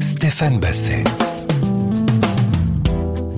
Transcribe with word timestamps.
Stéphane 0.00 0.58
Basset. 0.58 1.04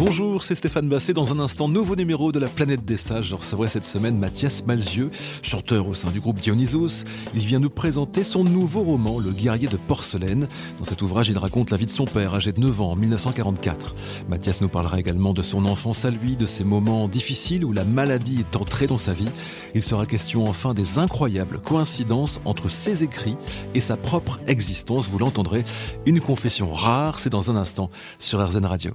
Bonjour, 0.03 0.43
c'est 0.43 0.55
Stéphane 0.55 0.89
Basset. 0.89 1.13
Dans 1.13 1.31
un 1.31 1.39
instant, 1.41 1.69
nouveau 1.69 1.95
numéro 1.95 2.33
de 2.33 2.39
la 2.39 2.49
planète 2.49 2.87
des 2.87 2.97
sages. 2.97 3.27
Je 3.27 3.35
recevrai 3.35 3.69
cette 3.69 3.85
semaine 3.85 4.17
Mathias 4.17 4.65
Malzieux, 4.65 5.11
chanteur 5.43 5.87
au 5.89 5.93
sein 5.93 6.11
du 6.11 6.21
groupe 6.21 6.41
Dionysos. 6.41 7.05
Il 7.35 7.41
vient 7.41 7.59
nous 7.59 7.69
présenter 7.69 8.23
son 8.23 8.43
nouveau 8.43 8.81
roman, 8.81 9.19
Le 9.19 9.31
guerrier 9.31 9.69
de 9.69 9.77
porcelaine. 9.77 10.49
Dans 10.79 10.85
cet 10.85 11.03
ouvrage, 11.03 11.29
il 11.29 11.37
raconte 11.37 11.71
la 11.71 11.77
vie 11.77 11.85
de 11.85 11.91
son 11.91 12.07
père, 12.07 12.35
âgé 12.35 12.53
de 12.53 12.61
9 12.61 12.81
ans, 12.81 12.93
en 12.93 12.97
1944. 12.97 13.95
Mathias 14.31 14.63
nous 14.63 14.71
parlera 14.71 14.99
également 14.99 15.35
de 15.35 15.43
son 15.43 15.67
enfance 15.67 16.07
à 16.07 16.11
lui, 16.11 16.35
de 16.35 16.47
ses 16.47 16.65
moments 16.65 17.07
difficiles 17.07 17.67
où 17.67 17.75
la 17.75 17.85
maladie 17.85 18.41
est 18.41 18.57
entrée 18.57 18.87
dans 18.87 18.97
sa 18.97 19.13
vie. 19.13 19.29
Il 19.75 19.83
sera 19.83 20.07
question 20.07 20.47
enfin 20.47 20.73
des 20.73 20.97
incroyables 20.97 21.61
coïncidences 21.61 22.41
entre 22.47 22.71
ses 22.71 23.05
écrits 23.05 23.37
et 23.75 23.81
sa 23.81 23.99
propre 23.99 24.41
existence. 24.47 25.11
Vous 25.11 25.19
l'entendrez, 25.19 25.63
une 26.07 26.23
confession 26.23 26.73
rare, 26.73 27.19
c'est 27.19 27.29
dans 27.29 27.51
un 27.51 27.57
instant 27.57 27.91
sur 28.19 28.43
RZN 28.43 28.65
Radio. 28.65 28.93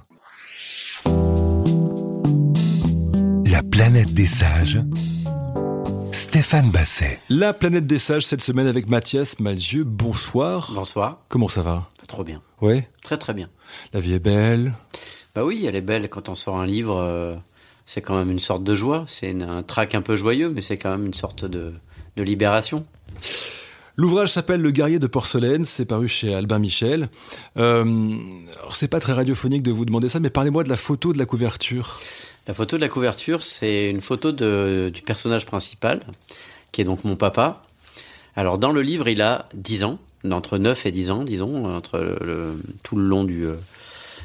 La 3.55 3.64
planète 3.64 4.14
des 4.14 4.26
sages, 4.26 4.80
Stéphane 6.12 6.70
Basset. 6.72 7.22
La 7.30 7.54
planète 7.54 7.88
des 7.88 8.00
sages 8.00 8.26
cette 8.26 8.41
semaine 8.41 8.68
avec 8.68 8.90
Mathias 8.90 9.40
Malzieux. 9.40 9.86
Bonsoir. 9.86 10.73
Bonsoir. 10.76 11.22
Comment 11.30 11.48
ça 11.48 11.62
va? 11.62 11.88
Trop 12.05 12.26
bien. 12.26 12.41
Ouais. 12.60 12.90
Très 13.02 13.18
très 13.18 13.34
bien. 13.34 13.49
La 13.94 14.02
vie 14.02 14.13
est 14.13 14.20
belle. 14.20 14.73
Bah 15.34 15.46
oui, 15.46 15.63
elle 15.66 15.77
est 15.77 15.82
belle. 15.82 16.10
Quand 16.10 16.27
on 16.27 16.36
sort 16.36 16.60
un 16.60 16.66
livre, 16.66 16.98
euh, 16.98 17.38
c'est 17.86 18.02
quand 18.02 18.18
même 18.18 18.30
une 18.30 18.40
sorte 18.40 18.66
de 18.66 18.76
joie. 18.76 19.05
C'est 19.08 19.32
un 19.41 19.63
trac 19.63 19.96
un 19.96 20.02
peu 20.02 20.18
joyeux, 20.18 20.49
mais 20.49 20.60
c'est 20.60 20.77
quand 20.77 20.91
même 20.91 21.05
une 21.05 21.13
sorte 21.13 21.46
de, 21.46 21.71
de 22.18 22.24
libération. 22.24 22.85
L'ouvrage 23.98 24.32
s'appelle 24.32 24.62
Le 24.62 24.71
guerrier 24.71 24.99
de 24.99 25.07
porcelaine, 25.07 25.63
c'est 25.63 25.85
paru 25.85 26.10
chez 26.10 26.34
Albin 26.34 26.60
Michel. 26.60 27.07
Euh, 27.57 28.13
c'est 28.74 28.90
pas 28.90 28.99
très 28.99 29.13
radiophonique 29.13 29.63
de 29.63 29.71
vous 29.71 29.85
demander 29.85 30.10
ça, 30.10 30.20
mais 30.20 30.29
parlez-moi 30.29 30.65
de 30.65 30.70
la 30.70 30.76
photo 30.76 31.13
de 31.13 31.18
la 31.18 31.26
couverture. 31.26 31.98
La 32.48 32.54
photo 32.54 32.76
de 32.76 32.82
la 32.82 32.90
couverture, 32.90 33.41
c'est 33.41 33.90
une 33.90 34.02
photo 34.02 34.34
du 34.34 35.02
personnage 35.02 35.46
principal, 35.46 36.02
qui 36.74 36.82
est 36.82 36.84
donc 36.84 37.05
mon 37.05 37.15
papa. 37.15 37.63
Alors 38.35 38.57
dans 38.57 38.74
le 38.74 38.82
livre, 38.82 39.07
il 39.07 39.21
a 39.21 39.48
10 39.54 39.85
ans, 39.85 39.99
entre 40.30 40.57
9 40.57 40.85
et 40.85 40.91
10 40.91 41.12
ans, 41.12 41.24
disons, 41.24 41.65
entre 41.74 42.18
tout 42.84 42.98
le 42.98 43.04
long 43.04 43.26
euh, 43.30 43.55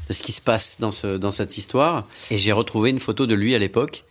de 0.08 0.12
ce 0.12 0.22
qui 0.24 0.32
se 0.32 0.40
passe 0.40 0.80
dans 0.80 1.30
cette 1.30 1.56
histoire. 1.56 2.08
Et 2.32 2.38
j'ai 2.38 2.50
retrouvé 2.50 2.90
une 2.90 2.98
photo 2.98 3.26
de 3.28 3.34
lui 3.34 3.54
à 3.54 3.58
l'époque. 3.60 4.04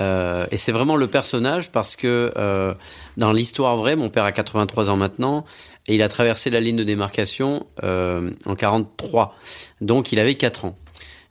Euh, 0.00 0.46
et 0.50 0.56
c'est 0.56 0.72
vraiment 0.72 0.96
le 0.96 1.06
personnage 1.06 1.70
parce 1.70 1.96
que 1.96 2.32
euh, 2.36 2.74
dans 3.16 3.32
l'histoire 3.32 3.76
vraie, 3.76 3.96
mon 3.96 4.10
père 4.10 4.24
a 4.24 4.32
83 4.32 4.90
ans 4.90 4.96
maintenant 4.96 5.44
et 5.86 5.94
il 5.94 6.02
a 6.02 6.08
traversé 6.08 6.50
la 6.50 6.60
ligne 6.60 6.76
de 6.76 6.84
démarcation 6.84 7.66
euh, 7.82 8.30
en 8.46 8.54
43. 8.54 9.34
Donc 9.80 10.12
il 10.12 10.20
avait 10.20 10.34
4 10.34 10.66
ans. 10.66 10.78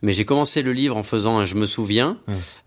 Mais 0.01 0.13
j'ai 0.13 0.25
commencé 0.25 0.61
le 0.61 0.73
livre 0.73 0.95
en 0.95 1.03
faisant 1.03 1.39
un 1.39 1.45
je 1.45 1.55
me 1.55 1.65
souviens 1.65 2.19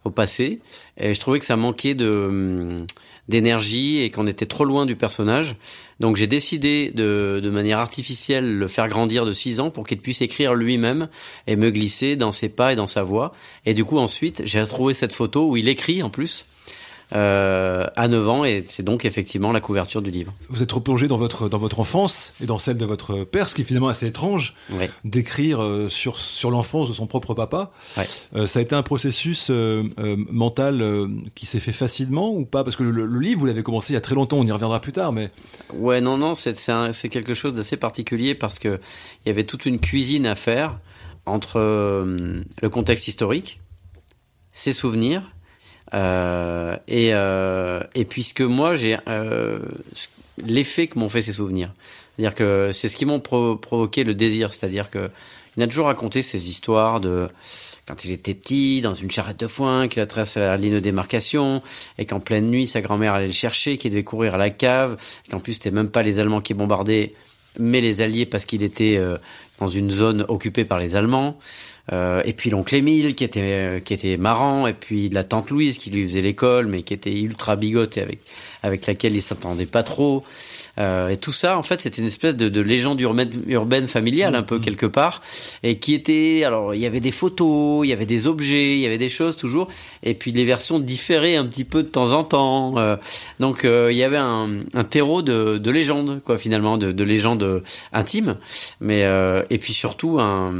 au 0.05 0.11
passé 0.11 0.61
et 0.97 1.15
je 1.15 1.21
trouvais 1.21 1.39
que 1.39 1.45
ça 1.45 1.55
manquait 1.55 1.95
de 1.95 2.85
d'énergie 3.31 4.03
et 4.03 4.11
qu'on 4.11 4.27
était 4.27 4.45
trop 4.45 4.67
loin 4.67 4.85
du 4.85 4.97
personnage. 4.97 5.57
Donc 6.01 6.17
j'ai 6.17 6.27
décidé 6.27 6.91
de, 6.95 7.41
de 7.43 7.51
manière 7.51 7.79
artificielle 7.79 8.59
le 8.59 8.69
faire 8.69 8.89
grandir 8.89 9.25
de 9.25 9.33
6 9.33 9.61
ans 9.61 9.71
pour 9.71 9.87
qu'il 9.87 9.99
puisse 9.99 10.21
écrire 10.21 10.55
lui-même 10.55 11.09
et 11.47 11.57
me 11.57 11.71
glisser 11.71 12.17
dans 12.17 12.33
ses 12.33 12.51
pas 12.51 12.75
et 12.75 12.77
dans 12.77 12.87
sa 12.87 13.03
voix. 13.03 13.33
Et 13.65 13.73
du 13.73 13.85
coup 13.85 13.99
ensuite 13.99 14.43
j'ai 14.45 14.61
retrouvé 14.61 14.93
cette 14.93 15.15
photo 15.15 15.49
où 15.49 15.57
il 15.57 15.69
écrit 15.69 16.03
en 16.03 16.11
plus 16.11 16.47
euh, 17.13 17.87
à 17.97 18.09
9 18.09 18.29
ans 18.29 18.45
et 18.45 18.63
c'est 18.65 18.83
donc 18.83 19.05
effectivement 19.05 19.53
la 19.53 19.61
couverture 19.61 20.03
du 20.03 20.11
livre. 20.11 20.33
Vous 20.49 20.63
êtes 20.63 20.71
replongé 20.71 21.09
dans 21.09 21.17
votre, 21.17 21.49
dans 21.49 21.59
votre 21.59 21.81
enfance 21.81 22.35
et 22.43 22.47
dans 22.47 22.59
celle 22.59 22.77
de 22.77 22.85
votre 22.85 23.25
père, 23.25 23.49
ce 23.49 23.55
qui 23.55 23.63
est 23.63 23.65
finalement 23.65 23.89
assez 23.89 24.07
étrange 24.07 24.55
d'écrire 25.05 25.63
euh, 25.63 25.89
sur, 25.89 26.19
sur 26.19 26.51
l'enfance 26.51 26.89
de 26.89 26.95
son 26.95 27.07
propre 27.07 27.35
papa. 27.35 27.73
Euh, 28.37 28.47
ça 28.47 28.61
a 28.61 28.63
été 28.63 28.75
un 28.75 28.83
processus 28.83 29.49
euh, 29.51 29.83
mental 30.31 31.09
qui 31.35 31.47
s'est 31.47 31.61
fait 31.61 31.73
facilement 31.73 32.33
ou 32.33 32.45
pas? 32.45 32.65
Parce 32.65 32.77
que 32.77 32.83
le, 32.83 33.07
le 33.07 33.21
livre, 33.21 33.41
vous 33.41 33.47
l'avez 33.47 33.63
commencé 33.63 33.93
il 33.93 33.95
y 33.95 33.99
a 33.99 34.01
très 34.01 34.15
longtemps, 34.15 34.39
on 34.39 34.47
y 34.47 34.53
reviendra 34.53 34.81
plus 34.81 34.93
tard, 34.93 35.13
mais 35.13 35.31
Ouais, 35.75 36.01
non, 36.01 36.17
non, 36.17 36.35
c'est 36.35 37.09
quelque 37.09 37.35
chose 37.35 37.55
d'assez 37.55 37.77
particulier 37.77 38.35
parce 38.35 38.59
que 38.59 38.81
il 39.25 39.29
y 39.29 39.31
avait 39.31 39.45
toute 39.45 39.67
une 39.67 39.81
cuisine 39.81 40.27
à 40.27 40.35
faire 40.35 40.79
entre 41.27 41.59
le 41.59 42.69
contexte 42.69 43.09
historique, 43.09 43.61
ses 44.53 44.73
souvenirs, 44.73 45.23
et, 45.93 47.11
euh, 47.15 47.81
et 47.95 48.05
puisque 48.05 48.43
moi 48.43 48.75
j'ai 48.75 48.97
euh, 49.09 49.59
l'effet 50.45 50.87
que 50.87 50.99
m'ont 50.99 51.09
fait 51.09 51.23
ces 51.23 51.33
souvenirs. 51.33 51.73
C'est-à-dire 52.17 52.35
que 52.35 52.71
c'est 52.73 52.89
ce 52.89 52.97
qui 52.97 53.07
m'ont 53.07 53.21
pro- 53.21 53.57
provoqué 53.57 54.05
le 54.05 54.15
désir, 54.15 54.53
c'est-à-dire 54.55 54.91
que 54.91 55.11
il 55.57 55.63
a 55.63 55.67
toujours 55.67 55.87
raconté 55.87 56.23
ces 56.23 56.49
histoires 56.49 57.01
de 57.01 57.29
quand 57.89 58.05
il 58.05 58.13
était 58.13 58.35
petit, 58.35 58.83
dans 58.83 58.95
une 58.95 59.11
charrette 59.11 59.41
de 59.41 59.49
foin, 59.49 59.89
qu'il 59.89 60.01
a 60.01 60.07
traversé 60.07 60.39
la 60.39 60.57
ligne 60.57 60.75
de 60.75 60.81
démarcation, 60.81 61.61
et 61.99 62.07
qu'en 62.07 62.21
pleine 62.21 62.49
nuit, 62.49 62.69
sa 62.69 62.81
grand-mère 62.81 63.15
allait 63.15 63.27
le 63.27 63.33
chercher, 63.33 63.79
qu'il 63.79 63.91
devait 63.91 64.05
courir 64.05 64.37
à 64.37 64.39
la 64.39 64.51
cave, 64.51 64.97
qu'en 65.29 65.41
plus, 65.41 65.55
c'était 65.55 65.73
même 65.73 65.91
pas 65.91 66.05
les 66.05 66.21
Allemands 66.21 66.41
qui 66.41 66.55
bombardaient, 66.55 67.15
mais 67.59 67.81
les 67.81 68.01
Alliés 68.01 68.27
parce 68.27 68.45
qu'il 68.45 68.63
était 68.63 68.97
euh, 68.97 69.19
dans 69.59 69.67
une 69.67 69.91
zone 69.91 70.25
occupée 70.29 70.65
par 70.65 70.79
les 70.79 70.95
Allemands. 70.95 71.37
Euh, 71.93 72.23
et 72.25 72.33
puis 72.33 72.51
l'oncle 72.51 72.75
Émile 72.75 73.15
qui 73.15 73.25
était 73.25 73.41
euh, 73.43 73.81
qui 73.81 73.95
était 73.95 74.17
marrant, 74.17 74.67
et 74.67 74.75
puis 74.75 75.09
la 75.09 75.25
tante 75.25 75.51
Louise 75.51 75.79
qui 75.79 75.91
lui 75.91 76.07
faisait 76.07 76.21
l'école, 76.21 76.67
mais 76.67 76.83
qui 76.83 76.95
était 76.95 77.21
ultra 77.21 77.57
bigote 77.57 77.97
et 77.97 78.03
avec 78.03 78.21
avec 78.63 78.87
laquelle 78.87 79.15
il 79.15 79.23
s'entendait 79.23 79.67
pas 79.67 79.83
trop. 79.83 80.23
Euh, 80.79 81.09
et 81.09 81.17
tout 81.17 81.33
ça, 81.33 81.59
en 81.59 81.63
fait, 81.63 81.81
c'était 81.81 82.01
une 82.01 82.07
espèce 82.07 82.37
de, 82.37 82.49
de 82.49 82.61
légende 82.61 83.01
urbaine, 83.01 83.31
urbaine 83.47 83.89
familiale, 83.89 84.35
un 84.35 84.43
peu 84.43 84.59
quelque 84.59 84.87
part, 84.87 85.23
et 85.63 85.79
qui 85.79 85.95
était. 85.95 86.45
Alors, 86.45 86.75
il 86.75 86.81
y 86.81 86.87
avait 86.87 87.01
des 87.01 87.11
photos, 87.11 87.87
il 87.87 87.91
y 87.91 87.93
avait 87.93 88.07
des 88.07 88.27
objets, 88.27 88.75
il 88.75 88.81
y 88.81 88.87
avait 88.87 88.99
des 88.99 89.09
choses 89.09 89.37
toujours, 89.37 89.69
et 90.03 90.15
puis 90.15 90.33
les 90.33 90.45
versions 90.45 90.79
différaient 90.79 91.37
un 91.37 91.47
petit 91.47 91.65
peu 91.65 91.83
de 91.83 91.89
temps 91.89 92.13
en 92.13 92.25
temps. 92.25 92.79
Euh, 92.79 92.97
donc, 93.41 93.65
euh, 93.65 93.89
il 93.91 93.97
y 93.99 94.05
avait 94.05 94.17
un, 94.17 94.61
un 94.75 94.85
terreau 94.85 95.23
de, 95.23 95.59
de 95.59 95.71
légende, 95.71 96.21
quoi, 96.25 96.39
finalement, 96.39 96.79
de, 96.79 96.93
de 96.93 97.05
légende 97.05 97.63
intime, 97.93 98.37
mais 98.81 99.05
euh, 99.05 99.43
et 99.51 99.59
puis 99.59 99.73
surtout 99.73 100.19
un 100.21 100.53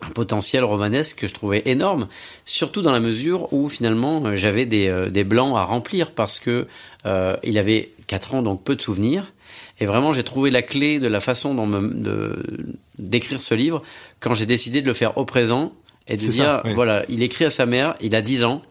un 0.00 0.10
potentiel 0.10 0.64
romanesque 0.64 1.18
que 1.18 1.26
je 1.26 1.34
trouvais 1.34 1.62
énorme, 1.66 2.08
surtout 2.44 2.82
dans 2.82 2.92
la 2.92 3.00
mesure 3.00 3.52
où 3.52 3.68
finalement 3.68 4.24
euh, 4.24 4.36
j'avais 4.36 4.66
des, 4.66 4.88
euh, 4.88 5.10
des 5.10 5.24
blancs 5.24 5.56
à 5.56 5.64
remplir 5.64 6.12
parce 6.12 6.38
que 6.38 6.66
euh, 7.06 7.36
il 7.42 7.58
avait 7.58 7.90
4 8.06 8.34
ans 8.34 8.42
donc 8.42 8.62
peu 8.62 8.76
de 8.76 8.80
souvenirs 8.80 9.32
et 9.80 9.86
vraiment 9.86 10.12
j'ai 10.12 10.22
trouvé 10.22 10.50
la 10.50 10.62
clé 10.62 10.98
de 10.98 11.08
la 11.08 11.20
façon 11.20 11.54
dont 11.54 11.66
me, 11.66 11.94
de 11.94 12.42
d'écrire 12.98 13.40
ce 13.40 13.54
livre 13.54 13.82
quand 14.20 14.34
j'ai 14.34 14.46
décidé 14.46 14.82
de 14.82 14.86
le 14.86 14.94
faire 14.94 15.18
au 15.18 15.24
présent 15.24 15.72
et 16.06 16.16
de 16.16 16.20
dire 16.20 16.44
ça, 16.44 16.62
oui. 16.64 16.74
voilà 16.74 17.04
il 17.08 17.22
écrit 17.22 17.44
à 17.44 17.50
sa 17.50 17.66
mère 17.66 17.94
il 18.00 18.14
a 18.14 18.22
10 18.22 18.44
ans 18.44 18.62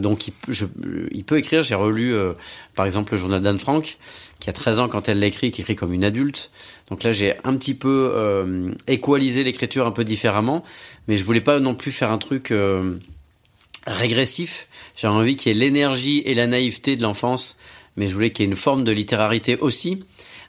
donc 0.00 0.26
il, 0.28 0.32
peut- 0.32 0.52
je, 0.52 0.66
il 1.12 1.24
peut 1.24 1.38
écrire. 1.38 1.62
J'ai 1.62 1.74
relu 1.74 2.14
euh, 2.14 2.32
par 2.74 2.86
exemple 2.86 3.12
le 3.12 3.18
journal 3.18 3.42
d'Anne 3.42 3.58
Frank, 3.58 3.98
qui 4.40 4.50
a 4.50 4.52
13 4.52 4.80
ans 4.80 4.88
quand 4.88 5.08
elle 5.08 5.18
l'écrit, 5.18 5.50
qui 5.50 5.60
écrit 5.62 5.76
comme 5.76 5.92
une 5.92 6.04
adulte. 6.04 6.50
Donc 6.90 7.02
là 7.02 7.12
j'ai 7.12 7.34
un 7.44 7.56
petit 7.56 7.74
peu 7.74 8.10
euh, 8.14 8.70
équalisé 8.86 9.44
l'écriture 9.44 9.86
un 9.86 9.90
peu 9.92 10.04
différemment, 10.04 10.64
mais 11.08 11.16
je 11.16 11.24
voulais 11.24 11.40
pas 11.40 11.60
non 11.60 11.74
plus 11.74 11.92
faire 11.92 12.10
un 12.12 12.18
truc 12.18 12.50
euh, 12.50 12.94
régressif. 13.86 14.68
J'avais 14.96 15.14
envie 15.14 15.36
qu'il 15.36 15.52
y 15.52 15.56
ait 15.56 15.58
l'énergie 15.58 16.22
et 16.24 16.34
la 16.34 16.46
naïveté 16.46 16.96
de 16.96 17.02
l'enfance, 17.02 17.56
mais 17.96 18.06
je 18.08 18.14
voulais 18.14 18.30
qu'il 18.30 18.44
y 18.44 18.48
ait 18.48 18.50
une 18.50 18.56
forme 18.56 18.84
de 18.84 18.92
littérarité 18.92 19.56
aussi. 19.58 20.02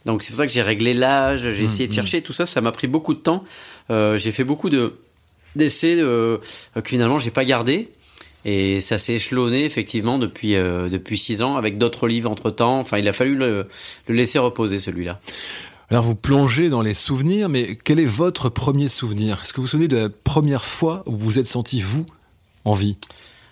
Donc 0.06 0.22
c'est 0.24 0.32
pour 0.32 0.38
ça 0.40 0.46
que 0.48 0.52
j'ai 0.52 0.62
réglé 0.62 0.94
l'âge, 0.94 1.50
j'ai 1.52 1.64
essayé 1.64 1.88
de 1.88 1.94
chercher 1.94 2.22
tout 2.22 2.34
ça. 2.34 2.46
Ça 2.46 2.60
m'a 2.62 2.72
pris 2.72 2.88
beaucoup 2.88 3.14
de 3.14 3.20
temps. 3.20 3.44
Euh, 3.90 4.18
j'ai 4.18 4.32
fait 4.32 4.44
beaucoup 4.44 4.70
de 4.70 4.96
d'essais 5.56 5.96
euh, 6.00 6.40
que 6.74 6.90
finalement 6.90 7.20
j'ai 7.20 7.32
pas 7.32 7.46
gardé. 7.46 7.90
Et 8.46 8.82
ça 8.82 8.98
s'est 9.00 9.14
échelonné 9.14 9.64
effectivement 9.66 10.20
depuis 10.20 10.56
euh, 10.56 10.90
depuis 10.90 11.18
six 11.18 11.42
ans 11.42 11.56
avec 11.56 11.78
d'autres 11.78 12.08
livres 12.08 12.30
entre 12.30 12.52
temps. 12.52 12.80
Enfin, 12.80 12.98
il 12.98 13.08
a 13.08 13.14
fallu 13.14 13.36
le, 13.36 13.68
le 14.08 14.14
laisser 14.14 14.40
reposer 14.40 14.80
celui-là. 14.80 15.20
Alors 15.90 16.06
vous 16.06 16.16
plongez 16.16 16.70
dans 16.70 16.82
les 16.82 16.96
souvenirs, 16.96 17.50
mais 17.50 17.78
quel 17.84 18.00
est 18.00 18.06
votre 18.06 18.50
premier 18.50 18.90
souvenir? 18.90 19.40
Est-ce 19.44 19.54
que 19.54 19.58
vous 19.58 19.64
vous 19.64 19.68
souvenez 19.68 19.88
de 19.88 19.98
la 19.98 20.10
première 20.10 20.66
fois 20.66 21.04
où 21.06 21.12
vous 21.12 21.26
vous 21.26 21.40
êtes 21.40 21.46
senti, 21.46 21.82
vous, 21.82 22.06
en 22.66 22.74
vie? 22.74 22.98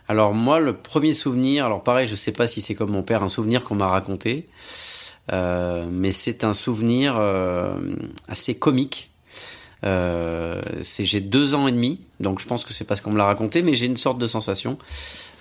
Alors 0.08 0.34
moi, 0.34 0.60
le 0.60 0.76
premier 0.76 1.14
souvenir, 1.14 1.66
alors 1.66 1.84
pareil, 1.84 2.08
je 2.08 2.16
sais 2.16 2.32
pas 2.32 2.48
si 2.48 2.62
c'est 2.62 2.74
comme 2.74 2.92
mon 2.92 3.04
père, 3.04 3.22
un 3.22 3.28
souvenir 3.28 3.64
qu'on 3.64 3.76
m'a 3.76 3.90
raconté, 3.90 4.50
euh, 5.32 5.88
mais 5.92 6.12
c'est 6.12 6.44
un 6.44 6.54
souvenir 6.54 7.16
euh, 7.18 7.80
assez 8.28 8.56
comique. 8.56 9.11
Euh, 9.84 10.62
c'est 10.82 11.06
j'ai 11.06 11.22
deux 11.22 11.56
ans 11.56 11.68
et 11.68 11.72
demi, 11.72 12.02
donc 12.20 12.40
je 12.40 12.46
pense 12.46 12.64
que 12.66 12.74
c'est 12.74 12.86
parce 12.86 13.02
qu'on 13.02 13.12
me 13.12 13.18
l'a 13.18 13.26
raconté, 13.26 13.62
mais 13.62 13.74
j'ai 13.74 13.88
une 13.88 13.98
sorte 13.98 14.20
de 14.20 14.28
sensation. 14.28 14.78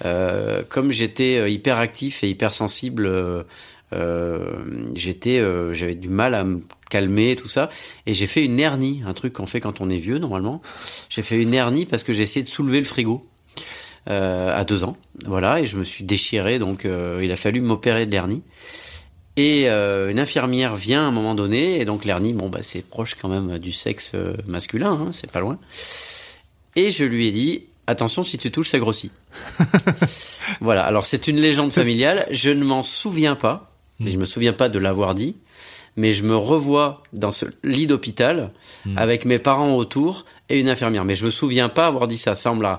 Euh, 0.04 0.62
comme 0.68 0.90
j'étais 0.90 1.36
euh, 1.36 1.48
hyper 1.48 1.78
actif 1.78 2.24
et 2.24 2.30
hyper 2.30 2.54
sensible, 2.54 3.06
euh, 3.06 3.44
j'étais, 4.94 5.38
euh, 5.38 5.74
j'avais 5.74 5.94
du 5.94 6.08
mal 6.08 6.34
à 6.34 6.44
me 6.44 6.62
calmer 6.88 7.36
tout 7.36 7.48
ça, 7.48 7.68
et 8.06 8.14
j'ai 8.14 8.26
fait 8.26 8.44
une 8.44 8.58
hernie, 8.58 9.02
un 9.06 9.12
truc 9.12 9.34
qu'on 9.34 9.46
fait 9.46 9.60
quand 9.60 9.80
on 9.80 9.90
est 9.90 9.98
vieux 9.98 10.18
normalement. 10.18 10.62
J'ai 11.10 11.22
fait 11.22 11.40
une 11.40 11.52
hernie 11.52 11.84
parce 11.84 12.02
que 12.02 12.12
j'ai 12.12 12.22
essayé 12.22 12.42
de 12.42 12.48
soulever 12.48 12.78
le 12.78 12.86
frigo 12.86 13.22
euh, 14.08 14.58
à 14.58 14.64
deux 14.64 14.84
ans, 14.84 14.96
voilà, 15.26 15.60
et 15.60 15.66
je 15.66 15.76
me 15.76 15.84
suis 15.84 16.02
déchiré, 16.02 16.58
donc 16.58 16.88
il 17.20 17.30
a 17.30 17.36
fallu 17.36 17.60
m'opérer 17.60 18.06
de 18.06 18.10
l'hernie. 18.12 18.42
Et 19.42 19.68
une 19.68 20.18
infirmière 20.18 20.76
vient 20.76 21.04
à 21.04 21.06
un 21.06 21.10
moment 21.10 21.34
donné, 21.34 21.80
et 21.80 21.86
donc 21.86 22.04
l'hernie, 22.04 22.34
bon, 22.34 22.50
bah, 22.50 22.58
c'est 22.60 22.86
proche 22.86 23.14
quand 23.14 23.28
même 23.28 23.58
du 23.58 23.72
sexe 23.72 24.12
masculin, 24.46 24.92
hein, 24.92 25.08
c'est 25.12 25.30
pas 25.30 25.40
loin. 25.40 25.58
Et 26.76 26.90
je 26.90 27.04
lui 27.04 27.26
ai 27.26 27.30
dit, 27.30 27.64
attention, 27.86 28.22
si 28.22 28.38
tu 28.38 28.50
touches, 28.50 28.70
ça 28.70 28.78
grossit. 28.78 29.12
voilà, 30.60 30.84
alors 30.84 31.06
c'est 31.06 31.28
une 31.28 31.36
légende 31.36 31.72
familiale, 31.72 32.26
je 32.30 32.50
ne 32.50 32.64
m'en 32.64 32.82
souviens 32.82 33.34
pas, 33.34 33.72
hmm. 33.98 34.08
je 34.08 34.18
me 34.18 34.24
souviens 34.24 34.52
pas 34.52 34.68
de 34.68 34.78
l'avoir 34.78 35.14
dit, 35.14 35.36
mais 35.96 36.12
je 36.12 36.22
me 36.22 36.36
revois 36.36 37.02
dans 37.12 37.32
ce 37.32 37.46
lit 37.64 37.86
d'hôpital 37.86 38.52
hmm. 38.84 38.96
avec 38.96 39.24
mes 39.24 39.38
parents 39.38 39.74
autour 39.74 40.24
et 40.48 40.60
une 40.60 40.68
infirmière. 40.68 41.04
Mais 41.04 41.14
je 41.14 41.24
me 41.24 41.30
souviens 41.30 41.68
pas 41.68 41.86
avoir 41.86 42.06
dit 42.06 42.16
ça. 42.16 42.34
Ça, 42.34 42.52
on 42.52 42.56
me 42.56 42.62
l'a, 42.62 42.78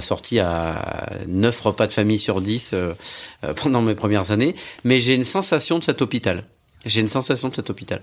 sorti 0.00 0.38
à 0.38 1.10
9 1.26 1.60
repas 1.60 1.86
de 1.86 1.92
famille 1.92 2.18
sur 2.18 2.40
10 2.40 2.70
euh, 2.72 2.92
euh, 3.44 3.54
pendant 3.54 3.82
mes 3.82 3.94
premières 3.94 4.30
années. 4.30 4.54
Mais 4.84 5.00
j'ai 5.00 5.14
une 5.14 5.24
sensation 5.24 5.78
de 5.78 5.84
cet 5.84 6.02
hôpital. 6.02 6.44
J'ai 6.84 7.00
une 7.00 7.08
sensation 7.08 7.48
de 7.48 7.54
cet 7.54 7.70
hôpital. 7.70 8.02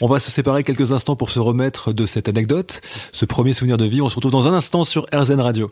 On 0.00 0.08
va 0.08 0.18
se 0.18 0.30
séparer 0.30 0.62
quelques 0.62 0.92
instants 0.92 1.16
pour 1.16 1.30
se 1.30 1.38
remettre 1.38 1.92
de 1.92 2.04
cette 2.04 2.28
anecdote, 2.28 2.82
ce 3.12 3.24
premier 3.24 3.54
souvenir 3.54 3.78
de 3.78 3.86
vie. 3.86 4.02
On 4.02 4.10
se 4.10 4.16
retrouve 4.16 4.32
dans 4.32 4.46
un 4.46 4.54
instant 4.54 4.84
sur 4.84 5.06
RZN 5.12 5.40
Radio. 5.40 5.70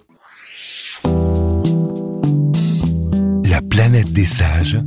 La 3.51 3.61
planète 3.61 4.13
des 4.13 4.27
sages. 4.27 4.79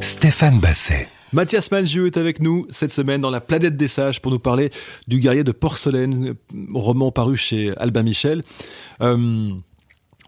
Stéphane 0.00 0.60
Basset. 0.60 1.08
Mathias 1.32 1.70
Malzieu 1.70 2.06
est 2.06 2.16
avec 2.16 2.40
nous 2.40 2.66
cette 2.70 2.90
semaine 2.90 3.20
dans 3.20 3.30
La 3.30 3.40
planète 3.40 3.76
des 3.76 3.88
sages 3.88 4.22
pour 4.22 4.32
nous 4.32 4.38
parler 4.38 4.70
du 5.08 5.18
guerrier 5.18 5.44
de 5.44 5.52
porcelaine, 5.52 6.34
roman 6.72 7.12
paru 7.12 7.36
chez 7.36 7.76
Albin 7.76 8.02
Michel. 8.02 8.42
Euh, 9.02 9.50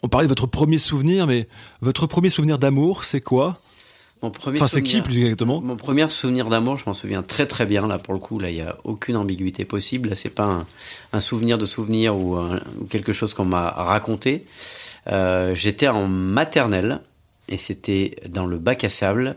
on 0.02 0.08
parlait 0.08 0.26
de 0.26 0.30
votre 0.30 0.46
premier 0.46 0.76
souvenir, 0.76 1.26
mais 1.26 1.48
votre 1.80 2.06
premier 2.06 2.28
souvenir 2.28 2.58
d'amour, 2.58 3.04
c'est 3.04 3.22
quoi? 3.22 3.60
Mon 4.22 4.30
premier 4.30 4.58
enfin, 4.58 4.68
c'est 4.68 4.82
qui 4.82 5.00
plus 5.00 5.16
exactement? 5.18 5.62
Mon 5.62 5.76
premier 5.76 6.06
souvenir 6.10 6.50
d'amour, 6.50 6.76
je 6.76 6.84
m'en 6.84 6.92
souviens 6.92 7.22
très 7.22 7.46
très 7.46 7.64
bien. 7.64 7.86
Là, 7.86 7.98
pour 7.98 8.12
le 8.12 8.20
coup, 8.20 8.38
là, 8.38 8.50
il 8.50 8.56
y 8.56 8.60
a 8.60 8.76
aucune 8.84 9.16
ambiguïté 9.16 9.64
possible. 9.64 10.10
Là, 10.10 10.14
c'est 10.14 10.28
pas 10.34 10.66
un, 11.14 11.20
souvenir 11.20 11.56
de 11.56 11.64
souvenir 11.64 12.14
ou, 12.14 12.38
quelque 12.90 13.14
chose 13.14 13.32
qu'on 13.32 13.46
m'a 13.46 13.70
raconté. 13.70 14.44
Euh, 15.06 15.54
j'étais 15.54 15.88
en 15.88 16.06
maternelle 16.06 17.00
et 17.48 17.56
c'était 17.56 18.16
dans 18.28 18.46
le 18.46 18.58
bac 18.58 18.84
à 18.84 18.90
sable. 18.90 19.36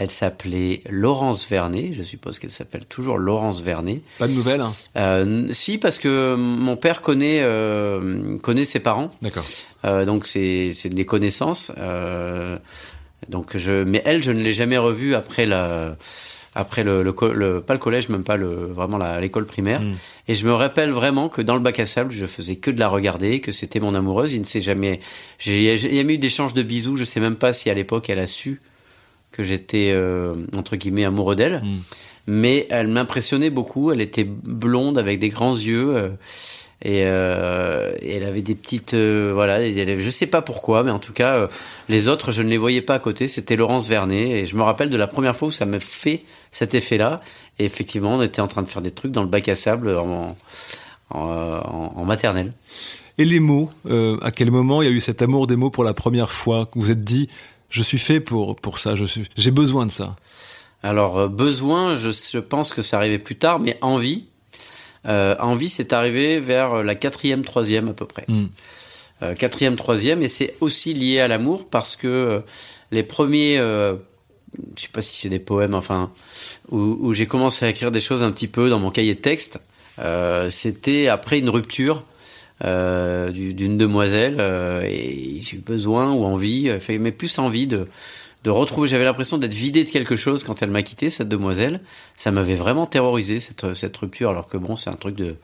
Elle 0.00 0.10
s'appelait 0.10 0.80
Laurence 0.88 1.46
Vernet. 1.46 1.92
Je 1.92 2.02
suppose 2.02 2.38
qu'elle 2.38 2.50
s'appelle 2.50 2.86
toujours 2.86 3.18
Laurence 3.18 3.60
Vernet. 3.60 4.00
Pas 4.18 4.28
de 4.28 4.32
nouvelles 4.32 4.62
hein 4.62 4.72
euh, 4.96 5.48
Si, 5.50 5.76
parce 5.76 5.98
que 5.98 6.36
mon 6.36 6.76
père 6.76 7.02
connaît 7.02 7.40
euh, 7.42 8.38
connaît 8.38 8.64
ses 8.64 8.80
parents. 8.80 9.10
D'accord. 9.20 9.44
Euh, 9.84 10.06
donc 10.06 10.26
c'est 10.26 10.72
des 10.86 11.04
connaissances. 11.04 11.70
Donc 13.28 13.58
je, 13.58 13.84
mais 13.84 14.00
elle, 14.06 14.22
je 14.22 14.32
ne 14.32 14.40
l'ai 14.40 14.52
jamais 14.52 14.78
revue 14.78 15.14
après 15.14 15.44
la 15.44 15.98
après 16.54 16.82
le, 16.82 17.02
le, 17.02 17.60
pas 17.60 17.74
le 17.74 17.78
collège, 17.78 18.08
même 18.08 18.24
pas 18.24 18.38
le 18.38 18.48
vraiment 18.48 18.98
l'école 19.18 19.44
primaire. 19.44 19.82
Hmm. 19.82 19.96
Et 20.28 20.34
je 20.34 20.46
me 20.46 20.54
rappelle 20.54 20.92
vraiment 20.92 21.28
que 21.28 21.42
dans 21.42 21.56
le 21.56 21.60
bac 21.60 21.78
à 21.78 21.84
sable, 21.84 22.10
je 22.10 22.24
faisais 22.24 22.56
que 22.56 22.70
de 22.70 22.80
la 22.80 22.88
regarder, 22.88 23.40
que 23.42 23.52
c'était 23.52 23.80
mon 23.80 23.94
amoureuse. 23.94 24.32
Il 24.32 24.40
ne 24.40 24.46
s'est 24.46 24.62
jamais, 24.62 25.00
j'ai 25.38 25.58
il 25.58 25.94
y 25.94 25.98
a 25.98 26.02
eu 26.02 26.18
d'échanges 26.18 26.54
de 26.54 26.62
bisous. 26.62 26.96
Je 26.96 27.04
sais 27.04 27.20
même 27.20 27.36
pas 27.36 27.52
si 27.52 27.68
à 27.68 27.74
l'époque 27.74 28.08
elle 28.08 28.18
a 28.18 28.26
su 28.26 28.62
que 29.32 29.42
j'étais 29.42 29.92
euh, 29.92 30.46
entre 30.56 30.76
guillemets 30.76 31.04
amoureux 31.04 31.36
d'elle. 31.36 31.62
Hmm. 31.62 31.78
Mais 32.26 32.66
elle 32.70 32.88
m'impressionnait 32.88 33.50
beaucoup. 33.50 33.92
Elle 33.92 34.00
était 34.00 34.24
blonde 34.24 34.98
avec 34.98 35.18
des 35.18 35.30
grands 35.30 35.56
yeux. 35.56 35.96
Euh, 35.96 36.08
et, 36.82 37.02
euh, 37.04 37.92
et, 38.00 38.16
elle 38.16 38.24
avait 38.24 38.40
des 38.40 38.54
petites 38.54 38.94
voilà 38.94 39.60
je 39.70 40.08
sais 40.08 40.26
pas 40.26 40.40
pourquoi 40.40 40.82
mais 40.82 40.90
en 40.90 40.98
tout 40.98 41.12
cas 41.12 41.46
les 41.90 42.08
autres 42.08 42.30
je 42.30 42.40
ne 42.40 42.48
les 42.48 42.56
voyais 42.56 42.80
pas 42.80 42.94
à 42.94 42.98
côté 42.98 43.28
c'était 43.28 43.54
Laurence 43.54 43.86
Vernet 43.86 44.30
et 44.30 44.46
je 44.46 44.56
me 44.56 44.62
rappelle 44.62 44.88
de 44.88 44.96
la 44.96 45.06
première 45.06 45.36
fois 45.36 45.48
où 45.48 45.50
ça 45.50 45.66
m'a 45.66 45.78
fait 45.78 46.22
cet 46.50 46.74
effet 46.74 46.96
là 46.96 47.20
et 47.58 47.66
effectivement 47.66 48.14
on 48.14 48.22
était 48.22 48.40
en 48.40 48.46
train 48.46 48.62
de 48.62 48.66
faire 48.66 48.80
des 48.80 48.92
trucs 48.92 49.12
dans 49.12 49.22
le 49.22 49.28
bac 49.28 49.46
à 49.50 49.56
sable 49.56 49.94
en, 49.94 50.34
en, 51.10 51.20
en 51.20 52.04
maternelle 52.06 52.50
et 53.18 53.26
les 53.26 53.40
mots 53.40 53.70
à 54.22 54.30
quel 54.30 54.50
moment 54.50 54.80
il 54.80 54.88
y 54.88 54.90
a 54.90 54.94
eu 54.94 55.02
cet 55.02 55.20
amour 55.20 55.46
des 55.46 55.56
mots 55.56 55.68
pour 55.68 55.84
la 55.84 55.92
première 55.92 56.32
fois 56.32 56.70
vous 56.74 56.86
vous 56.86 56.90
êtes 56.90 57.04
dit 57.04 57.28
je 57.70 57.82
suis 57.82 57.98
fait 57.98 58.20
pour 58.20 58.56
pour 58.56 58.78
ça. 58.78 58.94
Je 58.94 59.04
suis, 59.04 59.28
j'ai 59.36 59.50
besoin 59.50 59.86
de 59.86 59.92
ça. 59.92 60.16
Alors 60.82 61.18
euh, 61.18 61.28
besoin, 61.28 61.96
je, 61.96 62.10
je, 62.10 62.38
pense 62.38 62.72
que 62.72 62.82
ça 62.82 62.98
arrivait 62.98 63.18
plus 63.18 63.36
tard, 63.36 63.58
mais 63.58 63.78
envie, 63.80 64.24
euh, 65.08 65.36
envie, 65.38 65.68
c'est 65.68 65.92
arrivé 65.92 66.40
vers 66.40 66.82
la 66.82 66.94
quatrième, 66.94 67.44
troisième 67.44 67.88
à 67.88 67.92
peu 67.92 68.06
près. 68.06 68.24
Hmm. 68.28 68.46
Euh, 69.22 69.34
quatrième, 69.34 69.76
troisième, 69.76 70.22
et 70.22 70.28
c'est 70.28 70.56
aussi 70.60 70.94
lié 70.94 71.20
à 71.20 71.28
l'amour 71.28 71.68
parce 71.68 71.94
que 71.94 72.08
euh, 72.08 72.40
les 72.90 73.02
premiers, 73.02 73.58
euh, 73.58 73.96
je 74.76 74.82
sais 74.82 74.88
pas 74.88 75.02
si 75.02 75.14
c'est 75.14 75.28
des 75.28 75.38
poèmes, 75.38 75.74
enfin, 75.74 76.10
où, 76.70 76.96
où 77.00 77.12
j'ai 77.12 77.26
commencé 77.26 77.66
à 77.66 77.68
écrire 77.68 77.90
des 77.90 78.00
choses 78.00 78.22
un 78.22 78.30
petit 78.30 78.48
peu 78.48 78.70
dans 78.70 78.78
mon 78.78 78.90
cahier 78.90 79.14
de 79.14 79.20
texte, 79.20 79.58
c'était 80.48 81.08
après 81.08 81.38
une 81.38 81.50
rupture 81.50 82.04
euh, 82.64 83.30
d'une 83.30 83.78
demoiselle 83.78 84.36
euh, 84.38 84.82
et 84.82 85.40
j'ai 85.40 85.56
eu 85.56 85.60
besoin 85.60 86.12
ou 86.12 86.24
envie, 86.24 86.68
euh, 86.68 86.78
mais 86.98 87.12
plus 87.12 87.38
envie 87.38 87.66
de 87.66 87.88
de 88.44 88.50
retrouver. 88.50 88.88
J'avais 88.88 89.04
l'impression 89.04 89.38
d'être 89.38 89.54
vidé 89.54 89.84
de 89.84 89.90
quelque 89.90 90.16
chose 90.16 90.44
quand 90.44 90.62
elle 90.62 90.70
m'a 90.70 90.82
quitté 90.82 91.10
cette 91.10 91.28
demoiselle. 91.28 91.80
Ça 92.16 92.30
m'avait 92.30 92.54
vraiment 92.54 92.86
terrorisé 92.86 93.40
cette 93.40 93.74
cette 93.74 93.96
rupture, 93.96 94.30
alors 94.30 94.48
que 94.48 94.58
bon, 94.58 94.76
c'est 94.76 94.90
un 94.90 94.94
truc 94.94 95.16
de 95.16 95.36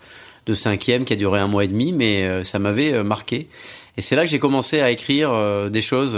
de 0.47 0.55
cinquième 0.55 1.05
qui 1.05 1.15
a 1.15 1.17
duré 1.17 1.41
un 1.41 1.49
mois 1.49 1.65
et 1.65 1.69
demi, 1.69 1.93
mais 1.97 2.45
ça 2.45 2.59
m'avait 2.59 3.03
marqué. 3.03 3.49
Et 3.97 4.03
c'est 4.03 4.15
là 4.15 4.23
que 4.23 4.31
j'ai 4.31 4.39
commencé 4.39 4.81
à 4.81 4.91
écrire 4.91 5.71
des 5.71 5.83
choses. 5.83 6.17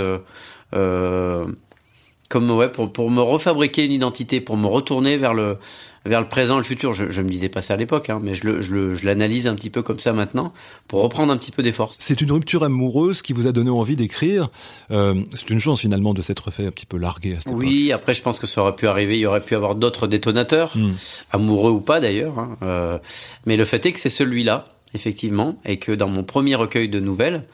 Comme 2.29 2.51
ouais 2.51 2.71
pour 2.71 2.93
pour 2.93 3.11
me 3.11 3.21
refabriquer 3.21 3.85
une 3.85 3.93
identité 3.93 4.41
pour 4.41 4.57
me 4.57 4.67
retourner 4.67 5.17
vers 5.17 5.35
le 5.35 5.59
vers 6.05 6.21
le 6.21 6.29
présent, 6.29 6.57
le 6.57 6.63
futur. 6.63 6.93
Je, 6.93 7.11
je 7.11 7.23
me 7.23 7.29
disais 7.29 7.49
pas 7.49 7.63
ça 7.63 7.75
à 7.75 7.77
l'époque, 7.77 8.11
hein, 8.11 8.19
mais 8.23 8.35
je, 8.35 8.61
je, 8.61 8.95
je 8.95 9.07
l'analyse 9.07 9.47
un 9.47 9.55
petit 9.55 9.71
peu 9.71 9.83
comme 9.83 9.99
ça 9.99 10.13
maintenant 10.13 10.53
pour 10.89 11.03
reprendre 11.03 11.33
un 11.33 11.37
petit 11.37 11.53
peu 11.53 11.63
des 11.63 11.73
forces. 11.73 11.97
C'est 12.01 12.21
une 12.21 12.33
rupture 12.33 12.65
amoureuse 12.65 13.23
qui 13.23 13.33
vous 13.33 13.47
a 13.47 13.53
donné 13.53 13.71
envie 13.71 13.97
d'écrire. 13.97 14.49
Euh, 14.91 15.23
c'est 15.35 15.51
une 15.51 15.59
chance 15.59 15.81
finalement 15.81 16.15
de 16.15 16.23
s'être 16.23 16.51
fait 16.51 16.67
un 16.67 16.71
petit 16.71 16.87
peu 16.87 16.97
larguer 16.97 17.35
à 17.35 17.41
cette 17.41 17.53
Oui, 17.53 17.93
après 17.93 18.15
je 18.15 18.23
pense 18.23 18.39
que 18.39 18.47
ça 18.47 18.63
aurait 18.63 18.77
pu 18.77 18.89
arriver. 18.89 19.17
Il 19.17 19.21
y 19.21 19.27
aurait 19.27 19.45
pu 19.45 19.55
avoir 19.55 19.75
d'autres 19.75 20.07
détonateurs, 20.07 20.77
hmm. 20.77 20.95
amoureux 21.33 21.73
ou 21.73 21.81
pas 21.81 22.01
d'ailleurs. 22.01 22.39
Hein, 22.39 22.57
euh, 22.63 22.99
mais 23.47 23.57
le 23.57 23.65
fait 23.65 23.85
est 23.87 23.93
que 23.93 24.01
c'est 24.01 24.09
celui-là, 24.09 24.67
effectivement, 24.95 25.57
et 25.65 25.79
que 25.79 25.93
dans 25.93 26.09
mon 26.09 26.25
premier 26.25 26.55
recueil 26.55 26.89
de 26.89 27.01
nouvelles, 27.01 27.45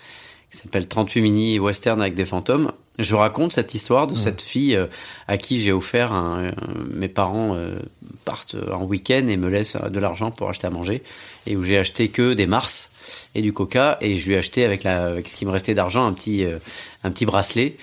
qui 0.54 0.62
s'appelle 0.62 0.86
38 0.86 1.20
mini 1.20 1.58
western 1.58 2.00
avec 2.00 2.14
des 2.14 2.24
fantômes, 2.24 2.70
je 2.98 3.16
raconte 3.16 3.52
cette 3.52 3.74
histoire 3.74 4.06
de 4.06 4.14
cette 4.14 4.40
fille 4.40 4.76
euh, 4.76 4.86
à 5.26 5.36
qui 5.36 5.60
j'ai 5.60 5.72
offert 5.72 6.12
un, 6.12 6.52
mes 6.94 7.08
parents 7.08 7.56
euh, 7.56 7.80
partent 8.24 8.56
en 8.72 8.84
week-end 8.84 9.26
et 9.26 9.36
me 9.36 9.48
laissent 9.48 9.76
de 9.76 9.98
l'argent 9.98 10.30
pour 10.30 10.48
acheter 10.48 10.68
à 10.68 10.70
manger. 10.70 11.02
Et 11.46 11.56
où 11.56 11.64
j'ai 11.64 11.76
acheté 11.76 12.08
que 12.08 12.34
des 12.34 12.46
mars 12.46 12.92
et 13.34 13.42
du 13.42 13.52
coca 13.52 13.98
et 14.00 14.16
je 14.16 14.26
lui 14.26 14.34
ai 14.34 14.38
acheté 14.38 14.64
avec 14.64 14.84
la 14.84 15.06
avec 15.06 15.28
ce 15.28 15.36
qui 15.36 15.44
me 15.44 15.50
restait 15.50 15.74
d'argent 15.74 16.06
un 16.06 16.12
petit 16.12 16.44
euh, 16.44 16.58
un 17.02 17.10
petit 17.10 17.26
bracelet 17.26 17.76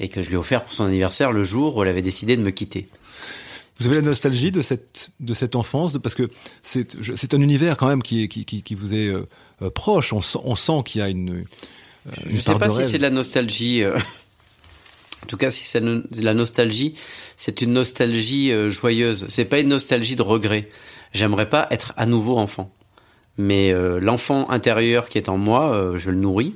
et 0.00 0.08
que 0.08 0.20
je 0.20 0.28
lui 0.28 0.34
ai 0.34 0.38
offert 0.38 0.64
pour 0.64 0.72
son 0.72 0.84
anniversaire 0.84 1.32
le 1.32 1.44
jour 1.44 1.76
où 1.76 1.82
elle 1.82 1.88
avait 1.88 2.02
décidé 2.02 2.36
de 2.36 2.42
me 2.42 2.50
quitter. 2.50 2.88
Vous 3.78 3.86
avez 3.86 3.96
la 3.96 4.02
nostalgie 4.02 4.50
de 4.50 4.62
cette 4.62 5.10
de 5.20 5.32
cette 5.32 5.54
enfance 5.54 5.96
parce 6.02 6.16
que 6.16 6.28
c'est 6.62 6.96
c'est 7.14 7.34
un 7.34 7.40
univers 7.40 7.76
quand 7.76 7.86
même 7.86 8.02
qui 8.02 8.28
qui 8.28 8.44
qui, 8.44 8.62
qui 8.62 8.74
vous 8.74 8.94
est 8.94 9.12
proche. 9.74 10.12
On, 10.12 10.20
on 10.44 10.56
sent 10.56 10.82
qu'il 10.84 11.00
y 11.00 11.04
a 11.04 11.08
une, 11.08 11.46
une 12.26 12.36
je 12.36 12.42
sais 12.42 12.54
pas 12.54 12.68
si 12.68 12.82
c'est 12.82 12.98
de 12.98 13.02
la 13.02 13.10
nostalgie 13.10 13.84
en 15.26 15.28
tout 15.28 15.36
cas, 15.36 15.50
si 15.50 15.64
c'est 15.64 15.80
de 15.80 16.04
la 16.12 16.34
nostalgie, 16.34 16.94
c'est 17.36 17.60
une 17.60 17.72
nostalgie 17.72 18.52
euh, 18.52 18.70
joyeuse. 18.70 19.26
C'est 19.28 19.44
pas 19.44 19.58
une 19.58 19.70
nostalgie 19.70 20.14
de 20.14 20.22
regret. 20.22 20.68
J'aimerais 21.12 21.48
pas 21.48 21.66
être 21.72 21.94
à 21.96 22.06
nouveau 22.06 22.38
enfant, 22.38 22.70
mais 23.36 23.72
euh, 23.72 23.98
l'enfant 23.98 24.48
intérieur 24.50 25.08
qui 25.08 25.18
est 25.18 25.28
en 25.28 25.36
moi, 25.36 25.74
euh, 25.74 25.98
je 25.98 26.10
le 26.10 26.18
nourris 26.18 26.54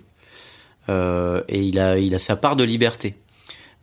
et 0.88 1.60
il 1.60 1.78
a, 1.78 1.98
il 1.98 2.14
a 2.16 2.18
sa 2.18 2.34
part 2.34 2.54
de 2.54 2.64
liberté. 2.64 3.14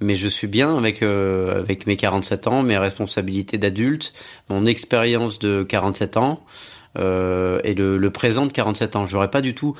Mais 0.01 0.15
je 0.15 0.27
suis 0.27 0.47
bien 0.47 0.77
avec 0.77 1.01
avec 1.01 1.87
mes 1.87 1.95
47 1.95 2.47
ans, 2.47 2.63
mes 2.63 2.77
responsabilités 2.77 3.57
d'adulte, 3.57 4.13
mon 4.49 4.65
expérience 4.65 5.39
de 5.39 5.63
47 5.63 6.17
ans 6.17 6.43
euh, 6.97 7.59
et 7.63 7.73
le, 7.73 7.97
le, 7.97 8.09
présent 8.09 8.45
de 8.45 8.51
47 8.51 8.95
ans. 8.95 9.05
J'aurais 9.05 9.29
pas 9.29 9.41
du 9.41 9.53
tout 9.53 9.75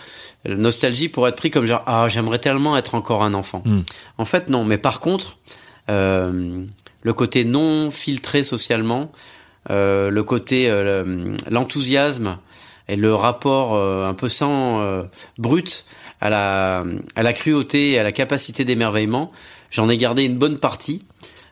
nostalgie 0.45 1.09
pour 1.09 1.27
être 1.27 1.36
pris 1.36 1.50
comme 1.50 1.65
genre 1.65 1.83
ah 1.88 2.07
j'aimerais 2.09 2.39
tellement 2.39 2.77
être 2.77 2.95
encore 2.95 3.24
un 3.24 3.33
enfant. 3.33 3.63
Hmm. 3.65 3.81
En 4.17 4.25
fait 4.25 4.50
non, 4.50 4.63
mais 4.65 4.77
par 4.77 5.00
contre 5.00 5.38
euh, 5.89 6.63
le 7.01 7.13
côté 7.13 7.45
non 7.45 7.89
filtré 7.91 8.43
socialement, 8.43 9.12
euh, 9.69 10.09
le 10.09 10.24
côté 10.24 10.69
l'enthousiasme 11.50 12.38
et 12.88 12.95
le 12.95 13.13
rapport 13.15 13.75
un 13.75 14.13
peu 14.13 14.29
sans 14.29 15.03
brut 15.38 15.86
à 16.21 16.29
la 16.29 16.83
à 17.15 17.24
la 17.24 17.33
cruauté 17.33 17.91
et 17.91 18.00
à 18.00 18.03
la 18.03 18.12
capacité 18.12 18.63
d'émerveillement, 18.63 19.31
j'en 19.71 19.89
ai 19.89 19.97
gardé 19.97 20.24
une 20.24 20.38
bonne 20.38 20.59
partie. 20.59 21.03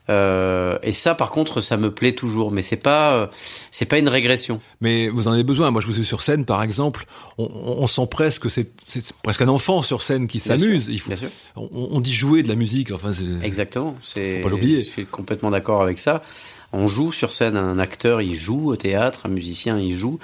Euh, 0.10 0.78
et 0.84 0.94
ça, 0.94 1.16
par 1.16 1.32
contre, 1.32 1.62
ça 1.62 1.78
me 1.78 1.92
plaît 1.92 2.12
toujours, 2.12 2.52
mais 2.52 2.62
c'est 2.62 2.76
pas, 2.76 3.14
euh, 3.14 3.28
c'est 3.72 3.86
pas 3.86 3.98
une 3.98 4.08
régression. 4.08 4.62
Mais 4.82 5.08
vous 5.08 5.28
en 5.28 5.32
avez 5.32 5.44
besoin. 5.44 5.72
Moi, 5.72 5.82
je 5.82 5.88
vous 5.88 5.96
ai 5.96 6.00
vu 6.00 6.06
sur 6.06 6.22
scène, 6.22 6.46
par 6.46 6.62
exemple, 6.62 7.06
on, 7.38 7.46
on 7.46 7.88
sent 7.88 8.08
presque, 8.10 8.50
c'est 8.50 8.70
presque 9.24 9.42
un 9.42 9.48
enfant 9.48 9.82
sur 9.82 10.02
scène 10.02 10.28
qui 10.28 10.40
s'amuse. 10.40 10.88
Il 10.90 11.00
faut, 11.00 11.12
on, 11.56 11.70
on, 11.92 12.00
dit 12.00 12.14
jouer 12.14 12.44
de 12.44 12.50
la 12.50 12.56
musique. 12.56 12.92
Enfin, 12.92 13.12
exactement. 13.42 13.96
C'est. 14.02 14.42
Pas 14.42 14.50
l'oublier. 14.50 14.84
Je 14.84 14.90
suis 14.90 15.06
complètement 15.06 15.52
d'accord 15.52 15.82
avec 15.82 16.00
ça. 16.00 16.22
On 16.72 16.88
joue 16.88 17.12
sur 17.12 17.34
scène. 17.34 17.58
Un 17.58 17.80
acteur, 17.80 18.22
il 18.22 18.36
joue 18.36 18.72
au 18.72 18.76
théâtre. 18.76 19.22
Un 19.26 19.30
musicien, 19.30 19.80
il 19.80 19.94
joue. 19.94 20.20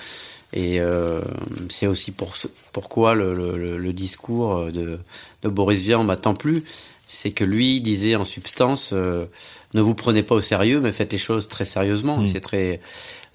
Et 0.54 0.82
euh, 0.82 1.22
c'est 1.70 1.88
aussi 1.88 2.12
pour, 2.12 2.34
pourquoi 2.74 3.14
le, 3.14 3.34
le, 3.34 3.78
le 3.78 3.94
discours 3.94 4.66
de, 4.66 5.00
de, 5.44 5.50
Boris 5.50 5.82
Vian 5.82 6.04
m'attend 6.04 6.34
plus. 6.34 6.64
C'est 7.08 7.32
que 7.32 7.44
lui 7.44 7.82
disait 7.82 8.16
en 8.16 8.24
substance, 8.24 8.92
euh, 8.94 9.26
ne 9.74 9.82
vous 9.82 9.96
prenez 9.96 10.24
pas 10.24 10.36
au 10.36 10.42
sérieux, 10.42 10.80
mais 10.80 10.92
faites 10.92 11.12
les 11.12 11.18
choses 11.18 11.48
très 11.48 11.66
sérieusement. 11.66 12.18
Mmh. 12.18 12.28
C'est 12.28 12.42
très 12.42 12.82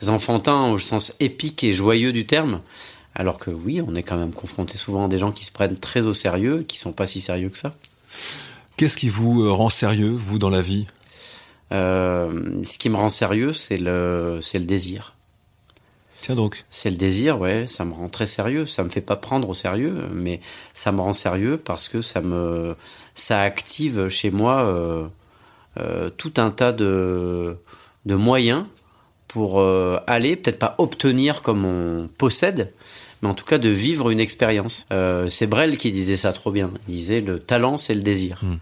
enfantin 0.07 0.71
au 0.71 0.79
sens 0.79 1.15
épique 1.21 1.65
et 1.65 1.73
joyeux 1.73 2.13
du 2.13 2.27
terme. 2.27 2.61
Alors 3.15 3.39
que 3.39 3.51
oui, 3.51 3.81
on 3.81 3.95
est 3.95 4.03
quand 4.03 4.19
même 4.19 4.33
confronté 4.33 4.77
souvent 4.77 5.07
à 5.07 5.09
des 5.09 5.19
gens 5.19 5.33
qui 5.33 5.45
se 5.45 5.51
prennent 5.51 5.79
très 5.79 6.07
au 6.07 6.13
sérieux, 6.13 6.65
qui 6.69 6.77
sont 6.77 6.93
pas 6.93 7.07
si 7.07 7.19
sérieux 7.19 7.49
que 7.49 7.57
ça. 7.57 7.75
Qu'est-ce 8.77 8.97
qui 8.99 9.09
vous 9.09 9.43
euh, 9.43 9.53
rend 9.53 9.71
sérieux, 9.71 10.11
vous, 10.11 10.39
dans 10.39 10.51
la 10.51 10.61
vie? 10.61 10.87
Euh, 11.73 12.63
Ce 12.63 12.77
qui 12.77 12.91
me 12.91 12.97
rend 12.97 13.09
sérieux, 13.09 13.55
c'est 13.55 13.79
le, 13.79 14.41
c'est 14.43 14.59
le 14.59 14.67
désir. 14.67 15.15
Tiens 16.21 16.35
donc. 16.35 16.65
C'est 16.69 16.91
le 16.91 16.97
désir, 16.97 17.39
ouais, 17.39 17.67
ça 17.67 17.87
me 17.87 17.95
rend 17.95 18.11
très 18.11 18.27
sérieux. 18.27 18.67
Ça 18.67 18.85
me 18.85 18.91
fait 18.91 19.01
pas 19.01 19.17
prendre 19.17 19.49
au 19.49 19.55
sérieux, 19.55 20.09
mais 20.13 20.41
ça 20.75 20.93
me 20.93 21.01
rend 21.01 21.15
sérieux 21.15 21.57
parce 21.57 21.89
que 21.89 22.03
ça 22.03 22.21
me, 22.21 22.77
ça 23.15 23.41
active 23.41 24.11
chez 24.11 24.31
moi 24.31 24.65
euh, 24.65 25.07
tout 26.17 26.33
un 26.37 26.51
tas 26.51 26.73
de, 26.73 27.57
de 28.07 28.15
moyens 28.15 28.65
pour 29.37 29.61
euh, 29.61 29.99
aller, 30.07 30.37
peut-être 30.37 30.59
pas 30.59 30.77
obtenir 30.79 31.43
comme 31.43 31.67
on 31.67 32.09
possède, 32.09 32.73
mais 33.21 33.29
en 33.29 33.35
tout 33.35 33.45
cas 33.45 33.59
de 33.59 33.69
vivre 33.69 34.09
une 34.11 34.21
expérience. 34.21 34.87
Euh, 34.93 35.29
c'est 35.29 35.47
Brel 35.47 35.77
qui 35.77 35.91
disait 35.91 36.17
ça 36.17 36.33
trop 36.33 36.51
bien. 36.51 36.71
Il 36.89 36.95
disait 36.95 37.21
le 37.21 37.39
talent, 37.39 37.77
c'est 37.77 37.95
le 37.95 38.01
désir. 38.01 38.41
Hmm. 38.43 38.57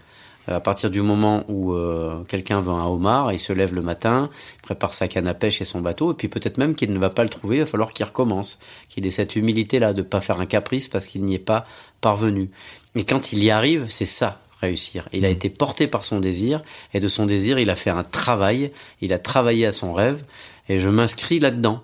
À 0.47 0.59
partir 0.59 0.91
du 0.91 1.01
moment 1.01 1.43
où 1.47 1.73
euh, 1.73 2.23
quelqu'un 2.27 2.59
veut 2.59 2.71
un 2.71 2.85
homard, 2.85 3.31
il 3.31 3.39
se 3.39 3.51
lève 3.53 3.73
le 3.73 3.81
matin, 3.81 4.27
prépare 4.61 4.93
sa 4.93 5.07
canne 5.07 5.27
à 5.27 5.33
pêche 5.33 5.59
et 5.61 5.65
son 5.65 5.81
bateau, 5.81 6.11
et 6.11 6.13
puis 6.13 6.27
peut-être 6.27 6.57
même 6.57 6.75
qu'il 6.75 6.91
ne 6.91 6.99
va 6.99 7.09
pas 7.09 7.23
le 7.23 7.29
trouver, 7.29 7.55
il 7.55 7.59
va 7.61 7.65
falloir 7.65 7.91
qu'il 7.93 8.05
recommence, 8.05 8.59
qu'il 8.89 9.07
ait 9.07 9.11
cette 9.11 9.35
humilité-là 9.35 9.93
de 9.93 10.03
pas 10.03 10.21
faire 10.21 10.39
un 10.41 10.45
caprice 10.45 10.87
parce 10.87 11.07
qu'il 11.07 11.25
n'y 11.25 11.35
est 11.35 11.39
pas 11.39 11.65
parvenu. 12.01 12.51
Et 12.95 13.05
quand 13.05 13.31
il 13.31 13.43
y 13.43 13.49
arrive, 13.49 13.85
c'est 13.89 14.05
ça 14.05 14.41
réussir. 14.61 15.07
Il 15.13 15.25
a 15.25 15.29
été 15.29 15.49
porté 15.49 15.87
par 15.87 16.03
son 16.03 16.19
désir 16.19 16.61
et 16.93 16.99
de 16.99 17.07
son 17.07 17.25
désir, 17.25 17.59
il 17.59 17.69
a 17.69 17.75
fait 17.75 17.89
un 17.89 18.03
travail, 18.03 18.71
il 19.01 19.13
a 19.13 19.19
travaillé 19.19 19.65
à 19.65 19.71
son 19.71 19.93
rêve 19.93 20.23
et 20.69 20.79
je 20.79 20.89
m'inscris 20.89 21.39
là-dedans. 21.39 21.83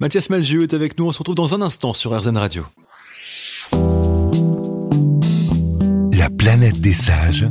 Mathias 0.00 0.30
Malgieux 0.30 0.62
est 0.62 0.74
avec 0.74 0.98
nous, 0.98 1.06
on 1.06 1.12
se 1.12 1.18
retrouve 1.18 1.34
dans 1.34 1.54
un 1.54 1.62
instant 1.62 1.92
sur 1.92 2.18
RZN 2.18 2.36
Radio. 2.36 2.64
La 6.16 6.30
planète 6.30 6.80
des 6.80 6.94
sages, 6.94 7.46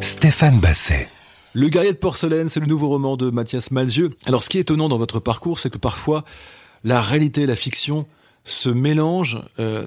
Stéphane 0.00 0.58
Basset. 0.58 1.08
Le 1.54 1.68
guerrier 1.68 1.92
de 1.92 1.98
porcelaine, 1.98 2.48
c'est 2.48 2.60
le 2.60 2.66
nouveau 2.66 2.88
roman 2.88 3.16
de 3.16 3.30
Mathias 3.30 3.70
Malzieu. 3.70 4.10
Alors 4.24 4.42
ce 4.42 4.48
qui 4.48 4.58
est 4.58 4.62
étonnant 4.62 4.88
dans 4.88 4.96
votre 4.96 5.20
parcours, 5.20 5.60
c'est 5.60 5.70
que 5.70 5.78
parfois 5.78 6.24
la 6.82 7.00
réalité 7.00 7.42
et 7.42 7.46
la 7.46 7.56
fiction 7.56 8.06
se 8.44 8.68
mélangent. 8.68 9.40
Euh, 9.58 9.86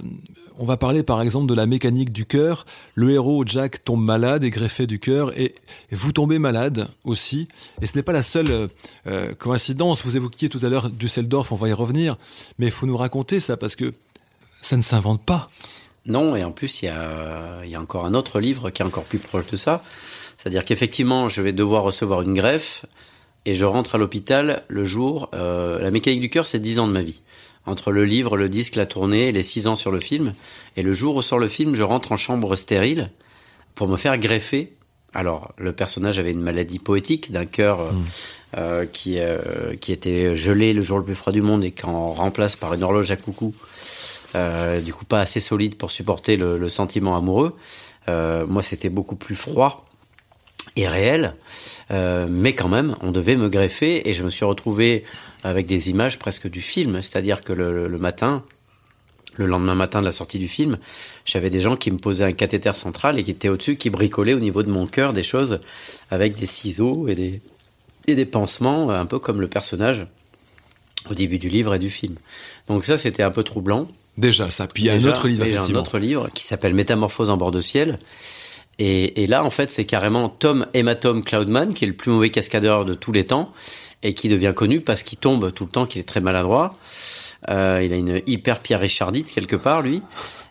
on 0.58 0.66
va 0.66 0.78
parler 0.78 1.04
par 1.04 1.22
exemple 1.22 1.48
de 1.48 1.54
la 1.54 1.66
mécanique 1.66 2.12
du 2.14 2.26
cœur. 2.26 2.66
Le 2.94 3.12
héros 3.12 3.46
Jack 3.46 3.84
tombe 3.84 4.04
malade 4.04 4.44
et 4.44 4.50
greffé 4.50 4.88
du 4.88 5.00
cœur 5.00 5.38
et, 5.38 5.56
vous 5.92 6.12
tombez 6.12 6.40
malade 6.40 6.88
aussi. 7.04 7.48
Et 7.82 7.88
ce 7.88 7.98
n'est 7.98 8.04
pas 8.04 8.14
la 8.14 8.24
seule 8.24 8.70
euh, 9.08 9.34
coïncidence. 9.34 10.06
Vous 10.06 10.16
évoquiez 10.16 10.50
tout 10.50 10.60
à 10.64 10.70
l'heure 10.70 10.90
Düsseldorf, 10.90 11.52
on 11.52 11.56
va 11.56 11.70
y 11.70 11.74
revenir. 11.74 12.18
Mais 12.58 12.68
il 12.68 12.72
faut 12.72 12.86
nous 12.86 12.98
raconter 12.98 13.40
ça 13.40 13.58
parce 13.58 13.76
que 13.76 13.94
ça 14.62 14.78
ne 14.78 14.82
s'invente 14.82 15.24
pas. 15.24 15.50
Non, 16.06 16.36
et 16.36 16.44
en 16.44 16.52
plus, 16.52 16.84
il 16.84 16.86
y 16.86 16.90
a, 16.90 17.66
y 17.66 17.76
a 17.76 17.82
encore 17.82 18.06
un 18.06 18.14
autre 18.14 18.40
livre 18.40 18.70
qui 18.70 18.82
est 18.82 18.86
encore 18.86 19.06
plus 19.06 19.20
proche 19.20 19.48
de 19.48 19.58
ça. 19.58 19.84
C'est-à-dire 20.38 20.64
qu'effectivement, 20.64 21.30
je 21.30 21.42
vais 21.42 21.52
devoir 21.52 21.84
recevoir 21.84 22.22
une 22.22 22.36
greffe 22.36 22.86
et 23.46 23.54
je 23.54 23.66
rentre 23.66 23.96
à 23.96 23.98
l'hôpital 23.98 24.64
le 24.68 24.86
jour. 24.86 25.30
Euh, 25.34 25.80
la 25.80 25.92
mécanique 25.92 26.20
du 26.20 26.30
cœur, 26.30 26.48
c'est 26.48 26.60
10 26.60 26.80
ans 26.80 26.88
de 26.88 26.94
ma 26.94 27.02
vie 27.02 27.22
entre 27.66 27.92
le 27.92 28.06
livre, 28.06 28.38
le 28.38 28.50
disque, 28.50 28.76
la 28.76 28.86
tournée 28.86 29.32
les 29.32 29.44
six 29.44 29.68
ans 29.68 29.76
sur 29.76 29.92
le 29.92 30.00
film. 30.00 30.34
Et 30.76 30.84
le 30.84 30.94
jour 30.94 31.16
où 31.16 31.22
sort 31.22 31.40
le 31.40 31.48
film, 31.48 31.76
je 31.76 31.84
rentre 31.84 32.12
en 32.12 32.18
chambre 32.18 32.56
stérile 32.56 33.12
pour 33.74 33.88
me 33.88 33.98
faire 33.98 34.18
greffer. 34.18 34.74
Alors, 35.14 35.54
le 35.58 35.72
personnage 35.72 36.20
avait 36.20 36.32
une 36.32 36.42
maladie 36.42 36.80
poétique 36.80 37.32
d'un 37.32 37.46
cœur 37.46 37.80
euh, 37.80 37.92
hmm. 37.92 38.04
euh, 38.58 38.86
qui, 38.86 39.20
euh, 39.20 39.76
qui 39.80 39.94
était 39.94 40.36
gelé 40.36 40.74
le 40.74 40.82
jour 40.82 40.98
le 41.00 41.06
plus 41.06 41.16
froid 41.16 41.32
du 41.32 41.42
monde 41.42 41.64
et 41.64 41.72
qu'on 41.72 42.08
remplace 42.08 42.58
par 42.58 42.74
une 42.74 42.84
horloge 42.84 43.12
à 43.12 43.16
coucou. 43.16 43.54
du 44.84 44.94
coup, 44.94 45.06
pas 45.06 45.22
assez 45.22 45.40
solide 45.40 45.76
pour 45.76 45.90
supporter 45.90 46.36
le, 46.36 46.58
le 46.58 46.70
sentiment 46.70 47.16
amoureux. 47.16 47.56
moi, 48.08 48.62
c'était 48.62 48.90
beaucoup 48.90 49.16
plus 49.16 49.36
froid 49.36 49.86
et 50.76 50.88
réel. 50.88 51.36
mais 51.90 52.54
quand 52.54 52.68
même, 52.68 52.98
on 53.02 53.12
devait 53.12 53.38
me 53.38 53.48
greffer 53.48 54.10
et 54.10 54.12
je 54.12 54.24
me 54.26 54.30
suis 54.30 54.44
retrouvé 54.44 55.06
avec 55.46 55.68
des 55.68 55.92
images 55.92 56.18
presque 56.18 56.50
du 56.50 56.60
film. 56.60 57.02
C'est-à-dire 57.04 57.42
que 57.42 57.54
le, 57.54 57.88
le, 57.88 57.98
matin, 58.00 58.44
le 59.36 59.46
lendemain 59.46 59.76
matin 59.76 60.00
de 60.00 60.06
la 60.06 60.12
sortie 60.12 60.40
du 60.40 60.48
film, 60.48 60.78
j'avais 61.24 61.52
des 61.52 61.60
gens 61.60 61.76
qui 61.76 61.92
me 61.92 61.98
posaient 61.98 62.24
un 62.24 62.32
cathéter 62.32 62.74
central 62.74 63.20
et 63.20 63.24
qui 63.24 63.30
étaient 63.30 63.50
au-dessus, 63.50 63.76
qui 63.76 63.92
bricolaient 63.92 64.34
au 64.34 64.40
niveau 64.40 64.64
de 64.64 64.72
mon 64.72 64.88
cœur 64.88 65.14
des 65.14 65.22
choses 65.22 65.60
avec 66.10 66.34
des 66.36 66.48
ciseaux 66.48 67.08
et 67.08 67.14
des, 67.14 67.42
et 68.08 68.16
des 68.16 68.26
pansements, 68.26 68.90
un 68.90 69.06
peu 69.06 69.20
comme 69.20 69.40
le 69.40 69.48
personnage 69.48 70.08
au 71.12 71.14
début 71.14 71.38
du 71.38 71.50
livre 71.50 71.76
et 71.76 71.80
du 71.80 71.92
film. 71.92 72.16
Donc 72.68 72.84
ça, 72.84 72.98
c'était 72.98 73.22
un 73.22 73.32
peu 73.32 73.44
troublant. 73.44 73.88
Déjà, 74.18 74.50
ça. 74.50 74.66
Puis 74.66 74.84
il 74.84 74.86
y 74.88 74.90
a 74.90 74.94
un 74.94 75.06
autre 75.06 75.28
livre, 75.28 75.46
un 75.46 75.76
autre 75.76 76.00
livre 76.00 76.30
qui 76.34 76.44
s'appelle 76.44 76.74
Métamorphose 76.74 77.30
en 77.30 77.38
bord 77.38 77.52
de 77.52 77.62
ciel. 77.62 78.00
Et, 78.80 79.24
et 79.24 79.28
là, 79.28 79.44
en 79.44 79.50
fait, 79.50 79.72
c'est 79.72 79.86
carrément 79.86 80.30
Tom 80.30 80.66
Hématome 80.74 81.24
Cloudman, 81.24 81.74
qui 81.74 81.86
est 81.86 81.88
le 81.88 81.96
plus 81.96 82.12
mauvais 82.12 82.30
cascadeur 82.30 82.86
de 82.86 82.94
tous 82.94 83.12
les 83.12 83.26
temps, 83.26 83.54
et 84.04 84.14
qui 84.14 84.30
devient 84.30 84.54
connu 84.56 84.82
parce 84.82 85.04
qu'il 85.04 85.18
tombe 85.18 85.54
tout 85.54 85.66
le 85.66 85.72
temps, 85.72 85.86
qu'il 85.86 86.02
est 86.02 86.06
très 86.06 86.22
maladroit. 86.22 86.74
Euh, 87.50 87.82
il 87.84 87.94
a 87.94 87.96
une 87.96 88.22
hyper 88.28 88.60
Pierre 88.60 88.80
Richardite 88.80 89.32
quelque 89.32 89.56
part, 89.56 89.82
lui. 89.82 90.02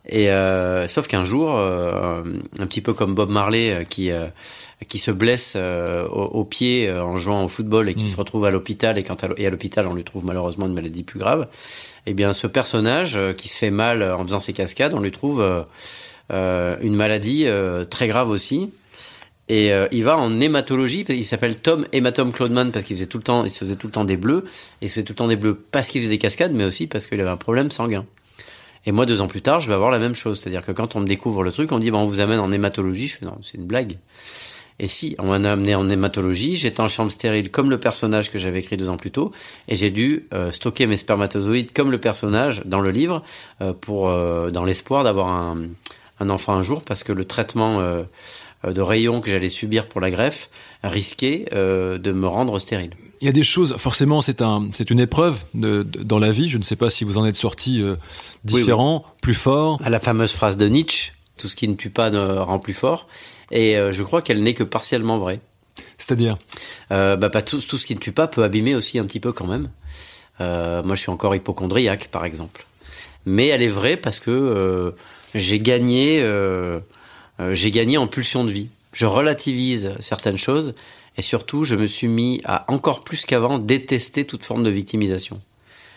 Et 0.06 0.30
euh, 0.30 0.86
sauf 0.86 1.08
qu'un 1.08 1.24
jour, 1.24 1.54
euh, 1.56 2.22
un 2.58 2.66
petit 2.66 2.82
peu 2.82 2.92
comme 2.92 3.14
Bob 3.14 3.30
Marley, 3.30 3.70
euh, 3.70 3.84
qui 3.84 4.10
euh, 4.10 4.26
qui 4.88 4.98
se 4.98 5.10
blesse 5.10 5.56
au, 5.56 5.60
au, 5.60 6.44
pied 6.44 6.92
en 6.92 7.16
jouant 7.16 7.44
au 7.44 7.48
football 7.48 7.88
et 7.88 7.94
qui 7.94 8.04
mm. 8.04 8.08
se 8.08 8.16
retrouve 8.16 8.44
à 8.44 8.50
l'hôpital 8.50 8.98
et 8.98 9.02
quand 9.02 9.24
à, 9.24 9.28
et 9.38 9.46
à 9.46 9.50
l'hôpital 9.50 9.86
on 9.86 9.94
lui 9.94 10.04
trouve 10.04 10.26
malheureusement 10.26 10.66
une 10.66 10.74
maladie 10.74 11.04
plus 11.04 11.18
grave. 11.18 11.48
Eh 12.04 12.12
bien, 12.12 12.34
ce 12.34 12.46
personnage 12.46 13.18
qui 13.38 13.48
se 13.48 13.56
fait 13.56 13.70
mal 13.70 14.02
en 14.02 14.22
faisant 14.24 14.40
ses 14.40 14.52
cascades, 14.52 14.92
on 14.92 15.00
lui 15.00 15.12
trouve 15.12 15.64
une 16.30 16.94
maladie 16.94 17.46
très 17.90 18.08
grave 18.08 18.30
aussi 18.30 18.70
et 19.48 19.72
euh, 19.72 19.86
il 19.92 20.04
va 20.04 20.16
en 20.16 20.40
hématologie, 20.40 21.04
il 21.08 21.24
s'appelle 21.24 21.56
Tom 21.56 21.84
Hématome 21.92 22.32
Claudeman 22.32 22.72
parce 22.72 22.86
qu'il 22.86 22.96
faisait 22.96 23.06
tout 23.06 23.18
le 23.18 23.24
temps, 23.24 23.44
il 23.44 23.50
se 23.50 23.58
faisait 23.58 23.76
tout 23.76 23.88
le 23.88 23.92
temps 23.92 24.04
des 24.04 24.16
bleus, 24.16 24.44
et 24.80 24.86
il 24.86 24.88
se 24.88 24.94
faisait 24.94 25.04
tout 25.04 25.12
le 25.12 25.18
temps 25.18 25.28
des 25.28 25.36
bleus 25.36 25.62
parce 25.70 25.88
qu'il 25.88 26.00
faisait 26.00 26.10
des 26.10 26.18
cascades, 26.18 26.52
mais 26.52 26.64
aussi 26.64 26.86
parce 26.86 27.06
qu'il 27.06 27.20
avait 27.20 27.30
un 27.30 27.36
problème 27.36 27.70
sanguin. 27.70 28.06
Et 28.86 28.92
moi, 28.92 29.06
deux 29.06 29.20
ans 29.20 29.28
plus 29.28 29.42
tard, 29.42 29.60
je 29.60 29.68
vais 29.68 29.74
avoir 29.74 29.90
la 29.90 29.98
même 29.98 30.14
chose. 30.14 30.40
C'est-à-dire 30.40 30.62
que 30.62 30.72
quand 30.72 30.96
on 30.96 31.00
me 31.00 31.06
découvre 31.06 31.42
le 31.42 31.52
truc, 31.52 31.72
on 31.72 31.78
dit, 31.78 31.90
bah, 31.90 31.98
on 31.98 32.06
vous 32.06 32.20
amène 32.20 32.38
en 32.38 32.52
hématologie. 32.52 33.08
Je 33.08 33.16
fais, 33.16 33.24
non, 33.24 33.38
c'est 33.40 33.56
une 33.56 33.64
blague. 33.64 33.96
Et 34.78 34.88
si, 34.88 35.14
on 35.18 35.26
m'a 35.28 35.50
amené 35.50 35.74
en 35.74 35.88
hématologie, 35.88 36.56
j'étais 36.56 36.80
en 36.80 36.88
chambre 36.88 37.10
stérile 37.10 37.50
comme 37.50 37.70
le 37.70 37.78
personnage 37.78 38.30
que 38.30 38.38
j'avais 38.38 38.58
écrit 38.58 38.76
deux 38.76 38.88
ans 38.88 38.96
plus 38.96 39.10
tôt, 39.10 39.30
et 39.68 39.76
j'ai 39.76 39.90
dû 39.90 40.26
euh, 40.34 40.50
stocker 40.50 40.86
mes 40.86 40.96
spermatozoïdes 40.96 41.72
comme 41.72 41.90
le 41.90 41.98
personnage 41.98 42.62
dans 42.64 42.80
le 42.80 42.90
livre, 42.90 43.22
euh, 43.62 43.72
pour, 43.72 44.08
dans 44.08 44.64
l'espoir 44.64 45.04
d'avoir 45.04 45.28
un, 45.28 45.68
un, 46.20 46.30
enfant 46.30 46.54
un 46.54 46.62
jour, 46.62 46.82
parce 46.82 47.02
que 47.02 47.12
le 47.12 47.24
traitement 47.24 47.80
euh, 48.64 48.72
de 48.72 48.80
rayons 48.80 49.20
que 49.20 49.30
j'allais 49.30 49.48
subir 49.48 49.88
pour 49.88 50.00
la 50.00 50.10
greffe 50.10 50.50
risquait 50.82 51.46
euh, 51.52 51.98
de 51.98 52.12
me 52.12 52.26
rendre 52.26 52.58
stérile. 52.58 52.90
Il 53.20 53.26
y 53.26 53.28
a 53.28 53.32
des 53.32 53.42
choses, 53.42 53.76
forcément, 53.76 54.20
c'est 54.20 54.42
un, 54.42 54.68
c'est 54.72 54.90
une 54.90 55.00
épreuve 55.00 55.44
de, 55.54 55.82
dans 55.82 56.18
la 56.18 56.32
vie. 56.32 56.48
Je 56.48 56.58
ne 56.58 56.62
sais 56.62 56.76
pas 56.76 56.90
si 56.90 57.04
vous 57.04 57.16
en 57.16 57.24
êtes 57.24 57.36
sorti 57.36 57.80
euh, 57.80 57.96
différent, 58.44 59.04
plus 59.22 59.34
fort. 59.34 59.80
À 59.84 59.90
la 59.90 60.00
fameuse 60.00 60.32
phrase 60.32 60.56
de 60.56 60.66
Nietzsche, 60.66 61.12
tout 61.38 61.48
ce 61.48 61.56
qui 61.56 61.68
ne 61.68 61.74
tue 61.74 61.90
pas 61.90 62.10
ne 62.10 62.38
rend 62.38 62.58
plus 62.58 62.74
fort. 62.74 63.06
Et 63.50 63.76
je 63.90 64.02
crois 64.02 64.20
qu'elle 64.20 64.42
n'est 64.42 64.54
que 64.54 64.64
partiellement 64.64 65.18
vraie. 65.18 65.40
C'est-à-dire? 65.96 66.38
Bah, 66.90 67.16
pas 67.16 67.42
tout, 67.42 67.60
tout, 67.60 67.78
ce 67.78 67.86
qui 67.86 67.94
ne 67.94 68.00
tue 68.00 68.12
pas 68.12 68.26
peut 68.26 68.42
abîmer 68.42 68.74
aussi 68.74 68.98
un 68.98 69.06
petit 69.06 69.20
peu 69.20 69.32
quand 69.32 69.46
même. 69.46 69.68
moi, 70.40 70.94
je 70.94 71.00
suis 71.00 71.10
encore 71.10 71.34
hypochondriaque, 71.34 72.08
par 72.08 72.24
exemple. 72.24 72.66
Mais 73.26 73.48
elle 73.48 73.62
est 73.62 73.68
vraie 73.68 73.96
parce 73.96 74.18
que 74.18 74.94
j'ai 75.34 75.58
gagné 75.58 76.20
euh, 76.22 76.80
j'ai 77.52 77.70
gagné 77.70 77.98
en 77.98 78.06
pulsion 78.06 78.44
de 78.44 78.52
vie. 78.52 78.68
Je 78.92 79.06
relativise 79.06 79.92
certaines 80.00 80.38
choses 80.38 80.74
et 81.16 81.22
surtout, 81.22 81.64
je 81.64 81.74
me 81.74 81.86
suis 81.86 82.08
mis 82.08 82.40
à 82.44 82.64
encore 82.72 83.04
plus 83.04 83.24
qu'avant 83.24 83.58
détester 83.58 84.24
toute 84.24 84.44
forme 84.44 84.64
de 84.64 84.70
victimisation. 84.70 85.40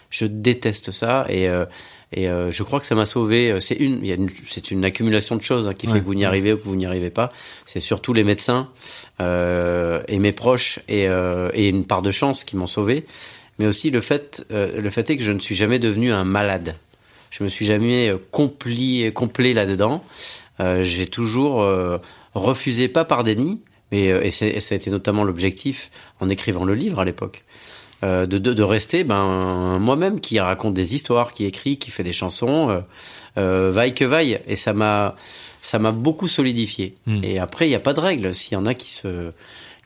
Je 0.09 0.25
déteste 0.25 0.91
ça 0.91 1.25
et, 1.29 1.47
euh, 1.47 1.65
Et 2.13 2.29
euh, 2.29 2.51
je 2.51 2.63
crois 2.63 2.79
que 2.79 2.85
ça 2.85 2.95
m'a 2.95 3.05
sauvé. 3.05 3.59
C'est 3.59 3.75
une, 3.75 4.03
une, 4.05 4.29
c'est 4.47 4.71
une 4.71 4.85
accumulation 4.85 5.35
de 5.35 5.41
choses 5.41 5.67
hein, 5.67 5.73
qui 5.73 5.87
fait 5.87 5.99
que 5.99 6.05
vous 6.05 6.15
n'y 6.15 6.23
arrivez 6.23 6.53
ou 6.53 6.57
que 6.57 6.63
vous 6.63 6.75
n'y 6.77 6.85
arrivez 6.85 7.09
pas. 7.09 7.31
C'est 7.65 7.81
surtout 7.81 8.13
les 8.13 8.23
médecins 8.23 8.69
euh, 9.19 10.01
et 10.07 10.17
mes 10.19 10.31
proches 10.31 10.79
et, 10.87 11.07
euh, 11.09 11.49
et 11.53 11.67
une 11.67 11.85
part 11.85 12.01
de 12.01 12.11
chance 12.11 12.45
qui 12.45 12.55
m'ont 12.55 12.67
sauvé. 12.67 13.05
Mais 13.59 13.67
aussi 13.67 13.89
le 13.89 14.01
fait, 14.01 14.45
euh, 14.51 14.79
le 14.79 14.89
fait 14.89 15.09
est 15.09 15.17
que 15.17 15.23
je 15.23 15.33
ne 15.33 15.39
suis 15.39 15.55
jamais 15.55 15.79
devenu 15.79 16.13
un 16.13 16.23
malade. 16.23 16.75
Je 17.29 17.43
me 17.43 17.49
suis 17.49 17.65
jamais 17.65 18.13
compli, 18.31 19.11
complet 19.13 19.53
là-dedans. 19.53 20.03
J'ai 20.59 21.07
toujours 21.07 21.63
refusé, 22.33 22.87
pas 22.87 23.05
par 23.05 23.23
déni, 23.23 23.61
mais 23.91 24.05
et, 24.05 24.27
et 24.27 24.59
ça 24.59 24.73
a 24.73 24.75
été 24.75 24.89
notamment 24.89 25.23
l'objectif 25.23 25.91
en 26.19 26.29
écrivant 26.29 26.65
le 26.65 26.73
livre 26.73 26.99
à 26.99 27.05
l'époque 27.05 27.43
euh, 28.03 28.27
de, 28.27 28.37
de, 28.37 28.53
de, 28.53 28.61
rester 28.61 29.03
ben 29.03 29.79
moi-même 29.79 30.19
qui 30.19 30.39
raconte 30.39 30.75
des 30.75 30.93
histoires, 30.93 31.33
qui 31.33 31.45
écrit, 31.45 31.77
qui 31.77 31.89
fait 31.89 32.03
des 32.03 32.11
chansons, 32.11 32.69
euh, 32.69 32.81
euh 33.39 33.71
vaille 33.71 33.95
que 33.95 34.05
vaille. 34.05 34.39
Et 34.45 34.55
ça 34.55 34.73
m'a 34.73 35.15
ça 35.61 35.79
m'a 35.79 35.91
beaucoup 35.91 36.27
solidifié. 36.27 36.93
Hmm. 37.07 37.23
Et 37.23 37.39
après, 37.39 37.65
il 37.65 37.69
n'y 37.69 37.75
a 37.75 37.79
pas 37.79 37.93
de 37.93 37.99
règle. 37.99 38.35
S'il 38.35 38.53
y 38.53 38.55
en 38.55 38.67
a 38.67 38.75
qui 38.75 38.93
se 38.93 39.31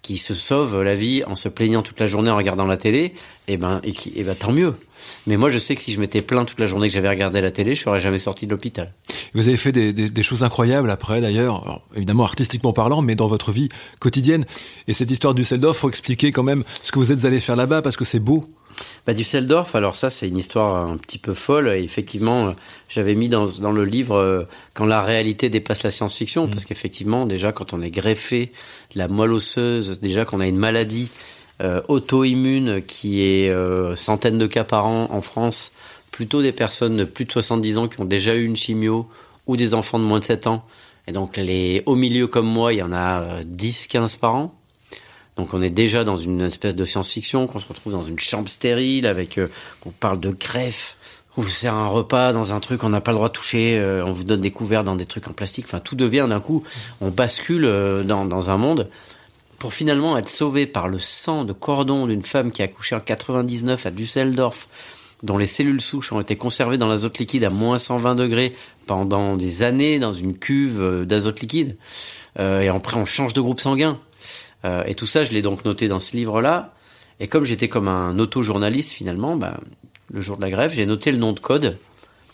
qui 0.01 0.17
se 0.17 0.33
sauvent 0.33 0.81
la 0.81 0.95
vie 0.95 1.23
en 1.25 1.35
se 1.35 1.49
plaignant 1.49 1.81
toute 1.81 1.99
la 1.99 2.07
journée 2.07 2.31
en 2.31 2.37
regardant 2.37 2.65
la 2.65 2.77
télé, 2.77 3.03
et 3.47 3.53
eh 3.53 3.57
ben 3.57 3.81
et, 3.83 3.93
qui, 3.93 4.11
et 4.15 4.23
ben 4.23 4.35
tant 4.35 4.51
mieux. 4.51 4.75
Mais 5.27 5.37
moi, 5.37 5.49
je 5.49 5.59
sais 5.59 5.75
que 5.75 5.81
si 5.81 5.91
je 5.91 5.99
m'étais 5.99 6.21
plaint 6.21 6.47
toute 6.47 6.59
la 6.59 6.67
journée 6.67 6.87
que 6.87 6.93
j'avais 6.93 7.09
regardé 7.09 7.41
la 7.41 7.51
télé, 7.51 7.75
je 7.75 7.81
serais 7.81 7.99
jamais 7.99 8.19
sorti 8.19 8.45
de 8.45 8.51
l'hôpital. 8.51 8.93
Vous 9.33 9.47
avez 9.47 9.57
fait 9.57 9.71
des 9.71 10.23
choses 10.23 10.43
incroyables 10.43 10.89
après, 10.89 11.21
d'ailleurs, 11.21 11.81
évidemment 11.95 12.23
artistiquement 12.23 12.73
parlant, 12.73 13.01
mais 13.01 13.15
dans 13.15 13.27
votre 13.27 13.51
vie 13.51 13.69
quotidienne. 13.99 14.45
Et 14.87 14.93
cette 14.93 15.09
histoire 15.09 15.33
du 15.33 15.41
Düsseldorf, 15.41 15.77
faut 15.77 15.89
expliquer 15.89 16.31
quand 16.31 16.43
même 16.43 16.63
ce 16.81 16.91
que 16.91 16.99
vous 16.99 17.11
êtes 17.11 17.25
allé 17.25 17.39
faire 17.39 17.55
là-bas 17.55 17.81
parce 17.81 17.97
que 17.97 18.05
c'est 18.05 18.19
beau. 18.19 18.45
Bah, 19.05 19.13
Düsseldorf, 19.13 19.75
alors 19.75 19.95
ça 19.95 20.09
c'est 20.09 20.27
une 20.27 20.37
histoire 20.37 20.75
un 20.75 20.97
petit 20.97 21.17
peu 21.17 21.33
folle. 21.33 21.69
Et 21.69 21.83
effectivement, 21.83 22.55
j'avais 22.89 23.15
mis 23.15 23.29
dans, 23.29 23.47
dans, 23.47 23.71
le 23.71 23.85
livre 23.85 24.15
euh, 24.15 24.43
quand 24.73 24.85
la 24.85 25.01
réalité 25.01 25.49
dépasse 25.49 25.83
la 25.83 25.91
science-fiction, 25.91 26.47
mmh. 26.47 26.49
parce 26.49 26.65
qu'effectivement, 26.65 27.25
déjà 27.25 27.51
quand 27.51 27.73
on 27.73 27.81
est 27.81 27.91
greffé 27.91 28.51
de 28.93 28.99
la 28.99 29.07
moelle 29.07 29.33
osseuse, 29.33 29.99
déjà 29.99 30.25
qu'on 30.25 30.39
a 30.39 30.47
une 30.47 30.57
maladie 30.57 31.09
euh, 31.61 31.81
auto-immune 31.89 32.81
qui 32.81 33.21
est 33.21 33.49
euh, 33.49 33.95
centaines 33.95 34.39
de 34.39 34.47
cas 34.47 34.63
par 34.63 34.87
an 34.87 35.09
en 35.11 35.21
France, 35.21 35.71
plutôt 36.09 36.41
des 36.41 36.51
personnes 36.51 36.97
de 36.97 37.03
plus 37.03 37.25
de 37.25 37.31
70 37.31 37.77
ans 37.77 37.87
qui 37.87 38.01
ont 38.01 38.05
déjà 38.05 38.33
eu 38.33 38.45
une 38.45 38.55
chimio 38.55 39.07
ou 39.45 39.57
des 39.57 39.75
enfants 39.75 39.99
de 39.99 40.03
moins 40.03 40.17
de 40.17 40.23
7 40.23 40.47
ans. 40.47 40.65
Et 41.07 41.11
donc 41.11 41.37
les 41.37 41.83
au 41.85 41.95
milieu 41.95 42.25
comme 42.25 42.47
moi, 42.47 42.73
il 42.73 42.79
y 42.79 42.81
en 42.81 42.91
a 42.91 43.43
10 43.43 43.83
euh, 43.83 43.87
15 43.91 44.15
par 44.15 44.35
an. 44.35 44.55
Donc 45.37 45.53
on 45.53 45.61
est 45.61 45.69
déjà 45.69 46.03
dans 46.03 46.17
une 46.17 46.41
espèce 46.41 46.75
de 46.75 46.83
science-fiction, 46.83 47.47
qu'on 47.47 47.59
se 47.59 47.67
retrouve 47.67 47.93
dans 47.93 48.01
une 48.01 48.19
chambre 48.19 48.49
stérile 48.49 49.07
avec 49.07 49.37
euh, 49.37 49.47
qu'on 49.79 49.91
parle 49.91 50.19
de 50.19 50.29
greffe, 50.29 50.97
on 51.37 51.41
vous 51.41 51.49
sert 51.49 51.73
un 51.73 51.87
repas 51.87 52.33
dans 52.33 52.53
un 52.53 52.59
truc 52.59 52.81
qu'on 52.81 52.89
n'a 52.89 52.99
pas 52.99 53.11
le 53.11 53.15
droit 53.15 53.29
de 53.29 53.33
toucher, 53.33 53.77
euh, 53.79 54.03
on 54.05 54.11
vous 54.11 54.25
donne 54.25 54.41
des 54.41 54.51
couverts 54.51 54.83
dans 54.83 54.95
des 54.95 55.05
trucs 55.05 55.27
en 55.27 55.33
plastique, 55.33 55.65
enfin 55.65 55.79
tout 55.79 55.95
devient 55.95 56.27
d'un 56.29 56.41
coup, 56.41 56.63
on 56.99 57.09
bascule 57.09 57.63
dans, 58.05 58.25
dans 58.25 58.49
un 58.49 58.57
monde 58.57 58.89
pour 59.61 59.75
finalement 59.75 60.17
être 60.17 60.27
sauvé 60.27 60.65
par 60.65 60.89
le 60.89 60.97
sang 60.97 61.45
de 61.45 61.53
cordon 61.53 62.07
d'une 62.07 62.23
femme 62.23 62.51
qui 62.51 62.63
a 62.63 62.65
accouché 62.65 62.95
en 62.95 62.99
99 62.99 63.85
à 63.85 63.91
Düsseldorf, 63.91 64.67
dont 65.21 65.37
les 65.37 65.45
cellules 65.45 65.81
souches 65.81 66.11
ont 66.11 66.19
été 66.19 66.35
conservées 66.35 66.79
dans 66.79 66.87
l'azote 66.87 67.19
liquide 67.19 67.43
à 67.43 67.51
moins 67.51 67.77
120 67.77 68.15
degrés 68.15 68.55
pendant 68.87 69.37
des 69.37 69.61
années 69.61 69.99
dans 69.99 70.13
une 70.13 70.35
cuve 70.35 70.81
euh, 70.81 71.05
d'azote 71.05 71.41
liquide. 71.41 71.77
Euh, 72.39 72.61
et 72.61 72.69
après, 72.69 72.97
on 72.97 73.05
change 73.05 73.33
de 73.33 73.41
groupe 73.41 73.59
sanguin. 73.59 73.99
Euh, 74.65 74.83
et 74.85 74.95
tout 74.95 75.07
ça, 75.07 75.23
je 75.23 75.31
l'ai 75.31 75.41
donc 75.41 75.65
noté 75.65 75.87
dans 75.87 75.99
ce 75.99 76.15
livre-là. 76.15 76.73
Et 77.19 77.27
comme 77.27 77.45
j'étais 77.45 77.67
comme 77.67 77.87
un 77.87 78.17
auto-journaliste 78.19 78.91
finalement, 78.91 79.35
bah, 79.35 79.59
le 80.11 80.21
jour 80.21 80.37
de 80.37 80.41
la 80.41 80.49
grève, 80.49 80.73
j'ai 80.73 80.85
noté 80.85 81.11
le 81.11 81.17
nom 81.17 81.33
de 81.33 81.39
code 81.39 81.77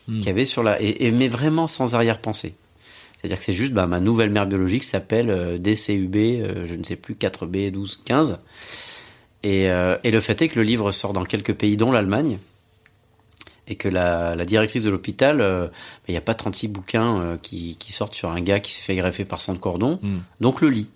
hmm. 0.08 0.20
qu'il 0.20 0.28
y 0.28 0.30
avait 0.30 0.46
sur 0.46 0.64
la... 0.64 0.82
Et, 0.82 1.08
et 1.08 1.12
mais 1.12 1.28
vraiment 1.28 1.68
sans 1.68 1.96
arrière-pensée. 1.96 2.56
C'est-à-dire 3.18 3.40
que 3.40 3.44
c'est 3.44 3.54
juste 3.54 3.74
bah, 3.74 3.88
ma 3.88 4.00
nouvelle 4.00 4.30
mère 4.30 4.46
biologique 4.46 4.84
s'appelle 4.84 5.30
euh, 5.30 5.58
DCUB, 5.58 6.16
euh, 6.16 6.66
je 6.66 6.76
ne 6.76 6.84
sais 6.84 6.96
plus, 6.96 7.16
4B, 7.16 7.72
12, 7.72 8.02
15. 8.06 8.40
Et, 9.44 9.70
euh, 9.70 9.98
et, 10.04 10.12
le 10.12 10.20
fait 10.20 10.42
est 10.42 10.48
que 10.48 10.60
le 10.60 10.64
livre 10.64 10.92
sort 10.92 11.14
dans 11.14 11.24
quelques 11.24 11.54
pays, 11.54 11.78
dont 11.78 11.92
l'Allemagne, 11.92 12.38
et 13.68 13.76
que 13.76 13.88
la, 13.88 14.36
la 14.36 14.46
directrice 14.46 14.84
de 14.84 14.90
l'hôpital, 14.90 15.40
bah, 15.40 15.70
il 16.08 16.12
n'y 16.12 16.18
a 16.18 16.22
pas 16.22 16.36
36 16.36 16.68
bouquins 16.70 17.38
qui, 17.42 17.76
qui, 17.78 17.92
sortent 17.92 18.16
sur 18.16 18.30
un 18.32 18.40
gars 18.40 18.60
qui 18.60 18.72
s'est 18.72 18.82
fait 18.82 18.96
greffer 18.96 19.26
par 19.26 19.46
de 19.46 19.58
cordon, 19.58 20.00
mm. 20.02 20.18
donc 20.40 20.62
le 20.62 20.70
lit. 20.70 20.88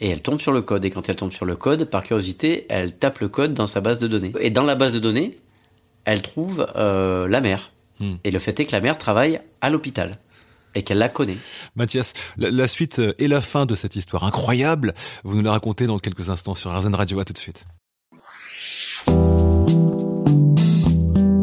Et 0.00 0.10
elle 0.10 0.22
tombe 0.22 0.40
sur 0.40 0.52
le 0.52 0.62
code. 0.62 0.84
Et 0.84 0.90
quand 0.90 1.08
elle 1.08 1.16
tombe 1.16 1.32
sur 1.32 1.46
le 1.46 1.56
code, 1.56 1.84
par 1.86 2.02
curiosité, 2.02 2.66
elle 2.68 2.96
tape 2.96 3.18
le 3.20 3.28
code 3.28 3.54
dans 3.54 3.66
sa 3.66 3.80
base 3.80 3.98
de 3.98 4.06
données. 4.06 4.32
Et 4.40 4.50
dans 4.50 4.64
la 4.64 4.74
base 4.74 4.92
de 4.92 4.98
données, 4.98 5.36
elle 6.04 6.22
trouve 6.22 6.66
la 6.76 7.40
mère. 7.40 7.72
Mm. 8.00 8.12
Et 8.24 8.30
le 8.30 8.38
fait 8.38 8.58
est 8.60 8.66
que 8.66 8.72
la 8.72 8.80
mère 8.80 8.98
travaille 8.98 9.40
à 9.60 9.70
l'hôpital 9.70 10.12
et 10.76 10.82
qu'elle 10.82 10.98
la 10.98 11.08
connaît. 11.08 11.38
Mathias, 11.74 12.12
la, 12.36 12.66
suite 12.66 12.98
euh, 13.00 13.14
et 13.18 13.26
la 13.26 13.40
fin 13.40 13.66
de 13.66 13.74
cette 13.74 13.96
histoire 13.96 14.24
incroyable, 14.24 14.94
vous 15.24 15.36
nous 15.36 15.42
la 15.42 15.52
racontez 15.52 15.86
dans 15.86 15.98
quelques 15.98 16.30
instants 16.30 16.54
sur 16.54 16.70
Arzen 16.70 16.94
Radio. 16.94 17.18
À 17.18 17.24
tout 17.24 17.32
de 17.32 17.38
suite. 17.38 17.64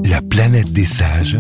La 0.06 0.22
planète 0.22 0.72
des 0.72 0.86
sages. 0.86 1.40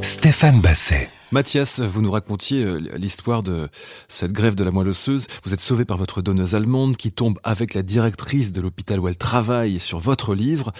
Stéphane 0.00 0.60
Basset. 0.60 1.10
Mathias, 1.34 1.80
vous 1.80 2.00
nous 2.00 2.12
racontiez 2.12 2.62
euh, 2.62 2.78
l'histoire 2.94 3.42
de 3.42 3.68
cette 4.06 4.30
grève 4.30 4.54
de 4.54 4.62
la 4.62 4.70
moelle 4.70 4.86
osseuse. 4.86 5.26
Vous 5.42 5.52
êtes 5.52 5.60
sauvé 5.60 5.84
par 5.84 5.96
votre 5.96 6.22
donneuse 6.22 6.54
allemande 6.54 6.96
qui 6.96 7.10
tombe 7.10 7.40
avec 7.42 7.74
la 7.74 7.82
directrice 7.82 8.52
de 8.52 8.60
l'hôpital 8.60 9.00
où 9.00 9.08
elle 9.08 9.16
travaille 9.16 9.80
sur 9.80 9.98
votre 9.98 10.36
livre. 10.36 10.72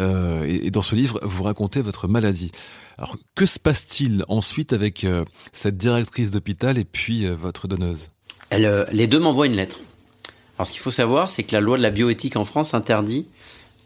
Euh, 0.00 0.42
et 0.42 0.72
dans 0.72 0.82
ce 0.82 0.96
livre, 0.96 1.20
vous 1.22 1.44
racontez 1.44 1.82
votre 1.82 2.08
maladie. 2.08 2.50
Alors, 2.98 3.16
que 3.36 3.46
se 3.46 3.60
passe-t-il 3.60 4.24
ensuite 4.26 4.72
avec 4.72 5.04
euh, 5.04 5.24
cette 5.52 5.76
directrice 5.76 6.32
d'hôpital 6.32 6.78
et 6.78 6.84
puis 6.84 7.24
votre 7.26 7.68
donneuse? 7.68 8.10
Elle, 8.50 8.86
Les 8.90 9.06
deux 9.06 9.20
m'envoient 9.20 9.46
une 9.46 9.54
lettre. 9.54 9.78
Alors, 10.58 10.66
ce 10.66 10.72
qu'il 10.72 10.82
faut 10.82 10.90
savoir, 10.90 11.30
c'est 11.30 11.44
que 11.44 11.54
la 11.54 11.60
loi 11.60 11.76
de 11.76 11.82
la 11.82 11.90
bioéthique 11.90 12.34
en 12.34 12.44
France 12.44 12.74
interdit 12.74 13.28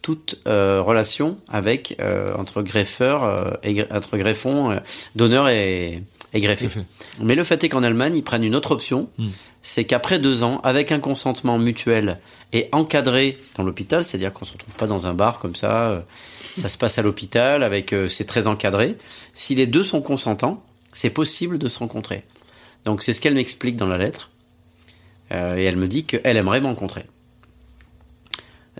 toute 0.06 0.40
relation 0.46 1.38
avec 1.48 2.00
entre 2.38 2.62
greffeur, 2.62 3.58
et, 3.64 3.84
entre 3.90 4.16
greffon, 4.16 4.80
donneur 5.16 5.48
et, 5.48 6.02
et 6.32 6.40
greffé. 6.40 6.68
Mais 7.20 7.34
le 7.34 7.42
fait 7.42 7.64
est 7.64 7.68
qu'en 7.68 7.82
Allemagne, 7.82 8.14
ils 8.14 8.22
prennent 8.22 8.44
une 8.44 8.54
autre 8.54 8.70
option, 8.70 9.08
hmm. 9.18 9.28
c'est 9.62 9.84
qu'après 9.84 10.18
deux 10.18 10.42
ans, 10.42 10.60
avec 10.62 10.92
un 10.92 11.00
consentement 11.00 11.58
mutuel 11.58 12.18
et 12.52 12.68
encadré 12.70 13.36
dans 13.56 13.64
l'hôpital, 13.64 14.04
c'est-à-dire 14.04 14.32
qu'on 14.32 14.44
se 14.44 14.52
retrouve 14.52 14.74
pas 14.74 14.86
dans 14.86 15.06
un 15.08 15.14
bar 15.14 15.38
comme 15.40 15.56
ça 15.56 16.04
ça 16.56 16.68
se 16.68 16.78
passe 16.78 16.98
à 16.98 17.02
l'hôpital, 17.02 17.62
avec 17.62 17.92
euh, 17.92 18.08
c'est 18.08 18.24
très 18.24 18.46
encadré. 18.46 18.96
Si 19.34 19.54
les 19.54 19.66
deux 19.66 19.84
sont 19.84 20.00
consentants, 20.00 20.64
c'est 20.92 21.10
possible 21.10 21.58
de 21.58 21.68
se 21.68 21.78
rencontrer. 21.78 22.24
Donc 22.84 23.02
c'est 23.02 23.12
ce 23.12 23.20
qu'elle 23.20 23.34
m'explique 23.34 23.76
dans 23.76 23.86
la 23.86 23.98
lettre. 23.98 24.30
Euh, 25.32 25.56
et 25.56 25.64
elle 25.64 25.76
me 25.76 25.88
dit 25.88 26.04
qu'elle 26.04 26.36
aimerait 26.36 26.60
me 26.60 26.66
rencontrer. 26.66 27.04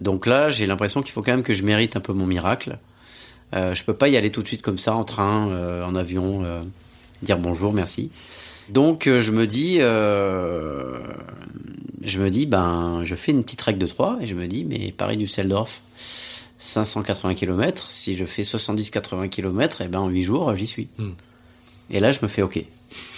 Donc 0.01 0.27
là, 0.27 0.51
j'ai 0.51 0.67
l'impression 0.67 1.03
qu'il 1.03 1.13
faut 1.13 1.23
quand 1.23 1.33
même 1.33 1.43
que 1.43 1.53
je 1.53 1.63
mérite 1.63 1.97
un 1.97 2.01
peu 2.01 2.13
mon 2.13 2.27
miracle. 2.27 2.79
Euh, 3.55 3.75
je 3.75 3.85
peux 3.85 3.95
pas 3.95 4.09
y 4.09 4.17
aller 4.17 4.31
tout 4.31 4.43
de 4.43 4.47
suite 4.47 4.63
comme 4.63 4.79
ça, 4.79 4.95
en 4.95 5.05
train, 5.05 5.49
euh, 5.49 5.85
en 5.85 5.95
avion, 5.95 6.45
euh, 6.45 6.63
dire 7.23 7.39
bonjour, 7.39 7.73
merci. 7.73 8.11
Donc 8.69 9.09
je 9.09 9.31
me 9.31 9.47
dis, 9.47 9.77
je 9.77 10.99
me 12.19 12.29
dis, 12.31 12.47
ben, 12.47 13.03
je 13.05 13.15
fais 13.15 13.31
une 13.31 13.45
petite 13.45 13.63
règle 13.63 13.79
de 13.79 13.87
3 13.87 14.19
et 14.21 14.27
je 14.27 14.35
me 14.35 14.49
dis, 14.49 14.65
mais 14.65 14.93
Paris 14.97 15.17
du 15.17 15.29
Seldorf, 15.29 15.83
580 16.59 17.35
km. 17.35 17.91
Si 17.91 18.17
je 18.17 18.25
fais 18.25 18.43
70-80 18.43 19.29
km, 19.29 19.83
et 19.83 19.89
ben 19.89 20.01
en 20.01 20.09
8 20.09 20.23
jours, 20.23 20.57
j'y 20.57 20.67
suis. 20.67 20.89
Hmm. 20.99 21.13
Et 21.91 22.01
là, 22.01 22.11
je 22.11 22.19
me 22.23 22.27
fais 22.27 22.43
OK. 22.43 22.65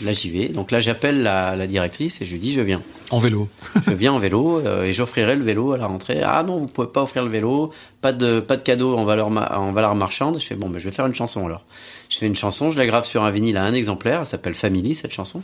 Là, 0.02 0.12
j'y 0.12 0.30
vais. 0.30 0.48
Donc 0.48 0.70
là, 0.70 0.80
j'appelle 0.80 1.22
la, 1.22 1.56
la, 1.56 1.66
directrice 1.66 2.20
et 2.22 2.24
je 2.24 2.32
lui 2.32 2.40
dis, 2.40 2.52
je 2.52 2.60
viens. 2.60 2.82
En 3.10 3.18
vélo. 3.18 3.48
je 3.86 3.92
viens 3.92 4.12
en 4.12 4.18
vélo 4.18 4.60
euh, 4.64 4.84
et 4.84 4.92
j'offrirai 4.92 5.36
le 5.36 5.42
vélo 5.42 5.72
à 5.72 5.76
la 5.76 5.86
rentrée. 5.86 6.20
Ah 6.22 6.42
non, 6.42 6.58
vous 6.58 6.66
pouvez 6.66 6.88
pas 6.88 7.02
offrir 7.02 7.24
le 7.24 7.30
vélo. 7.30 7.72
Pas 8.00 8.12
de, 8.12 8.40
pas 8.40 8.56
de 8.56 8.62
cadeau 8.62 8.96
en 8.96 9.04
valeur, 9.04 9.28
en 9.28 9.72
valeur 9.72 9.94
marchande. 9.94 10.38
Je 10.40 10.46
fais, 10.46 10.54
bon, 10.54 10.70
ben, 10.70 10.78
je 10.78 10.84
vais 10.84 10.94
faire 10.94 11.06
une 11.06 11.14
chanson 11.14 11.46
alors. 11.46 11.64
Je 12.08 12.18
fais 12.18 12.26
une 12.26 12.34
chanson, 12.34 12.70
je 12.70 12.78
la 12.78 12.86
grave 12.86 13.04
sur 13.04 13.22
un 13.22 13.30
vinyle 13.30 13.56
à 13.56 13.64
un 13.64 13.74
exemplaire. 13.74 14.20
Elle 14.20 14.26
s'appelle 14.26 14.54
Family, 14.54 14.94
cette 14.94 15.12
chanson. 15.12 15.42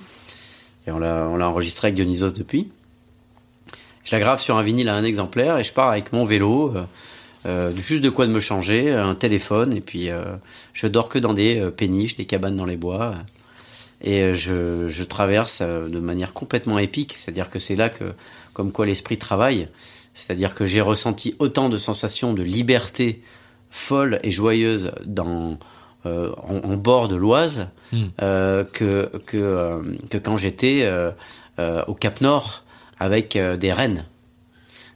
Et 0.87 0.91
on 0.91 0.99
l'a, 0.99 1.29
on 1.31 1.37
l'a 1.37 1.49
enregistrée 1.49 1.89
avec 1.89 1.97
Dionysos 1.97 2.33
depuis. 2.33 2.71
Je 4.05 4.13
la 4.13 4.21
grave 4.21 4.41
sur 4.41 4.57
un 4.57 4.63
vinyle 4.63 4.89
à 4.89 4.95
un 4.95 5.05
exemplaire 5.05 5.59
et 5.59 5.65
je 5.65 5.73
pars 5.73 5.89
avec 5.91 6.13
mon 6.13 6.25
vélo. 6.25 6.75
Euh, 6.77 6.85
euh, 7.47 7.77
juste 7.77 8.03
de 8.03 8.09
quoi 8.09 8.27
de 8.27 8.33
me 8.33 8.41
changer, 8.41 8.91
un 8.93 9.15
téléphone, 9.15 9.75
et 9.75 9.83
puis 9.83 10.09
je 10.73 10.87
dors 10.87 11.11
que 11.11 11.19
dans 11.19 11.35
des 11.35 11.71
péniches, 11.77 12.17
des 12.17 12.25
cabanes 12.25 12.57
dans 12.57 12.65
les 12.65 12.79
bois. 12.79 13.15
Et 14.05 14.35
je, 14.35 14.89
je 14.89 15.03
traverse 15.03 15.63
de 15.63 15.99
manière 15.99 16.33
complètement 16.33 16.79
épique, 16.79 17.17
c'est-à-dire 17.17 17.51
que 17.51 17.59
c'est 17.59 17.75
là 17.75 17.89
que, 17.89 18.05
comme 18.53 18.71
quoi 18.71 18.87
l'esprit 18.87 19.19
travaille, 19.19 19.69
c'est-à-dire 20.15 20.55
que 20.55 20.67
j'ai 20.67 20.81
ressenti 20.81 21.35
autant 21.39 21.69
de 21.69 21.79
sensations 21.79 22.35
de 22.35 22.43
liberté 22.43 23.23
folle 23.71 24.21
et 24.23 24.31
joyeuse 24.31 24.93
dans, 25.05 25.59
euh, 26.07 26.33
en, 26.43 26.59
en, 26.59 26.77
bord 26.77 27.09
de 27.09 27.17
l'Oise 27.17 27.69
mmh. 27.93 28.03
euh, 28.23 28.65
que, 28.65 29.11
que, 29.27 29.37
euh, 29.37 29.83
que 30.11 30.19
quand 30.19 30.37
j'étais 30.37 30.89
au 31.59 31.95
Cap 31.95 32.21
Nord 32.21 32.63
avec 32.99 33.37
des 33.37 33.73
rennes. 33.73 34.05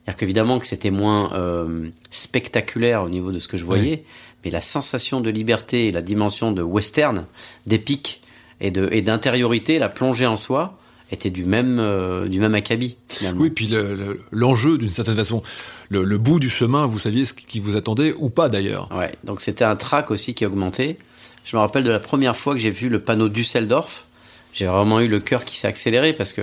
C'est-à-dire 0.09 0.21
qu'évidemment 0.21 0.59
que 0.59 0.65
c'était 0.65 0.91
moins 0.91 1.31
euh, 1.35 1.91
spectaculaire 2.09 3.03
au 3.03 3.11
niveau 3.11 3.31
de 3.31 3.39
ce 3.39 3.47
que 3.47 3.59
je 3.59 3.65
voyais, 3.67 3.91
oui. 3.91 4.05
mais 4.43 4.51
la 4.51 4.63
sensation 4.63 5.21
de 5.21 5.29
liberté 5.29 5.89
et 5.89 5.93
la 5.93 6.01
dimension 6.01 6.51
de 6.51 6.63
western, 6.63 7.27
d'épique 7.67 8.23
et 8.61 8.71
de 8.71 8.89
et 8.93 9.03
d'intériorité, 9.03 9.79
la 9.79 9.89
plongée 9.89 10.27
en 10.27 10.37
soi, 10.37 10.79
était 11.11 11.31
du 11.31 11.45
même 11.45 11.79
euh, 11.79 12.29
du 12.29 12.39
même 12.41 12.55
acabit 12.55 12.97
finalement. 13.09 13.41
Oui, 13.43 13.51
puis 13.51 13.67
le- 13.69 13.95
le- 13.95 14.21
l'enjeu 14.31 14.77
d'une 14.79 14.91
certaine 14.91 15.17
façon, 15.17 15.43
le, 15.89 16.05
le 16.05 16.19
bout 16.19 16.39
du 16.41 16.51
chemin, 16.51 16.87
vous 16.87 16.99
saviez 16.99 17.25
ce 17.25 17.33
qui 17.35 17.61
vous 17.61 17.77
attendait 17.77 18.15
ou 18.19 18.29
pas 18.31 18.49
d'ailleurs. 18.49 18.89
Ouais, 18.97 19.15
donc 19.25 19.41
c'était 19.41 19.65
un 19.65 19.77
track 19.77 20.11
aussi 20.11 20.35
qui 20.35 20.45
augmentait. 20.45 20.99
Je 21.45 21.57
me 21.57 21.61
rappelle 21.61 21.85
de 21.85 21.91
la 21.91 21.99
première 22.01 22.37
fois 22.37 22.53
que 22.55 22.61
j'ai 22.61 22.71
vu 22.71 22.89
le 22.91 23.01
panneau 23.01 23.29
Düsseldorf. 23.31 24.05
J'ai 24.53 24.67
vraiment 24.67 25.01
eu 25.01 25.09
le 25.09 25.21
cœur 25.21 25.45
qui 25.45 25.57
s'est 25.57 25.69
accéléré 25.69 26.13
parce 26.13 26.33
que 26.35 26.43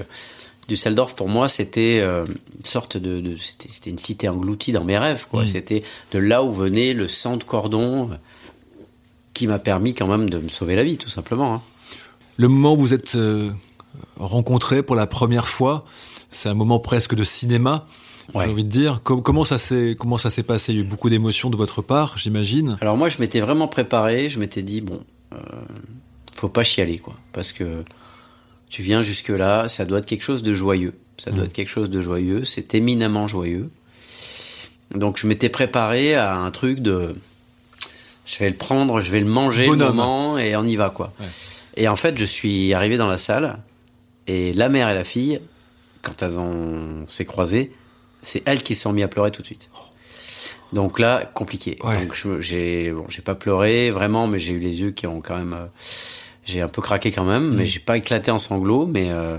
Düsseldorf 0.67 1.13
pour 1.13 1.27
moi 1.29 1.47
c'était 1.47 1.99
euh, 2.01 2.25
une 2.57 2.65
sorte 2.65 2.97
de, 2.97 3.19
de- 3.19 3.35
c'était 3.37 3.91
une 3.91 3.99
cité 3.99 4.27
engloutie 4.29 4.71
dans 4.71 4.83
mes 4.83 4.97
rêves 4.97 5.27
quoi. 5.29 5.43
Mm. 5.43 5.47
C'était 5.47 5.83
de 6.11 6.17
là 6.17 6.43
où 6.43 6.51
venait 6.53 6.93
le 6.93 7.07
sang 7.07 7.37
de 7.37 7.43
cordon 7.43 8.09
qui 9.33 9.45
m'a 9.47 9.59
permis 9.59 9.93
quand 9.93 10.07
même 10.07 10.29
de 10.29 10.39
me 10.39 10.49
sauver 10.49 10.75
la 10.75 10.83
vie 10.83 10.97
tout 10.97 11.09
simplement. 11.09 11.55
hein. 11.55 11.61
Le 12.37 12.47
moment 12.47 12.73
où 12.73 12.77
vous 12.77 12.93
êtes 12.93 13.15
euh, 13.15 13.49
rencontrés 14.17 14.83
pour 14.83 14.95
la 14.95 15.07
première 15.07 15.47
fois, 15.47 15.85
c'est 16.31 16.49
un 16.49 16.53
moment 16.53 16.79
presque 16.79 17.15
de 17.15 17.23
cinéma. 17.23 17.87
Ouais. 18.33 18.45
J'ai 18.45 18.51
envie 18.51 18.63
de 18.63 18.69
dire. 18.69 19.01
Com- 19.03 19.21
comment 19.21 19.43
ça 19.43 19.57
s'est 19.57 19.95
comment 19.97 20.17
ça 20.17 20.29
s'est 20.29 20.43
passé? 20.43 20.73
Il 20.73 20.79
y 20.79 20.81
a 20.81 20.83
eu 20.83 20.87
beaucoup 20.87 21.09
d'émotions 21.09 21.49
de 21.49 21.55
votre 21.55 21.81
part, 21.81 22.17
j'imagine. 22.17 22.77
Alors 22.81 22.97
moi, 22.97 23.07
je 23.07 23.17
m'étais 23.19 23.39
vraiment 23.39 23.67
préparé. 23.67 24.29
Je 24.29 24.39
m'étais 24.39 24.63
dit 24.63 24.81
bon, 24.81 25.01
euh, 25.33 25.37
faut 26.35 26.49
pas 26.49 26.63
chialer 26.63 26.97
quoi, 26.97 27.13
parce 27.33 27.51
que 27.51 27.83
tu 28.69 28.81
viens 28.81 29.01
jusque 29.01 29.29
là, 29.29 29.67
ça 29.67 29.85
doit 29.85 29.99
être 29.99 30.05
quelque 30.07 30.23
chose 30.23 30.41
de 30.43 30.53
joyeux. 30.53 30.97
Ça 31.17 31.31
doit 31.31 31.43
Mm. 31.43 31.45
être 31.45 31.53
quelque 31.53 31.69
chose 31.69 31.89
de 31.89 32.01
joyeux. 32.01 32.43
C'est 32.43 32.73
éminemment 32.75 33.27
joyeux. 33.27 33.69
Donc 34.93 35.17
je 35.17 35.27
m'étais 35.27 35.49
préparé 35.49 36.15
à 36.15 36.35
un 36.35 36.51
truc 36.51 36.79
de, 36.79 37.15
je 38.25 38.37
vais 38.39 38.49
le 38.49 38.55
prendre, 38.55 38.99
je 39.01 39.11
vais 39.11 39.19
le 39.21 39.25
manger 39.27 39.67
le 39.67 39.75
moment 39.75 40.37
et 40.37 40.55
on 40.55 40.65
y 40.65 40.75
va 40.75 40.89
quoi. 40.89 41.13
Ouais. 41.19 41.25
Et 41.77 41.87
en 41.87 41.95
fait, 41.95 42.17
je 42.17 42.25
suis 42.25 42.73
arrivé 42.73 42.97
dans 42.97 43.09
la 43.09 43.17
salle 43.17 43.59
et 44.27 44.53
la 44.53 44.69
mère 44.69 44.89
et 44.89 44.95
la 44.95 45.03
fille, 45.03 45.39
quand 46.01 46.21
elles 46.21 46.37
ont 46.37 47.05
s'est 47.07 47.25
croisées, 47.25 47.71
c'est 48.21 48.41
elles 48.45 48.63
qui 48.63 48.75
se 48.75 48.83
sont 48.83 48.93
mis 48.93 49.03
à 49.03 49.07
pleurer 49.07 49.31
tout 49.31 49.41
de 49.41 49.47
suite. 49.47 49.69
Donc 50.73 50.99
là, 50.99 51.29
compliqué. 51.33 51.77
Ouais. 51.83 52.05
Donc 52.05 52.41
j'ai 52.41 52.91
bon, 52.91 53.05
j'ai 53.07 53.21
pas 53.21 53.35
pleuré 53.35 53.91
vraiment, 53.91 54.27
mais 54.27 54.39
j'ai 54.39 54.53
eu 54.53 54.59
les 54.59 54.81
yeux 54.81 54.91
qui 54.91 55.07
ont 55.07 55.21
quand 55.21 55.37
même, 55.37 55.53
euh, 55.53 55.65
j'ai 56.43 56.61
un 56.61 56.67
peu 56.67 56.81
craqué 56.81 57.11
quand 57.11 57.23
même, 57.23 57.53
mais 57.53 57.65
j'ai 57.65 57.79
pas 57.79 57.97
éclaté 57.97 58.31
en 58.31 58.39
sanglots. 58.39 58.87
Mais 58.87 59.11
euh, 59.11 59.37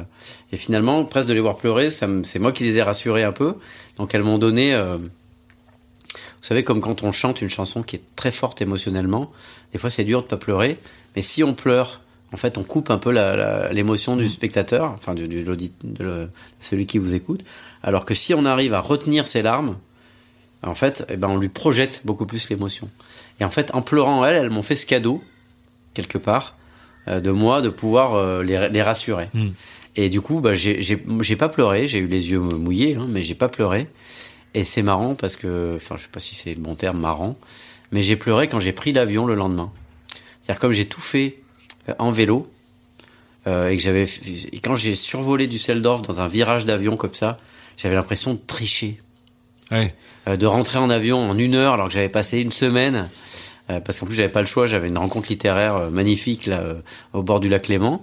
et 0.53 0.57
finalement, 0.57 1.05
presque 1.05 1.29
de 1.29 1.35
les 1.35 1.41
voir 1.41 1.57
pleurer, 1.57 1.91
ça 1.91 2.07
c'est 2.23 2.39
moi 2.39 2.53
qui 2.53 2.65
les 2.65 2.79
ai 2.79 2.83
rassurés 2.83 3.25
un 3.25 3.33
peu. 3.33 3.57
Donc 3.99 4.15
elles 4.15 4.23
m'ont 4.23 4.39
donné. 4.39 4.75
euh, 4.75 4.99
vous 4.99 6.49
savez, 6.49 6.63
comme 6.63 6.81
quand 6.81 7.03
on 7.03 7.11
chante 7.11 7.43
une 7.43 7.49
chanson 7.49 7.83
qui 7.83 7.97
est 7.97 8.03
très 8.15 8.31
forte 8.31 8.63
émotionnellement, 8.63 9.33
des 9.73 9.79
fois 9.79 9.91
c'est 9.91 10.05
dur 10.05 10.23
de 10.23 10.29
pas 10.29 10.37
pleurer, 10.37 10.79
mais 11.17 11.23
si 11.23 11.43
on 11.43 11.55
pleure, 11.55 12.03
en 12.33 12.37
fait, 12.37 12.59
on 12.59 12.65
coupe 12.65 12.91
un 12.91 12.99
peu 12.99 13.13
l'émotion 13.73 14.17
du 14.17 14.29
spectateur, 14.29 14.91
enfin 14.93 15.15
du, 15.15 15.29
du- 15.29 15.45
l'audit- 15.45 15.73
de 15.85 16.03
le- 16.05 16.31
celui 16.61 16.87
qui 16.87 16.99
vous 16.99 17.15
écoute. 17.15 17.45
Alors 17.83 18.05
que 18.05 18.15
si 18.15 18.35
on 18.35 18.45
arrive 18.45 18.75
à 18.75 18.81
retenir 18.81 19.27
ses 19.29 19.43
larmes, 19.43 19.77
en 20.63 20.75
fait, 20.75 21.05
eh 21.09 21.17
ben, 21.17 21.29
on 21.29 21.39
lui 21.39 21.49
projette 21.49 22.03
beaucoup 22.05 22.27
plus 22.27 22.49
l'émotion. 22.51 22.91
Et 23.41 23.45
en 23.45 23.51
fait, 23.51 23.71
en 23.75 23.83
pleurant, 23.83 24.25
elles, 24.25 24.35
elles 24.35 24.51
m'ont 24.51 24.63
fait 24.63 24.75
ce 24.75 24.87
cadeau, 24.87 25.23
quelque 25.95 26.19
part, 26.19 26.57
euh, 27.07 27.21
de 27.21 27.31
moi, 27.31 27.63
de 27.63 27.69
pouvoir 27.69 28.15
euh, 28.15 28.43
les, 28.43 28.69
les 28.71 28.83
rassurer. 28.83 29.29
Mm. 29.35 29.49
Et 29.95 30.09
du 30.09 30.21
coup, 30.21 30.41
bah, 30.41 30.55
j'ai 30.55 31.37
pas 31.39 31.49
pleuré, 31.49 31.87
j'ai 31.87 31.99
eu 32.01 32.07
les 32.09 32.31
yeux 32.31 32.41
mouillés, 32.41 32.97
hein, 32.97 33.07
mais 33.09 33.23
j'ai 33.23 33.35
pas 33.37 33.49
pleuré. 33.49 33.87
Et 34.55 34.65
c'est 34.65 34.83
marrant 34.83 35.15
parce 35.15 35.37
que, 35.37 35.75
enfin, 35.77 35.97
je 35.97 36.03
sais 36.03 36.09
pas 36.11 36.21
si 36.21 36.35
c'est 36.35 36.55
le 36.55 36.61
bon 36.61 36.75
terme, 36.75 36.99
marrant, 36.99 37.39
mais 37.93 38.03
j'ai 38.03 38.17
pleuré 38.17 38.49
quand 38.49 38.59
j'ai 38.61 38.73
pris 38.73 38.93
l'avion 38.93 39.27
le 39.27 39.35
lendemain. 39.35 39.71
C'est-à-dire 40.41 40.61
comme 40.61 40.73
j'ai 40.73 40.87
tout 40.87 41.01
fait 41.01 41.39
en 41.99 42.11
vélo, 42.11 42.47
euh, 43.47 43.69
et 43.69 43.77
que 43.77 43.83
j'avais, 43.83 44.05
et 44.53 44.59
quand 44.61 44.75
j'ai 44.75 44.95
survolé 44.95 45.47
du 45.47 45.57
Düsseldorf 45.57 46.03
dans 46.03 46.21
un 46.21 46.29
virage 46.29 46.65
d'avion 46.65 46.97
comme 46.97 47.15
ça, 47.15 47.39
j'avais 47.77 47.95
l'impression 47.95 48.35
de 48.35 48.41
tricher, 48.47 49.01
Ouais. 49.71 49.95
euh, 50.29 50.37
de 50.37 50.47
rentrer 50.47 50.79
en 50.79 50.91
avion 50.91 51.19
en 51.19 51.37
une 51.39 51.55
heure 51.55 51.75
alors 51.75 51.89
que 51.89 51.95
j'avais 51.95 52.09
passé 52.09 52.41
une 52.41 52.53
semaine. 52.53 53.09
euh, 53.69 53.81
parce 53.81 53.99
qu'en 53.99 54.07
plus 54.07 54.15
j'avais 54.15 54.29
pas 54.33 54.41
le 54.41 54.47
choix, 54.47 54.67
j'avais 54.69 54.87
une 54.87 54.97
rencontre 54.99 55.29
littéraire 55.29 55.75
euh, 55.77 55.91
magnifique 55.91 56.47
là 56.47 56.61
euh, 56.61 56.75
au 57.13 57.23
bord 57.25 57.41
du 57.41 57.49
lac 57.49 57.67
Léman. 57.67 58.01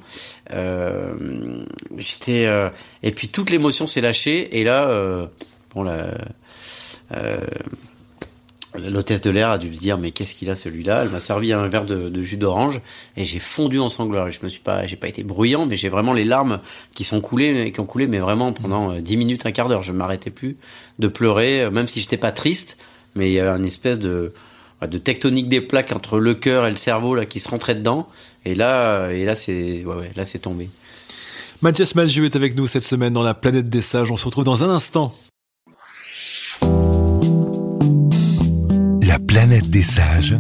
Euh, 0.51 1.63
j'étais 1.97 2.45
euh, 2.47 2.69
et 3.01 3.11
puis 3.11 3.29
toute 3.29 3.49
l'émotion 3.49 3.87
s'est 3.87 4.01
lâchée 4.01 4.59
et 4.59 4.65
là 4.65 4.89
euh, 4.89 5.25
bon 5.73 5.87
euh, 5.87 6.11
l'hôtesse 8.75 9.21
de 9.21 9.29
l'air 9.29 9.49
a 9.49 9.57
dû 9.57 9.73
se 9.73 9.79
dire 9.79 9.97
mais 9.97 10.11
qu'est-ce 10.11 10.35
qu'il 10.35 10.49
a 10.49 10.55
celui-là? 10.55 11.03
Elle 11.03 11.09
m'a 11.09 11.19
servi 11.19 11.53
un 11.53 11.67
verre 11.67 11.85
de, 11.85 12.21
jus 12.21 12.37
d'orange 12.37 12.81
et 13.17 13.25
j'ai 13.25 13.39
fondu 13.39 13.79
en 13.79 13.89
sanglots. 13.89 14.29
Je 14.29 14.39
me 14.43 14.49
suis 14.49 14.59
pas 14.59 14.85
j'ai 14.85 14.95
pas 14.95 15.07
été 15.07 15.23
bruyant 15.23 15.65
mais 15.65 15.77
j'ai 15.77 15.89
vraiment 15.89 16.13
les 16.13 16.25
larmes 16.25 16.59
qui 16.93 17.03
sont 17.03 17.21
coulées 17.21 17.71
qui 17.71 17.79
ont 17.79 17.85
coulé 17.85 18.07
mais 18.07 18.19
vraiment 18.19 18.53
pendant 18.53 18.93
euh, 18.93 19.01
10 19.01 19.17
minutes 19.17 19.45
un 19.45 19.51
quart 19.51 19.67
d'heure, 19.67 19.83
je 19.83 19.93
m'arrêtais 19.93 20.31
plus 20.31 20.57
de 20.99 21.07
pleurer 21.07 21.61
euh, 21.61 21.71
même 21.71 21.87
si 21.87 21.99
j'étais 21.99 22.17
pas 22.17 22.31
triste 22.31 22.77
mais 23.15 23.29
il 23.29 23.33
y 23.33 23.39
avait 23.39 23.57
une 23.57 23.65
espèce 23.65 23.99
de 23.99 24.33
de 24.81 24.97
tectonique 24.97 25.47
des 25.47 25.61
plaques 25.61 25.93
entre 25.93 26.19
le 26.19 26.33
cœur 26.33 26.67
et 26.67 26.69
le 26.69 26.75
cerveau 26.75 27.15
là 27.15 27.25
qui 27.25 27.39
se 27.39 27.47
rentrait 27.47 27.75
dedans 27.75 28.07
et 28.43 28.55
là 28.55 29.11
et 29.11 29.23
là 29.25 29.35
c'est 29.35 29.85
ouais, 29.85 29.95
ouais 29.95 30.11
là 30.15 30.25
c'est 30.25 30.39
tombé. 30.39 30.69
Mathias 31.61 31.95
Malzieu 31.95 32.25
est 32.25 32.35
avec 32.35 32.57
nous 32.57 32.67
cette 32.67 32.83
semaine 32.83 33.13
dans 33.13 33.23
la 33.23 33.33
planète 33.33 33.69
des 33.69 33.81
sages. 33.81 34.11
On 34.11 34.17
se 34.17 34.25
retrouve 34.25 34.43
dans 34.43 34.65
un 34.65 34.69
instant. 34.69 35.15
La 39.13 39.19
planète 39.19 39.69
des 39.69 39.83
sages. 39.83 40.33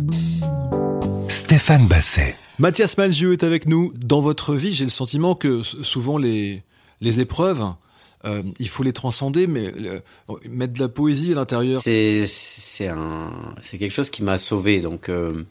Stéphane 1.29 1.85
Basset. 1.85 2.35
Mathias 2.57 2.97
Malzieu 2.97 3.33
est 3.33 3.43
avec 3.43 3.67
nous. 3.67 3.93
Dans 3.95 4.19
votre 4.19 4.55
vie, 4.55 4.73
j'ai 4.73 4.83
le 4.83 4.89
sentiment 4.89 5.35
que 5.35 5.61
souvent 5.61 6.17
les, 6.17 6.63
les 6.99 7.19
épreuves, 7.19 7.63
euh, 8.25 8.41
il 8.57 8.67
faut 8.67 8.81
les 8.81 8.91
transcender, 8.91 9.45
mais 9.45 9.71
euh, 9.77 9.99
mettre 10.49 10.73
de 10.73 10.79
la 10.79 10.87
poésie 10.87 11.33
à 11.33 11.35
l'intérieur. 11.35 11.81
C'est 11.83 12.25
c'est 12.25 12.87
un 12.87 13.53
c'est 13.61 13.77
quelque 13.77 13.93
chose 13.93 14.09
qui 14.09 14.23
m'a 14.23 14.39
sauvé. 14.39 14.81
Donc 14.81 15.07
euh, 15.07 15.45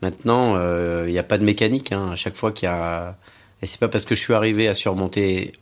maintenant, 0.00 0.54
euh, 0.54 1.06
il 1.08 1.12
n'y 1.12 1.18
a 1.18 1.24
pas 1.24 1.38
de 1.38 1.44
mécanique. 1.44 1.90
Hein. 1.90 2.10
À 2.12 2.14
chaque 2.14 2.36
fois 2.36 2.52
qu'il 2.52 2.66
y 2.66 2.70
a 2.70 3.18
et 3.62 3.66
c'est 3.66 3.80
pas 3.80 3.88
parce 3.88 4.04
que 4.04 4.14
je 4.14 4.20
suis 4.20 4.34
arrivé 4.34 4.68
à 4.68 4.74
surmonter 4.74 5.54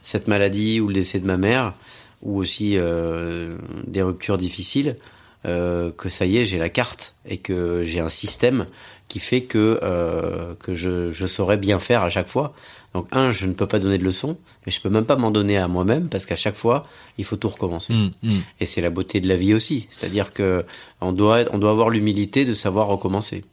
cette 0.00 0.28
maladie 0.28 0.80
ou 0.80 0.88
le 0.88 0.94
décès 0.94 1.20
de 1.20 1.26
ma 1.26 1.36
mère 1.36 1.74
ou 2.22 2.38
aussi 2.38 2.78
euh, 2.78 3.54
des 3.86 4.00
ruptures 4.00 4.38
difficiles 4.38 4.96
euh, 5.46 5.92
que 5.92 6.08
ça 6.08 6.26
y 6.26 6.36
est, 6.38 6.44
j'ai 6.44 6.58
la 6.58 6.68
carte 6.68 7.14
et 7.26 7.38
que 7.38 7.84
j'ai 7.84 8.00
un 8.00 8.08
système 8.08 8.66
qui 9.08 9.20
fait 9.20 9.42
que 9.42 9.78
euh, 9.82 10.54
que 10.60 10.74
je, 10.74 11.10
je 11.10 11.26
saurais 11.26 11.56
bien 11.56 11.78
faire 11.78 12.02
à 12.02 12.10
chaque 12.10 12.28
fois. 12.28 12.52
Donc 12.94 13.06
un, 13.12 13.30
je 13.30 13.46
ne 13.46 13.52
peux 13.52 13.66
pas 13.66 13.78
donner 13.78 13.98
de 13.98 14.04
leçons, 14.04 14.38
mais 14.66 14.72
je 14.72 14.80
peux 14.80 14.88
même 14.88 15.04
pas 15.04 15.16
m'en 15.16 15.30
donner 15.30 15.58
à 15.58 15.68
moi-même 15.68 16.08
parce 16.08 16.24
qu'à 16.26 16.36
chaque 16.36 16.56
fois, 16.56 16.86
il 17.18 17.24
faut 17.24 17.36
tout 17.36 17.48
recommencer. 17.48 17.92
Hum, 17.92 18.10
hum. 18.24 18.40
Et 18.60 18.64
c'est 18.66 18.80
la 18.80 18.90
beauté 18.90 19.20
de 19.20 19.28
la 19.28 19.36
vie 19.36 19.54
aussi, 19.54 19.86
c'est-à-dire 19.90 20.32
que 20.32 20.64
on 21.00 21.12
doit 21.12 21.40
on 21.52 21.58
doit 21.58 21.70
avoir 21.70 21.90
l'humilité 21.90 22.44
de 22.44 22.54
savoir 22.54 22.86
recommencer. 22.88 23.44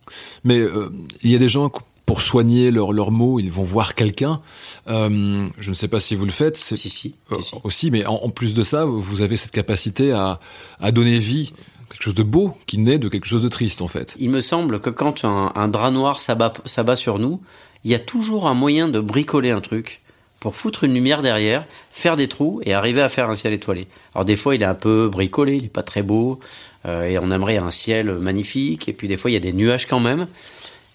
Mais 0.44 0.58
euh, 0.60 0.90
il 1.22 1.32
y 1.32 1.36
a 1.36 1.40
des 1.40 1.50
gens 1.50 1.70
pour 2.06 2.22
soigner 2.22 2.72
leurs 2.72 2.94
leurs 2.94 3.12
mots, 3.12 3.40
ils 3.40 3.52
vont 3.52 3.64
voir 3.64 3.94
quelqu'un. 3.96 4.42
Euh, 4.88 5.48
je 5.60 5.70
ne 5.70 5.76
sais 5.76 5.88
pas 5.88 6.00
si 6.00 6.16
vous 6.16 6.26
le 6.26 6.32
faites. 6.32 6.56
c'est- 6.58 6.76
Si 6.76 6.90
si. 6.90 7.16
Si, 7.32 7.44
si. 7.44 7.56
aussi, 7.64 7.92
mais 7.92 8.06
en, 8.06 8.16
en 8.16 8.30
plus 8.30 8.54
de 8.56 8.64
ça, 8.64 8.86
vous 8.86 9.22
avez 9.22 9.38
cette 9.38 9.52
capacité 9.52 10.12
à, 10.12 10.40
à 10.80 10.92
donner 10.92 11.18
vie, 11.18 11.52
quelque 11.90 12.04
chose 12.04 12.16
de 12.16 12.24
beau 12.24 12.58
qui 12.66 12.78
naît 12.78 12.98
de 12.98 13.08
quelque 13.08 13.28
chose 13.28 13.44
de 13.44 13.48
triste 13.48 13.82
en 13.82 13.88
fait. 13.88 14.16
Il 14.20 14.30
me 14.30 14.42
semble 14.42 14.80
que 14.80 14.90
quand 14.90 15.26
un, 15.26 15.68
drap 15.68 15.92
noir 15.92 16.20
s'abat 16.20 16.96
sur 16.96 17.20
nous, 17.20 17.42
il 17.84 17.92
y 17.92 17.96
a 17.96 18.00
toujours 18.00 18.48
un 18.48 18.54
moyen 18.54 18.88
de 18.88 19.00
bricoler 19.00 19.52
un 19.52 19.62
truc 19.62 20.02
pour 20.40 20.56
foutre 20.56 20.84
une 20.84 20.94
lumière 20.94 21.22
derrière, 21.22 21.66
faire 21.92 22.16
des 22.16 22.28
trous 22.28 22.62
et 22.66 22.74
arriver 22.74 23.02
à 23.02 23.10
faire 23.10 23.30
un 23.30 23.36
ciel 23.36 23.54
étoilé. 23.54 23.88
Alors 24.14 24.26
des 24.26 24.36
fois, 24.36 24.56
il 24.56 24.62
est 24.62 24.66
un 24.66 24.76
peu 24.76 25.10
bricolé, 25.10 25.56
il 25.56 25.66
est 25.66 25.70
pas 25.70 25.82
très 25.82 26.04
beau, 26.04 26.40
euh, 26.86 27.04
et 27.04 27.18
on 27.18 27.32
aimerait 27.32 27.58
un 27.58 27.72
ciel 27.72 28.14
magnifique, 28.14 28.88
et 28.88 28.94
puis 28.94 29.08
des 29.08 29.18
fois, 29.18 29.32
il 29.32 29.34
y 29.34 29.38
a 29.38 29.40
des 29.40 29.54
nuages 29.54 29.88
quand 29.88 30.00
même. 30.00 30.28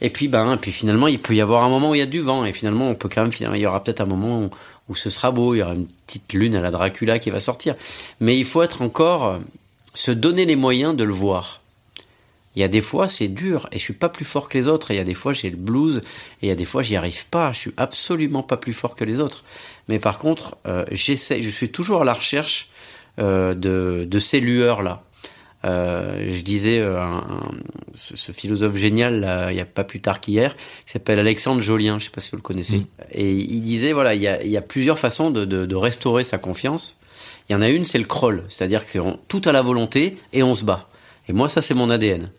Et 0.00 0.08
puis, 0.08 0.28
ben, 0.28 0.56
puis 0.56 0.70
finalement, 0.70 1.08
il 1.08 1.18
peut 1.18 1.34
y 1.34 1.40
avoir 1.40 1.64
un 1.64 1.68
moment 1.68 1.90
où 1.90 1.94
il 1.94 1.98
y 1.98 2.02
a 2.02 2.06
du 2.06 2.20
vent, 2.20 2.44
et 2.44 2.52
finalement, 2.52 2.88
on 2.88 2.94
peut 2.94 3.08
quand 3.12 3.22
même, 3.22 3.32
il 3.54 3.60
y 3.60 3.66
aura 3.66 3.82
peut-être 3.82 4.00
un 4.00 4.06
moment 4.06 4.48
où, 4.88 4.94
ce 4.94 5.10
sera 5.10 5.30
beau, 5.30 5.54
il 5.54 5.58
y 5.58 5.62
aura 5.62 5.74
une 5.74 5.86
petite 5.86 6.32
lune 6.32 6.54
à 6.54 6.60
la 6.60 6.70
Dracula 6.70 7.18
qui 7.18 7.30
va 7.30 7.40
sortir. 7.40 7.74
Mais 8.20 8.38
il 8.38 8.44
faut 8.44 8.62
être 8.62 8.82
encore, 8.82 9.40
se 9.94 10.10
donner 10.10 10.44
les 10.46 10.56
moyens 10.56 10.96
de 10.96 11.04
le 11.04 11.12
voir. 11.12 11.62
Il 12.56 12.60
y 12.60 12.64
a 12.64 12.68
des 12.68 12.80
fois, 12.82 13.06
c'est 13.06 13.28
dur, 13.28 13.68
et 13.70 13.78
je 13.78 13.84
suis 13.84 13.92
pas 13.94 14.08
plus 14.08 14.24
fort 14.24 14.48
que 14.48 14.58
les 14.58 14.66
autres, 14.66 14.90
et 14.90 14.94
il 14.94 14.96
y 14.96 15.00
a 15.00 15.04
des 15.04 15.14
fois, 15.14 15.32
j'ai 15.32 15.50
le 15.50 15.56
blues, 15.56 15.98
et 16.42 16.46
il 16.46 16.48
y 16.48 16.52
a 16.52 16.56
des 16.56 16.64
fois, 16.64 16.82
j'y 16.82 16.96
arrive 16.96 17.26
pas, 17.26 17.52
je 17.52 17.58
suis 17.60 17.72
absolument 17.76 18.42
pas 18.42 18.56
plus 18.56 18.72
fort 18.72 18.96
que 18.96 19.04
les 19.04 19.20
autres. 19.20 19.44
Mais 19.88 20.00
par 20.00 20.18
contre, 20.18 20.56
euh, 20.66 20.84
j'essaie, 20.90 21.40
je 21.40 21.48
suis 21.50 21.70
toujours 21.70 22.02
à 22.02 22.04
la 22.04 22.12
recherche 22.12 22.70
euh, 23.20 23.54
de, 23.54 24.04
de 24.04 24.18
ces 24.18 24.40
lueurs-là. 24.40 25.04
Euh, 25.64 26.26
je 26.28 26.40
disais, 26.40 26.80
un- 26.80 27.18
un- 27.18 27.50
ce, 27.92 28.16
ce 28.16 28.32
philosophe 28.32 28.74
génial, 28.76 29.20
là, 29.20 29.52
il 29.52 29.56
y 29.56 29.60
a 29.60 29.64
pas 29.66 29.84
plus 29.84 30.00
tard 30.00 30.18
qu'hier, 30.20 30.56
qui 30.56 30.92
s'appelle 30.92 31.18
Alexandre 31.20 31.60
Jolien, 31.60 31.98
je 32.00 32.06
sais 32.06 32.10
pas 32.10 32.20
si 32.20 32.30
vous 32.30 32.36
le 32.38 32.42
connaissez. 32.42 32.78
Mm. 32.78 32.86
Et 33.12 33.32
il 33.32 33.62
disait, 33.62 33.92
voilà, 33.92 34.14
il 34.14 34.22
y 34.22 34.26
a, 34.28 34.42
il 34.42 34.50
y 34.50 34.56
a 34.56 34.62
plusieurs 34.62 34.98
façons 34.98 35.30
de, 35.30 35.44
de, 35.44 35.66
de 35.66 35.76
restaurer 35.76 36.24
sa 36.24 36.38
confiance. 36.38 36.96
Il 37.50 37.54
y 37.54 37.56
en 37.56 37.62
a 37.62 37.68
une, 37.68 37.84
c'est 37.84 37.98
le 37.98 38.04
crawl, 38.04 38.44
c'est-à-dire 38.48 38.86
que 38.86 39.00
on- 39.00 39.18
tout 39.26 39.42
à 39.44 39.50
la 39.50 39.60
volonté 39.60 40.16
et 40.32 40.44
on 40.44 40.54
se 40.54 40.62
bat. 40.62 40.88
Et 41.28 41.32
moi, 41.32 41.48
ça, 41.48 41.60
c'est 41.60 41.74
mon 41.74 41.90
ADN. 41.90 42.30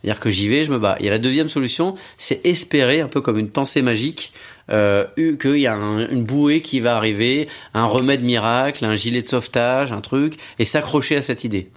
C'est-à-dire 0.00 0.20
que 0.20 0.30
j'y 0.30 0.48
vais, 0.48 0.62
je 0.62 0.70
me 0.70 0.78
bats. 0.78 0.96
Et 1.00 1.08
la 1.08 1.18
deuxième 1.18 1.48
solution, 1.48 1.96
c'est 2.18 2.40
espérer, 2.46 3.00
un 3.00 3.08
peu 3.08 3.20
comme 3.20 3.36
une 3.36 3.50
pensée 3.50 3.82
magique, 3.82 4.32
euh, 4.70 5.06
qu'il 5.40 5.56
y 5.58 5.66
a 5.66 5.74
une 5.74 6.22
bouée 6.22 6.62
qui 6.62 6.78
va 6.78 6.96
arriver, 6.96 7.48
un 7.74 7.84
remède 7.84 8.22
miracle, 8.22 8.84
un 8.84 8.94
gilet 8.94 9.22
de 9.22 9.26
sauvetage, 9.26 9.90
un 9.90 10.00
truc, 10.00 10.34
et 10.60 10.64
s'accrocher 10.64 11.16
à 11.16 11.22
cette 11.22 11.42
idée. 11.42 11.68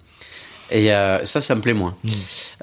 Et 0.69 0.93
euh, 0.93 1.25
ça, 1.25 1.41
ça 1.41 1.55
me 1.55 1.61
plaît 1.61 1.73
moins. 1.73 1.95
Mm. 2.03 2.09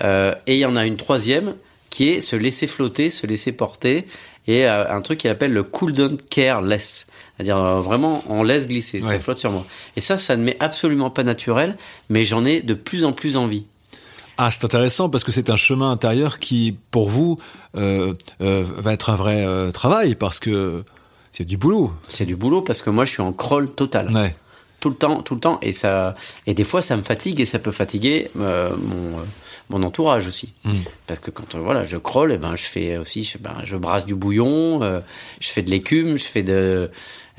Euh, 0.04 0.34
et 0.46 0.54
il 0.54 0.60
y 0.60 0.64
en 0.64 0.76
a 0.76 0.86
une 0.86 0.96
troisième 0.96 1.56
qui 1.90 2.08
est 2.08 2.20
se 2.20 2.36
laisser 2.36 2.68
flotter, 2.68 3.10
se 3.10 3.26
laisser 3.26 3.50
porter, 3.50 4.06
et 4.50 4.66
euh, 4.66 4.90
un 4.90 5.00
truc 5.00 5.18
qu'il 5.20 5.30
appelle 5.30 5.52
le 5.52 5.62
cool 5.62 5.92
down 5.92 6.16
careless. 6.28 7.06
C'est-à-dire 7.36 7.56
euh, 7.56 7.80
vraiment, 7.80 8.22
on 8.26 8.42
laisse 8.42 8.66
glisser, 8.66 9.02
ça 9.02 9.18
flotte 9.18 9.38
sur 9.38 9.50
moi. 9.50 9.64
Et 9.96 10.00
ça, 10.00 10.18
ça 10.18 10.36
ne 10.36 10.44
m'est 10.44 10.56
absolument 10.60 11.10
pas 11.10 11.22
naturel, 11.22 11.76
mais 12.08 12.24
j'en 12.24 12.44
ai 12.44 12.60
de 12.60 12.74
plus 12.74 13.04
en 13.04 13.12
plus 13.12 13.36
envie. 13.36 13.64
Ah, 14.42 14.50
c'est 14.50 14.64
intéressant 14.64 15.10
parce 15.10 15.22
que 15.22 15.32
c'est 15.32 15.50
un 15.50 15.56
chemin 15.56 15.90
intérieur 15.90 16.38
qui, 16.38 16.74
pour 16.90 17.10
vous, 17.10 17.36
euh, 17.76 18.14
euh, 18.40 18.64
va 18.78 18.94
être 18.94 19.10
un 19.10 19.14
vrai 19.14 19.44
euh, 19.46 19.70
travail 19.70 20.14
parce 20.14 20.38
que 20.38 20.82
c'est 21.30 21.44
du 21.44 21.58
boulot. 21.58 21.92
C'est 22.08 22.24
du 22.24 22.36
boulot 22.36 22.62
parce 22.62 22.80
que 22.80 22.88
moi, 22.88 23.04
je 23.04 23.12
suis 23.12 23.22
en 23.22 23.34
crawl 23.34 23.68
total. 23.70 24.10
Ouais. 24.14 24.34
tout 24.80 24.88
le 24.88 24.94
temps, 24.94 25.20
tout 25.20 25.34
le 25.34 25.40
temps, 25.40 25.58
et 25.60 25.72
ça, 25.72 26.14
et 26.46 26.54
des 26.54 26.64
fois 26.64 26.80
ça 26.80 26.96
me 26.96 27.02
fatigue 27.02 27.38
et 27.38 27.44
ça 27.44 27.58
peut 27.58 27.70
fatiguer 27.70 28.30
mon 28.34 29.16
mon 29.70 29.82
entourage 29.82 30.26
aussi, 30.26 30.52
Mm. 30.64 30.72
parce 31.06 31.20
que 31.20 31.30
quand 31.30 31.54
euh, 31.54 31.58
voilà 31.60 31.84
je 31.84 31.96
crolle, 31.96 32.32
et 32.32 32.38
ben 32.38 32.54
je 32.56 32.64
fais 32.64 32.96
aussi, 32.98 33.24
je, 33.24 33.38
ben, 33.38 33.56
je 33.64 33.76
brasse 33.76 34.04
du 34.04 34.14
bouillon, 34.14 34.82
euh, 34.82 35.00
je 35.40 35.48
fais 35.48 35.62
de 35.62 35.70
l'écume, 35.70 36.18
je 36.18 36.24
fais 36.24 36.42
de, 36.42 36.90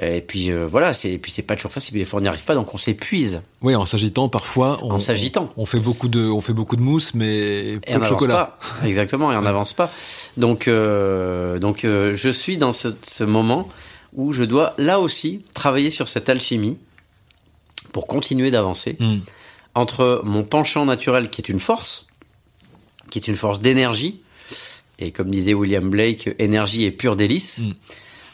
et 0.01 0.21
puis 0.21 0.51
euh, 0.51 0.65
voilà, 0.65 0.93
c'est, 0.93 1.17
puis 1.19 1.31
c'est 1.31 1.41
pas 1.43 1.55
toujours 1.55 1.71
facile, 1.71 1.93
des 1.93 2.05
fois 2.05 2.19
on 2.19 2.23
n'y 2.23 2.27
arrive 2.27 2.43
pas, 2.43 2.55
donc 2.55 2.73
on 2.73 2.77
s'épuise 2.79 3.41
Oui, 3.61 3.75
en 3.75 3.85
s'agitant, 3.85 4.29
parfois. 4.29 4.79
On, 4.81 4.91
en 4.93 4.99
s'agitant. 4.99 5.51
On 5.57 5.65
fait 5.67 5.79
beaucoup 5.79 6.07
de, 6.07 6.23
on 6.27 6.41
fait 6.41 6.53
beaucoup 6.53 6.75
de 6.75 6.81
mousse, 6.81 7.13
mais 7.13 7.73
Et 7.73 7.79
peu 7.79 7.95
on 7.95 7.99
de 7.99 8.05
chocolat. 8.05 8.57
pas. 8.81 8.87
Exactement, 8.87 9.31
et 9.31 9.35
on 9.37 9.41
n'avance 9.49 9.73
pas. 9.73 9.91
Donc, 10.37 10.67
euh, 10.67 11.59
donc 11.59 11.85
euh, 11.85 12.13
je 12.15 12.29
suis 12.29 12.57
dans 12.57 12.73
ce, 12.73 12.87
ce 13.03 13.23
moment 13.23 13.69
où 14.13 14.31
je 14.33 14.43
dois 14.43 14.73
là 14.77 14.99
aussi 14.99 15.43
travailler 15.53 15.89
sur 15.89 16.07
cette 16.07 16.27
alchimie 16.29 16.77
pour 17.93 18.07
continuer 18.07 18.51
d'avancer 18.51 18.95
Mm. 18.99 19.17
entre 19.75 20.21
mon 20.25 20.43
penchant 20.43 20.85
naturel 20.85 21.29
qui 21.29 21.41
est 21.41 21.49
une 21.49 21.59
force, 21.59 22.07
qui 23.11 23.19
est 23.19 23.27
une 23.27 23.35
force 23.35 23.61
d'énergie, 23.61 24.21
et 24.97 25.11
comme 25.11 25.29
disait 25.29 25.53
William 25.53 25.87
Blake, 25.87 26.31
énergie 26.39 26.85
est 26.85 26.91
pure 26.91 27.15
délice, 27.15 27.61
Mm. 27.61 27.71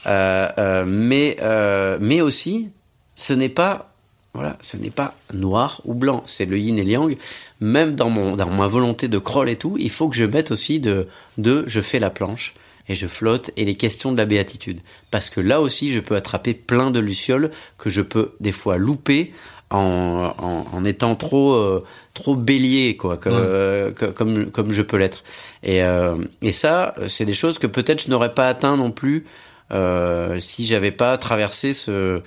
Euh, 0.07 0.49
euh, 0.57 0.85
mais, 0.87 1.37
euh, 1.41 1.97
mais 1.99 2.21
aussi, 2.21 2.69
ce 3.15 3.33
n'est 3.33 3.49
pas 3.49 3.91
voilà, 4.33 4.55
ce 4.61 4.77
n'est 4.77 4.91
pas 4.91 5.15
noir 5.33 5.81
ou 5.85 5.95
blanc, 5.95 6.21
c'est 6.25 6.45
le 6.45 6.59
yin 6.59 6.77
et 6.77 6.83
le 6.83 6.91
yang. 6.91 7.17
Même 7.59 7.95
dans 7.95 8.11
mon 8.11 8.35
dans 8.35 8.49
ma 8.49 8.67
volonté 8.67 9.07
de 9.07 9.17
crawl 9.17 9.49
et 9.49 9.55
tout, 9.55 9.77
il 9.79 9.89
faut 9.89 10.09
que 10.09 10.15
je 10.15 10.25
mette 10.25 10.51
aussi 10.51 10.79
de 10.79 11.07
de 11.39 11.63
je 11.65 11.81
fais 11.81 11.99
la 11.99 12.11
planche 12.11 12.53
et 12.87 12.95
je 12.95 13.07
flotte 13.07 13.49
et 13.57 13.65
les 13.65 13.75
questions 13.75 14.11
de 14.11 14.17
la 14.17 14.25
béatitude 14.25 14.79
parce 15.11 15.29
que 15.29 15.41
là 15.41 15.59
aussi 15.59 15.91
je 15.91 15.99
peux 15.99 16.15
attraper 16.15 16.53
plein 16.53 16.91
de 16.91 16.99
lucioles 16.99 17.51
que 17.79 17.89
je 17.89 18.01
peux 18.01 18.33
des 18.39 18.51
fois 18.51 18.77
louper 18.77 19.33
en, 19.71 20.33
en, 20.37 20.65
en 20.71 20.85
étant 20.85 21.15
trop 21.15 21.81
trop 22.17 22.35
bélier 22.35 22.97
quoi 22.97 23.15
que- 23.17 23.29
Ouais. 23.29 23.35
euh, 23.37 23.91
que- 23.91 24.05
comme 24.05 24.51
comme 24.51 24.73
je 24.73 24.81
peux 24.81 24.97
l'être 24.97 25.23
et 25.63 25.83
euh, 25.83 26.15
et 26.41 26.51
ça 26.51 26.93
c'est 27.07 27.25
des 27.25 27.33
choses 27.35 27.57
que 27.59 27.67
peut-être 27.67 28.03
je 28.03 28.09
n'aurais 28.09 28.33
pas 28.33 28.47
atteint 28.49 28.75
non 28.77 28.91
plus 28.91 29.25
euh, 29.71 30.39
si 30.39 30.65
j'avais 30.65 30.91
pas 30.91 31.17
traversé 31.17 31.73
ce 31.73 32.21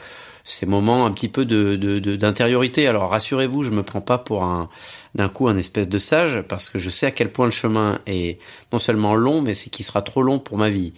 ces 0.45 0.67
moments 0.67 1.05
un 1.07 1.11
petit 1.13 1.29
peu 1.29 1.45
de 1.45 1.77
de- 1.77 1.99
de- 2.01 2.17
d'intériorité. 2.17 2.87
Alors 2.89 3.11
rassurez-vous, 3.11 3.63
je 3.63 3.71
me 3.71 3.83
prends 3.83 4.01
pas 4.01 4.19
pour 4.19 4.43
un 4.43 4.69
d'un 5.15 5.29
coup 5.29 5.49
un 5.49 5.57
espèce 5.57 5.89
de 5.89 5.99
sage 5.99 6.43
parce 6.49 6.69
que 6.71 6.79
je 6.79 6.91
sais 6.91 7.07
à 7.07 7.11
quel 7.11 7.31
point 7.31 7.47
le 7.47 7.53
chemin 7.53 7.99
est 8.07 8.39
non 8.73 8.79
seulement 8.79 9.15
long, 9.15 9.43
mais 9.43 9.55
c'est 9.55 9.71
qu'il 9.71 9.85
sera 9.85 10.03
trop 10.03 10.23
long 10.23 10.39
pour 10.39 10.57
ma 10.59 10.69
vie. 10.71 10.93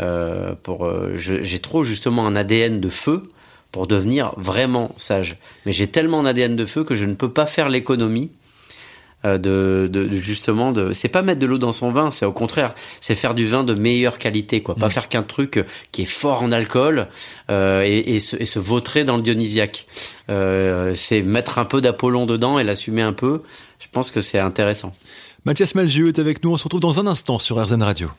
Euh, 0.00 0.54
pour 0.62 0.88
j'ai 1.16 1.58
trop 1.60 1.84
justement 1.84 2.26
un 2.26 2.34
ADN 2.34 2.80
de 2.80 2.88
feu 2.88 3.22
pour 3.74 3.88
devenir 3.88 4.32
vraiment 4.36 4.94
sage. 4.96 5.36
Mais 5.66 5.72
j'ai 5.72 5.88
tellement 5.88 6.20
un 6.20 6.26
ADN 6.26 6.54
de 6.54 6.64
feu 6.64 6.84
que 6.84 6.94
je 6.94 7.04
ne 7.04 7.14
peux 7.14 7.32
pas 7.32 7.44
faire 7.44 7.68
l'économie 7.68 8.30
euh, 9.24 9.36
de, 9.36 9.90
de, 9.92 10.06
de 10.06 10.16
justement 10.16 10.70
de 10.70 10.92
c'est 10.92 11.08
pas 11.08 11.22
mettre 11.22 11.40
de 11.40 11.46
l'eau 11.46 11.58
dans 11.58 11.72
son 11.72 11.90
vin 11.90 12.12
c'est 12.12 12.24
au 12.24 12.32
contraire 12.32 12.74
c'est 13.00 13.16
faire 13.16 13.34
du 13.34 13.46
vin 13.46 13.64
de 13.64 13.74
meilleure 13.74 14.18
qualité 14.18 14.62
quoi 14.62 14.74
pas 14.74 14.90
faire 14.90 15.08
qu'un 15.08 15.22
truc 15.22 15.64
qui 15.92 16.02
est 16.02 16.04
fort 16.04 16.42
en 16.42 16.52
alcool 16.52 17.08
euh, 17.50 17.82
et, 17.84 18.14
et, 18.14 18.20
se, 18.20 18.36
et 18.36 18.44
se 18.44 18.58
vautrer 18.58 19.04
dans 19.04 19.16
le 19.16 19.22
dionysiaque 19.22 19.86
euh, 20.30 20.94
c'est 20.94 21.22
mettre 21.22 21.58
un 21.58 21.64
peu 21.64 21.80
d'Apollon 21.80 22.26
dedans 22.26 22.58
et 22.58 22.64
l'assumer 22.64 23.02
un 23.02 23.14
peu 23.14 23.42
je 23.78 23.86
pense 23.90 24.10
que 24.10 24.20
c'est 24.20 24.38
intéressant 24.38 24.92
Mathias 25.46 25.74
Malgieux 25.74 26.08
est 26.08 26.18
avec 26.18 26.42
nous. 26.42 26.52
On 26.52 26.56
se 26.56 26.64
retrouve 26.64 26.80
dans 26.80 27.00
un 27.00 27.06
instant 27.06 27.38
sur 27.38 27.62
RZN 27.62 27.82
Radio. 27.82 28.10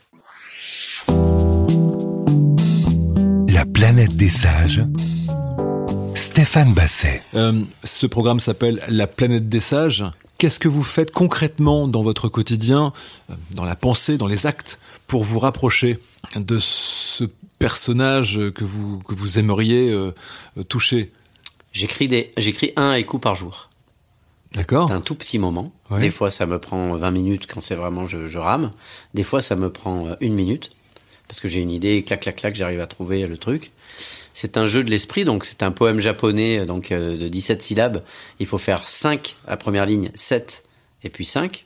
La 3.51 3.65
planète 3.65 4.15
des 4.15 4.29
sages. 4.29 4.83
Stéphane 6.35 6.73
Basset. 6.73 7.23
Euh, 7.33 7.61
ce 7.85 8.05
programme 8.05 8.41
s'appelle 8.41 8.83
La 8.89 9.07
planète 9.07 9.47
des 9.47 9.61
sages. 9.61 10.03
Qu'est-ce 10.37 10.59
que 10.59 10.67
vous 10.67 10.83
faites 10.83 11.11
concrètement 11.11 11.87
dans 11.87 12.03
votre 12.03 12.27
quotidien, 12.27 12.91
euh, 13.29 13.35
dans 13.51 13.63
la 13.63 13.77
pensée, 13.77 14.17
dans 14.17 14.27
les 14.27 14.45
actes, 14.45 14.77
pour 15.07 15.23
vous 15.23 15.39
rapprocher 15.39 15.97
de 16.35 16.59
ce 16.59 17.23
personnage 17.57 18.37
que 18.53 18.65
vous, 18.65 18.99
que 18.99 19.15
vous 19.15 19.39
aimeriez 19.39 19.89
euh, 19.89 20.11
toucher? 20.67 21.13
J'écris 21.71 22.09
des 22.09 22.33
j'écris 22.35 22.73
un 22.75 22.89
haïku 22.89 23.17
par 23.17 23.35
jour 23.35 23.69
D'accord 24.51 24.91
un 24.91 24.99
tout 24.99 25.15
petit 25.15 25.39
moment. 25.39 25.71
Ouais. 25.89 26.01
Des 26.01 26.11
fois, 26.11 26.31
ça 26.31 26.45
me 26.45 26.59
prend 26.59 26.97
20 26.97 27.11
minutes 27.11 27.47
quand 27.47 27.61
c'est 27.61 27.75
vraiment 27.75 28.07
je, 28.07 28.27
je 28.27 28.39
rame. 28.39 28.71
Des 29.13 29.23
fois, 29.23 29.41
ça 29.41 29.55
me 29.55 29.71
prend 29.71 30.17
une 30.19 30.33
minute 30.33 30.71
parce 31.29 31.39
que 31.39 31.47
j'ai 31.47 31.61
une 31.61 31.71
idée, 31.71 32.03
clac, 32.03 32.19
clac, 32.19 32.35
clac, 32.35 32.55
j'arrive 32.55 32.81
à 32.81 32.87
trouver 32.87 33.25
le 33.25 33.37
truc. 33.37 33.71
C'est 34.33 34.57
un 34.57 34.67
jeu 34.67 34.83
de 34.83 34.89
l'esprit, 34.89 35.25
donc 35.25 35.45
c'est 35.45 35.63
un 35.63 35.71
poème 35.71 35.99
japonais 35.99 36.59
euh, 36.59 36.65
donc 36.65 36.91
euh, 36.91 37.17
de 37.17 37.27
17 37.27 37.61
syllabes. 37.61 38.03
Il 38.39 38.45
faut 38.45 38.57
faire 38.57 38.87
5 38.87 39.37
à 39.47 39.57
première 39.57 39.85
ligne, 39.85 40.11
7 40.15 40.65
et 41.03 41.09
puis 41.09 41.25
5. 41.25 41.65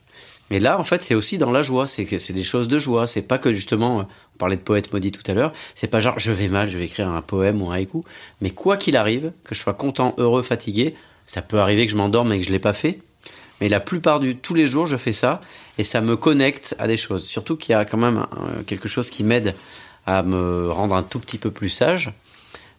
Et 0.52 0.60
là, 0.60 0.80
en 0.80 0.84
fait, 0.84 1.04
c'est 1.04 1.16
aussi 1.16 1.38
dans 1.38 1.52
la 1.52 1.62
joie. 1.62 1.86
C'est 1.86 2.32
des 2.32 2.44
choses 2.44 2.68
de 2.68 2.78
joie. 2.78 3.06
C'est 3.06 3.22
pas 3.22 3.38
que 3.38 3.54
justement, 3.54 4.00
euh, 4.00 4.04
on 4.36 4.38
parlait 4.38 4.56
de 4.56 4.62
poète 4.62 4.92
maudit 4.92 5.12
tout 5.12 5.30
à 5.30 5.34
l'heure. 5.34 5.54
C'est 5.76 5.88
pas 5.88 6.00
genre 6.00 6.18
je 6.18 6.32
vais 6.32 6.48
mal, 6.48 6.70
je 6.70 6.78
vais 6.78 6.86
écrire 6.86 7.10
un 7.10 7.22
poème 7.22 7.62
ou 7.62 7.70
un 7.72 7.76
haïku. 7.76 8.04
Mais 8.42 8.50
quoi 8.50 8.78
qu'il 8.78 8.98
arrive, 8.98 9.32
que 9.44 9.54
je 9.54 9.60
sois 9.60 9.74
content, 9.74 10.16
heureux, 10.18 10.42
fatigué, 10.42 10.96
ça 11.26 11.42
peut 11.42 11.60
arriver 11.60 11.86
que 11.86 11.92
je 11.92 11.98
m'endorme 11.98 12.34
et 12.34 12.40
que 12.40 12.46
je 12.46 12.52
l'ai 12.52 12.60
pas 12.60 12.74
fait. 12.74 13.00
Mais 13.62 13.70
la 13.70 13.80
plupart 13.80 14.20
du 14.20 14.38
tous 14.38 14.54
les 14.54 14.66
jours, 14.66 14.88
je 14.88 14.98
fais 14.98 15.12
ça 15.12 15.42
et 15.78 15.84
ça 15.84 16.02
me 16.02 16.16
connecte 16.16 16.76
à 16.80 16.88
des 16.88 16.98
choses. 16.98 17.26
Surtout 17.26 17.58
qu'il 17.58 17.74
y 17.74 17.76
a 17.76 17.86
quand 17.86 17.98
même 17.98 18.26
euh, 18.38 18.64
quelque 18.66 18.88
chose 18.88 19.10
qui 19.10 19.24
m'aide 19.24 19.54
à 20.10 20.24
me 20.24 20.72
rendre 20.72 20.96
un 20.96 21.04
tout 21.04 21.20
petit 21.20 21.38
peu 21.38 21.52
plus 21.52 21.70
sage. 21.70 22.12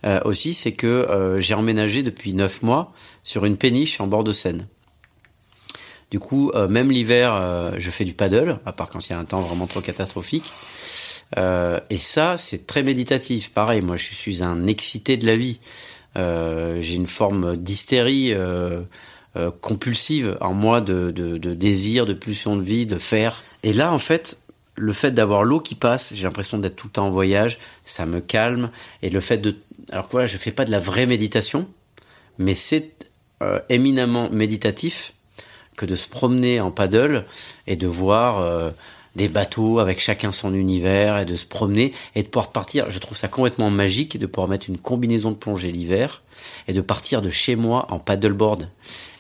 Euh, 0.05 0.21
aussi, 0.25 0.53
c'est 0.53 0.73
que 0.73 0.87
euh, 0.87 1.41
j'ai 1.41 1.55
emménagé 1.55 2.03
depuis 2.03 2.33
neuf 2.33 2.63
mois 2.63 2.93
sur 3.23 3.45
une 3.45 3.57
péniche 3.57 4.01
en 4.01 4.09
bord 4.09 4.25
de 4.25 4.33
Seine. 4.33 4.67
Du 6.11 6.19
coup, 6.19 6.51
euh, 6.57 6.67
même 6.67 6.91
l'hiver, 6.91 7.73
je 7.79 7.91
fais 7.91 8.05
du 8.05 8.15
paddle, 8.15 8.59
à 8.67 8.73
part 8.73 8.91
quand 8.91 9.09
il 9.09 9.13
y 9.13 9.15
a 9.15 9.19
un 9.19 9.25
temps 9.25 9.43
vraiment 9.43 9.69
trop 9.69 9.81
catastrophique. 9.81 10.53
Et 11.37 11.99
ça, 11.99 12.37
c'est 12.37 12.67
très 12.67 12.83
méditatif. 12.83 13.53
Pareil, 13.53 13.81
moi, 13.81 13.95
je 13.95 14.13
suis 14.13 14.43
un 14.43 14.67
excité 14.67 15.17
de 15.17 15.25
la 15.25 15.37
vie. 15.37 15.61
J'ai 16.17 16.95
une 16.95 17.07
forme 17.07 17.57
d'hystérie 17.57 18.35
compulsive 19.61 20.37
en 20.41 20.53
moi, 20.53 20.81
de, 20.81 21.13
de, 21.13 21.39
de 21.39 21.55
désir, 21.55 22.07
de 22.07 22.15
pulsion 22.15 22.57
de 22.57 22.63
vie, 22.63 22.87
de 22.87 22.99
faire. 22.99 23.45
Et 23.63 23.73
là, 23.73 23.93
en 23.93 24.01
fait, 24.01 24.41
le 24.81 24.93
fait 24.93 25.11
d'avoir 25.11 25.45
l'eau 25.45 25.61
qui 25.61 25.75
passe, 25.75 26.15
j'ai 26.15 26.25
l'impression 26.25 26.59
d'être 26.59 26.77
tout 26.77 26.87
le 26.87 26.93
temps 26.93 27.07
en 27.07 27.11
voyage, 27.11 27.59
ça 27.85 28.07
me 28.07 28.21
calme. 28.21 28.71
Et 29.03 29.11
le 29.11 29.21
fait 29.21 29.39
de... 29.39 29.57
Alors 29.91 30.07
que 30.07 30.13
voilà, 30.13 30.27
je 30.27 30.39
fais 30.39 30.53
pas 30.53 30.65
de 30.65 30.71
la 30.71 30.79
vraie 30.79 31.07
méditation, 31.07 31.69
mais 32.39 32.55
c'est 32.55 32.91
euh, 33.43 33.61
éminemment 33.69 34.31
méditatif 34.31 35.13
que 35.77 35.85
de 35.85 35.97
se 35.97 36.09
promener 36.09 36.61
en 36.61 36.71
paddle 36.71 37.27
et 37.67 37.77
de 37.77 37.87
voir 37.87 38.39
euh, 38.39 38.71
des 39.17 39.29
bateaux 39.29 39.79
avec 39.79 40.01
chacun 40.01 40.33
son 40.33 40.55
univers 40.55 41.19
et 41.19 41.25
de 41.25 41.37
se 41.37 41.45
promener 41.45 41.93
et 42.15 42.23
de 42.23 42.29
pouvoir 42.29 42.53
partir. 42.53 42.91
Je 42.91 42.99
trouve 42.99 43.17
ça 43.17 43.29
complètement 43.29 43.71
magique 43.71 44.19
de 44.19 44.27
pouvoir 44.27 44.49
mettre 44.49 44.69
une 44.69 44.79
combinaison 44.79 45.31
de 45.31 45.37
plongée 45.37 45.73
l'hiver 45.73 46.23
et 46.69 46.73
de 46.73 46.81
partir 46.81 47.21
de 47.23 47.31
chez 47.31 47.57
moi 47.57 47.87
en 47.91 47.99
paddleboard. 47.99 48.69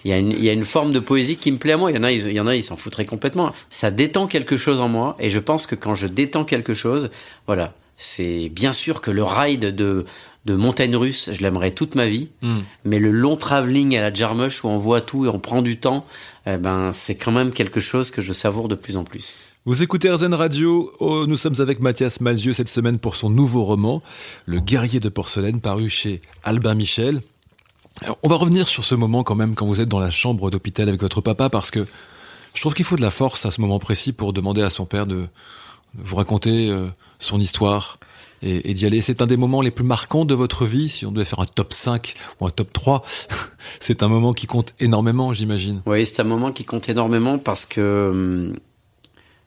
Il 0.05 0.11
y, 0.11 0.15
a 0.15 0.19
une, 0.19 0.31
il 0.31 0.43
y 0.43 0.49
a 0.49 0.53
une 0.53 0.65
forme 0.65 0.93
de 0.93 1.01
poésie 1.01 1.37
qui 1.37 1.53
me 1.53 1.59
plaît 1.59 1.73
à 1.73 1.77
moi. 1.77 1.91
Il 1.91 1.97
y 1.97 2.01
en 2.01 2.05
a, 2.05 2.13
il 2.13 2.33
y 2.33 2.41
en 2.41 2.47
a, 2.47 2.55
ils 2.55 2.63
s'en 2.63 2.77
foutraient 2.77 3.05
complètement. 3.05 3.53
Ça 3.69 3.91
détend 3.91 4.27
quelque 4.27 4.57
chose 4.57 4.81
en 4.81 4.89
moi 4.89 5.17
et 5.19 5.29
je 5.29 5.39
pense 5.39 5.67
que 5.67 5.75
quand 5.75 5.95
je 5.95 6.07
détends 6.07 6.45
quelque 6.45 6.73
chose, 6.73 7.11
voilà, 7.47 7.75
c'est 7.97 8.49
bien 8.49 8.73
sûr 8.73 9.01
que 9.01 9.11
le 9.11 9.25
ride 9.25 9.75
de 9.75 10.07
de 10.47 10.55
montagne 10.55 10.97
russe, 10.97 11.31
je 11.33 11.43
l'aimerais 11.43 11.71
toute 11.71 11.95
ma 11.95 12.07
vie. 12.07 12.29
Mm. 12.43 12.61
Mais 12.85 12.99
le 12.99 13.11
long 13.11 13.37
travelling 13.37 13.97
à 13.97 14.01
la 14.01 14.13
Jarmusch 14.13 14.65
où 14.65 14.69
on 14.69 14.79
voit 14.79 15.01
tout 15.01 15.27
et 15.27 15.29
on 15.29 15.39
prend 15.39 15.63
du 15.63 15.79
temps, 15.79 16.07
eh 16.47 16.57
ben, 16.57 16.93
c'est 16.93 17.15
quand 17.15 17.33
même 17.33 17.51
quelque 17.51 17.81
chose 17.81 18.11
que 18.11 18.23
je 18.23 18.33
savoure 18.33 18.69
de 18.69 18.75
plus 18.75 18.97
en 18.97 19.05
plus. 19.05 19.35
Vous 19.71 19.85
écoutez 19.85 20.11
RZN 20.11 20.35
Radio. 20.35 20.91
Oh, 20.99 21.27
nous 21.29 21.37
sommes 21.37 21.55
avec 21.61 21.79
Mathias 21.79 22.21
Malzieux 22.21 22.53
cette 22.53 22.69
semaine 22.69 22.99
pour 22.99 23.15
son 23.15 23.31
nouveau 23.31 23.63
roman, 23.63 24.03
Le 24.45 24.59
guerrier 24.59 24.99
de 24.99 25.09
porcelaine, 25.09 25.61
paru 25.61 25.89
chez 25.89 26.23
Albin 26.43 26.75
Michel. 26.75 27.23
On 28.25 28.29
va 28.29 28.35
revenir 28.35 28.67
sur 28.67 28.83
ce 28.83 28.97
moment 28.97 29.23
quand 29.23 29.37
même 29.37 29.55
quand 29.55 29.67
vous 29.67 29.81
êtes 29.81 29.89
dans 29.89 30.01
la 30.01 30.11
chambre 30.11 30.51
d'hôpital 30.51 30.89
avec 30.89 31.01
votre 31.01 31.21
papa 31.21 31.51
parce 31.51 31.71
que 31.71 31.87
Je 32.55 32.61
trouve 32.61 32.75
qu'il 32.75 32.85
faut 32.85 32.97
de 32.97 33.01
la 33.01 33.13
force 33.13 33.47
à 33.47 33.53
ce 33.53 33.61
moment 33.61 33.79
précis 33.79 34.13
pour 34.13 34.33
demander 34.33 34.61
à 34.61 34.71
son 34.71 34.87
père 34.87 35.07
de, 35.07 35.27
vous 35.95 36.17
raconter 36.17 36.69
euh, 36.69 36.89
son 37.21 37.39
histoire 37.39 38.01
et, 38.43 38.75
d'y 38.75 38.87
aller. 38.87 39.01
C'est 39.01 39.23
un 39.23 39.29
des 39.29 39.37
moments 39.37 39.63
les 39.63 39.71
plus 39.71 39.85
marquants 39.85 40.25
de 40.25 40.35
votre 40.35 40.67
vie, 40.67 40.89
si 40.89 41.07
on 41.07 41.13
devait 41.13 41.25
faire 41.25 41.39
un 41.39 41.47
top 41.47 41.73
5 41.73 42.17
ou 42.41 42.47
un 42.49 42.51
top 42.51 42.73
3. 42.73 43.05
c'est 43.79 44.03
un 44.03 44.09
moment 44.09 44.33
qui 44.33 44.49
compte 44.49 44.75
énormément, 44.81 45.33
j'imagine. 45.33 45.81
Oui, 45.87 46.05
c'est 46.07 46.19
un 46.19 46.25
moment 46.25 46.51
qui 46.51 46.65
compte 46.65 46.89
énormément 46.89 47.39
parce 47.39 47.67
que 47.67 48.11
hum, 48.13 48.57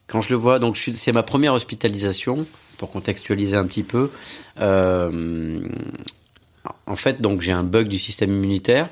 quand 0.06 0.20
je 0.20 0.30
le 0.30 0.36
vois, 0.36 0.58
donc 0.58 0.76
c'est 0.76 1.12
ma 1.12 1.22
première 1.22 1.54
hospitalisation, 1.54 2.46
pour 2.78 2.90
contextualiser 2.90 3.56
un 3.56 3.66
petit 3.66 3.82
peu. 3.82 4.10
Euh, 4.60 5.60
en 6.86 6.96
fait, 6.96 7.20
donc 7.20 7.40
j'ai 7.40 7.52
un 7.52 7.62
bug 7.62 7.88
du 7.88 7.98
système 7.98 8.30
immunitaire, 8.30 8.88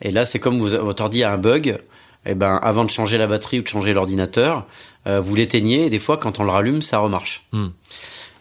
et 0.00 0.10
là 0.10 0.24
c'est 0.24 0.38
comme 0.38 0.58
vous, 0.58 0.68
votre 0.68 1.02
ordi 1.02 1.22
a 1.24 1.32
un 1.32 1.38
bug. 1.38 1.78
Et 2.24 2.30
eh 2.30 2.34
ben, 2.34 2.58
avant 2.60 2.84
de 2.84 2.90
changer 2.90 3.18
la 3.18 3.28
batterie 3.28 3.60
ou 3.60 3.62
de 3.62 3.68
changer 3.68 3.92
l'ordinateur, 3.92 4.66
euh, 5.06 5.20
vous 5.20 5.36
l'éteignez 5.36 5.86
et 5.86 5.90
des 5.90 6.00
fois, 6.00 6.16
quand 6.16 6.40
on 6.40 6.44
le 6.44 6.50
rallume, 6.50 6.82
ça 6.82 6.98
remarche. 6.98 7.46
Hmm. 7.52 7.68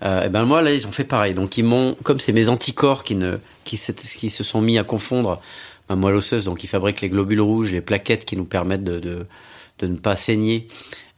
Euh, 0.04 0.24
et 0.24 0.30
ben 0.30 0.44
moi 0.44 0.64
là, 0.64 0.74
ils 0.74 0.88
ont 0.88 0.92
fait 0.92 1.04
pareil. 1.04 1.36
Donc 1.36 1.60
ils 1.60 1.64
m'ont, 1.64 1.96
comme 2.02 2.20
c'est 2.20 2.34
mes 2.34 2.50
anticorps 2.50 3.04
qui 3.04 3.14
ne, 3.14 3.38
qui, 3.64 3.78
qui 3.78 4.30
se 4.32 4.44
sont 4.44 4.60
mis 4.60 4.80
à 4.80 4.84
confondre 4.84 5.40
ma 5.88 5.96
moelle 5.96 6.16
osseuse, 6.16 6.46
donc 6.46 6.64
ils 6.64 6.68
fabriquent 6.68 7.02
les 7.02 7.10
globules 7.10 7.42
rouges, 7.42 7.72
les 7.72 7.82
plaquettes 7.82 8.26
qui 8.26 8.36
nous 8.36 8.46
permettent 8.46 8.84
de, 8.84 9.00
de, 9.00 9.28
de 9.78 9.88
ne 9.88 9.98
pas 9.98 10.16
saigner, 10.16 10.68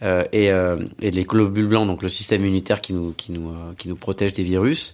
euh, 0.04 0.24
et, 0.32 0.52
euh, 0.52 0.78
et 1.02 1.12
les 1.12 1.24
globules 1.24 1.68
blancs, 1.68 1.88
donc 1.88 2.04
le 2.04 2.10
système 2.10 2.42
immunitaire 2.42 2.82
qui 2.82 2.94
nous, 2.94 3.14
qui 3.14 3.32
nous, 3.32 3.50
euh, 3.50 3.74
qui 3.78 3.90
nous 3.90 3.96
protège 3.96 4.34
des 4.34 4.44
virus. 4.44 4.94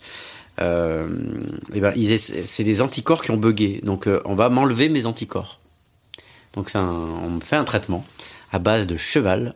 Euh, 0.61 1.41
et 1.73 1.81
ben, 1.81 1.93
c'est 2.17 2.63
des 2.63 2.81
anticorps 2.81 3.23
qui 3.23 3.31
ont 3.31 3.37
bugué. 3.37 3.81
Donc, 3.83 4.07
euh, 4.07 4.21
on 4.25 4.35
va 4.35 4.49
m'enlever 4.49 4.89
mes 4.89 5.05
anticorps. 5.05 5.59
Donc, 6.53 6.69
un, 6.75 6.87
on 6.89 7.31
me 7.31 7.41
fait 7.41 7.55
un 7.55 7.63
traitement 7.63 8.05
à 8.51 8.59
base 8.59 8.87
de 8.87 8.95
cheval. 8.95 9.55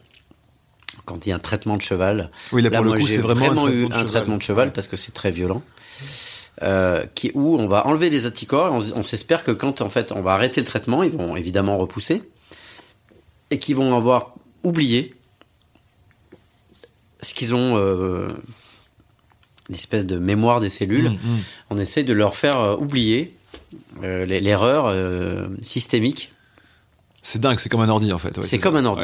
Quand 1.06 1.26
il 1.26 1.30
y 1.30 1.32
a 1.32 1.36
un 1.36 1.40
traitement 1.40 1.78
de 1.78 1.82
cheval, 1.82 2.32
oui, 2.52 2.62
là, 2.62 2.82
moi 2.82 2.98
j'ai 3.00 3.20
vraiment, 3.20 3.70
eu 3.70 3.86
un 3.86 4.04
traitement 4.04 4.36
de 4.36 4.42
cheval 4.42 4.74
parce 4.74 4.88
que 4.88 4.98
c'est 4.98 5.14
très 5.14 5.32
violent. 5.32 5.62
Euh, 6.64 7.06
qui, 7.14 7.32
où 7.36 7.56
on 7.58 7.68
va 7.68 7.86
enlever 7.86 8.10
les 8.10 8.26
anticorps. 8.26 8.74
On, 8.74 9.00
on 9.00 9.04
s'espère 9.04 9.44
que 9.44 9.52
quand 9.52 9.82
en 9.82 9.90
fait 9.90 10.12
on 10.12 10.22
va 10.22 10.32
arrêter 10.32 10.60
le 10.60 10.66
traitement, 10.66 11.04
ils 11.04 11.12
vont 11.12 11.38
évidemment 11.38 11.78
repousser 11.78 12.24
et 13.52 13.60
qu'ils 13.60 13.76
vont 13.76 13.96
avoir 13.96 14.34
oublié 14.64 15.14
ce 17.22 17.34
qu'ils 17.34 17.56
ont 17.56 17.78
euh, 17.78 18.28
l'espèce 19.70 20.06
de 20.06 20.18
mémoire 20.18 20.60
des 20.60 20.70
cellules. 20.70 21.10
Mm, 21.10 21.14
mm. 21.14 21.40
On 21.72 21.78
essaie 21.78 22.04
de 22.04 22.14
leur 22.14 22.36
faire 22.36 22.60
euh, 22.60 22.76
oublier 22.76 23.34
euh, 24.04 24.26
l'erreur 24.26 24.86
euh, 24.88 25.48
systémique. 25.62 26.32
C'est 27.22 27.42
dingue, 27.42 27.60
c'est 27.60 27.70
comme 27.70 27.82
un 27.82 27.90
ordi 27.90 28.14
en 28.14 28.18
fait. 28.18 28.42
c'est 28.44 28.60
comme 28.60 28.76
un 28.76 28.86
ordi. 28.86 29.04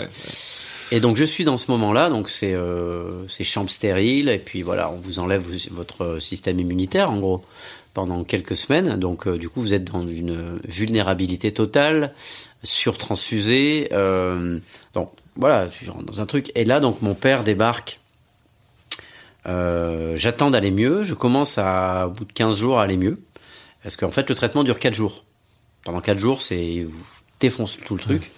Et 0.92 1.00
donc 1.00 1.18
je 1.18 1.24
suis 1.24 1.44
dans 1.44 1.58
ce 1.58 1.72
moment-là, 1.72 2.10
donc 2.10 2.30
c'est 2.30 2.54
euh, 2.54 3.28
chambre 3.28 3.70
stérile 3.70 4.30
et 4.30 4.38
puis 4.38 4.62
voilà, 4.62 4.92
on 4.92 4.98
vous 4.98 5.20
enlève 5.20 5.44
votre 5.72 6.20
système 6.20 6.60
immunitaire 6.60 7.10
en 7.10 7.20
gros 7.20 7.44
pendant 7.94 8.24
quelques 8.24 8.56
semaines. 8.56 8.98
Donc 8.98 9.28
du 9.28 9.50
coup 9.50 9.62
vous 9.62 9.74
êtes 9.74 9.86
dans 9.86 10.08
une 10.08 10.60
vulnérabilité 10.68 11.52
totale, 11.52 12.14
surtransfusé. 12.64 13.90
Euh, 13.92 14.60
donc 14.94 15.12
voilà, 15.36 15.68
dans 16.06 16.22
un 16.22 16.26
truc. 16.26 16.52
Et 16.56 16.64
là 16.64 16.80
donc 16.80 17.02
mon 17.02 17.16
père 17.16 17.44
débarque 17.44 18.00
euh, 19.48 20.14
j'attends 20.16 20.52
d'aller 20.52 20.72
mieux. 20.72 21.04
Je 21.04 21.14
commence 21.14 21.58
à, 21.58 22.08
au 22.08 22.12
bout 22.12 22.26
de 22.26 22.34
15 22.34 22.58
jours, 22.58 22.80
à 22.80 22.84
aller 22.84 22.98
mieux. 22.98 23.20
Parce 23.82 23.96
qu'en 23.96 24.12
fait, 24.12 24.30
le 24.30 24.36
traitement 24.36 24.64
dure 24.64 24.80
4 24.80 24.94
jours. 24.94 25.26
Pendant 25.84 26.02
4 26.02 26.18
jours, 26.18 26.42
c'est 26.42 26.88
défonce 27.40 27.78
tout 27.86 27.96
le 27.96 28.00
truc. 28.00 28.32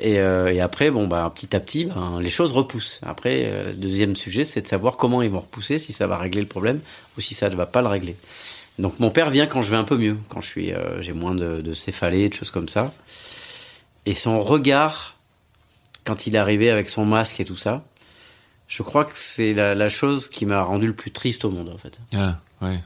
Et, 0.00 0.18
euh, 0.18 0.52
et, 0.52 0.60
après, 0.60 0.90
bon, 0.90 1.06
bah, 1.06 1.30
petit 1.32 1.54
à 1.54 1.60
petit, 1.60 1.84
ben, 1.84 2.18
les 2.20 2.30
choses 2.30 2.52
repoussent. 2.52 3.00
Après, 3.02 3.44
euh, 3.44 3.66
le 3.66 3.74
deuxième 3.74 4.16
sujet, 4.16 4.44
c'est 4.44 4.62
de 4.62 4.66
savoir 4.66 4.96
comment 4.96 5.22
ils 5.22 5.30
vont 5.30 5.40
repousser, 5.40 5.78
si 5.78 5.92
ça 5.92 6.08
va 6.08 6.18
régler 6.18 6.40
le 6.40 6.48
problème 6.48 6.80
ou 7.16 7.20
si 7.20 7.34
ça 7.34 7.48
ne 7.48 7.54
va 7.54 7.66
pas 7.66 7.82
le 7.82 7.88
régler. 7.88 8.16
Donc, 8.80 8.98
mon 8.98 9.10
père 9.10 9.30
vient 9.30 9.46
quand 9.46 9.62
je 9.62 9.70
vais 9.70 9.76
un 9.76 9.84
peu 9.84 9.96
mieux, 9.96 10.18
quand 10.28 10.40
je 10.40 10.48
suis, 10.48 10.72
euh, 10.72 11.00
j'ai 11.02 11.12
moins 11.12 11.34
de, 11.34 11.60
de 11.60 11.74
céphalées, 11.74 12.28
de 12.28 12.34
choses 12.34 12.50
comme 12.50 12.68
ça. 12.68 12.92
Et 14.06 14.14
son 14.14 14.42
regard, 14.42 15.18
quand 16.04 16.26
il 16.26 16.34
est 16.34 16.38
arrivé 16.38 16.70
avec 16.70 16.90
son 16.90 17.04
masque 17.04 17.38
et 17.38 17.44
tout 17.44 17.54
ça, 17.54 17.84
je 18.72 18.82
crois 18.82 19.04
que 19.04 19.12
c'est 19.14 19.52
la, 19.52 19.88
chose 19.90 20.28
qui 20.28 20.46
m'a 20.46 20.62
rendu 20.62 20.86
le 20.86 20.94
plus 20.94 21.10
triste 21.10 21.44
au 21.44 21.50
monde, 21.50 21.68
en 21.68 21.76
fait. 21.76 22.00
Ah, 22.14 22.40
ouais. 22.62 22.78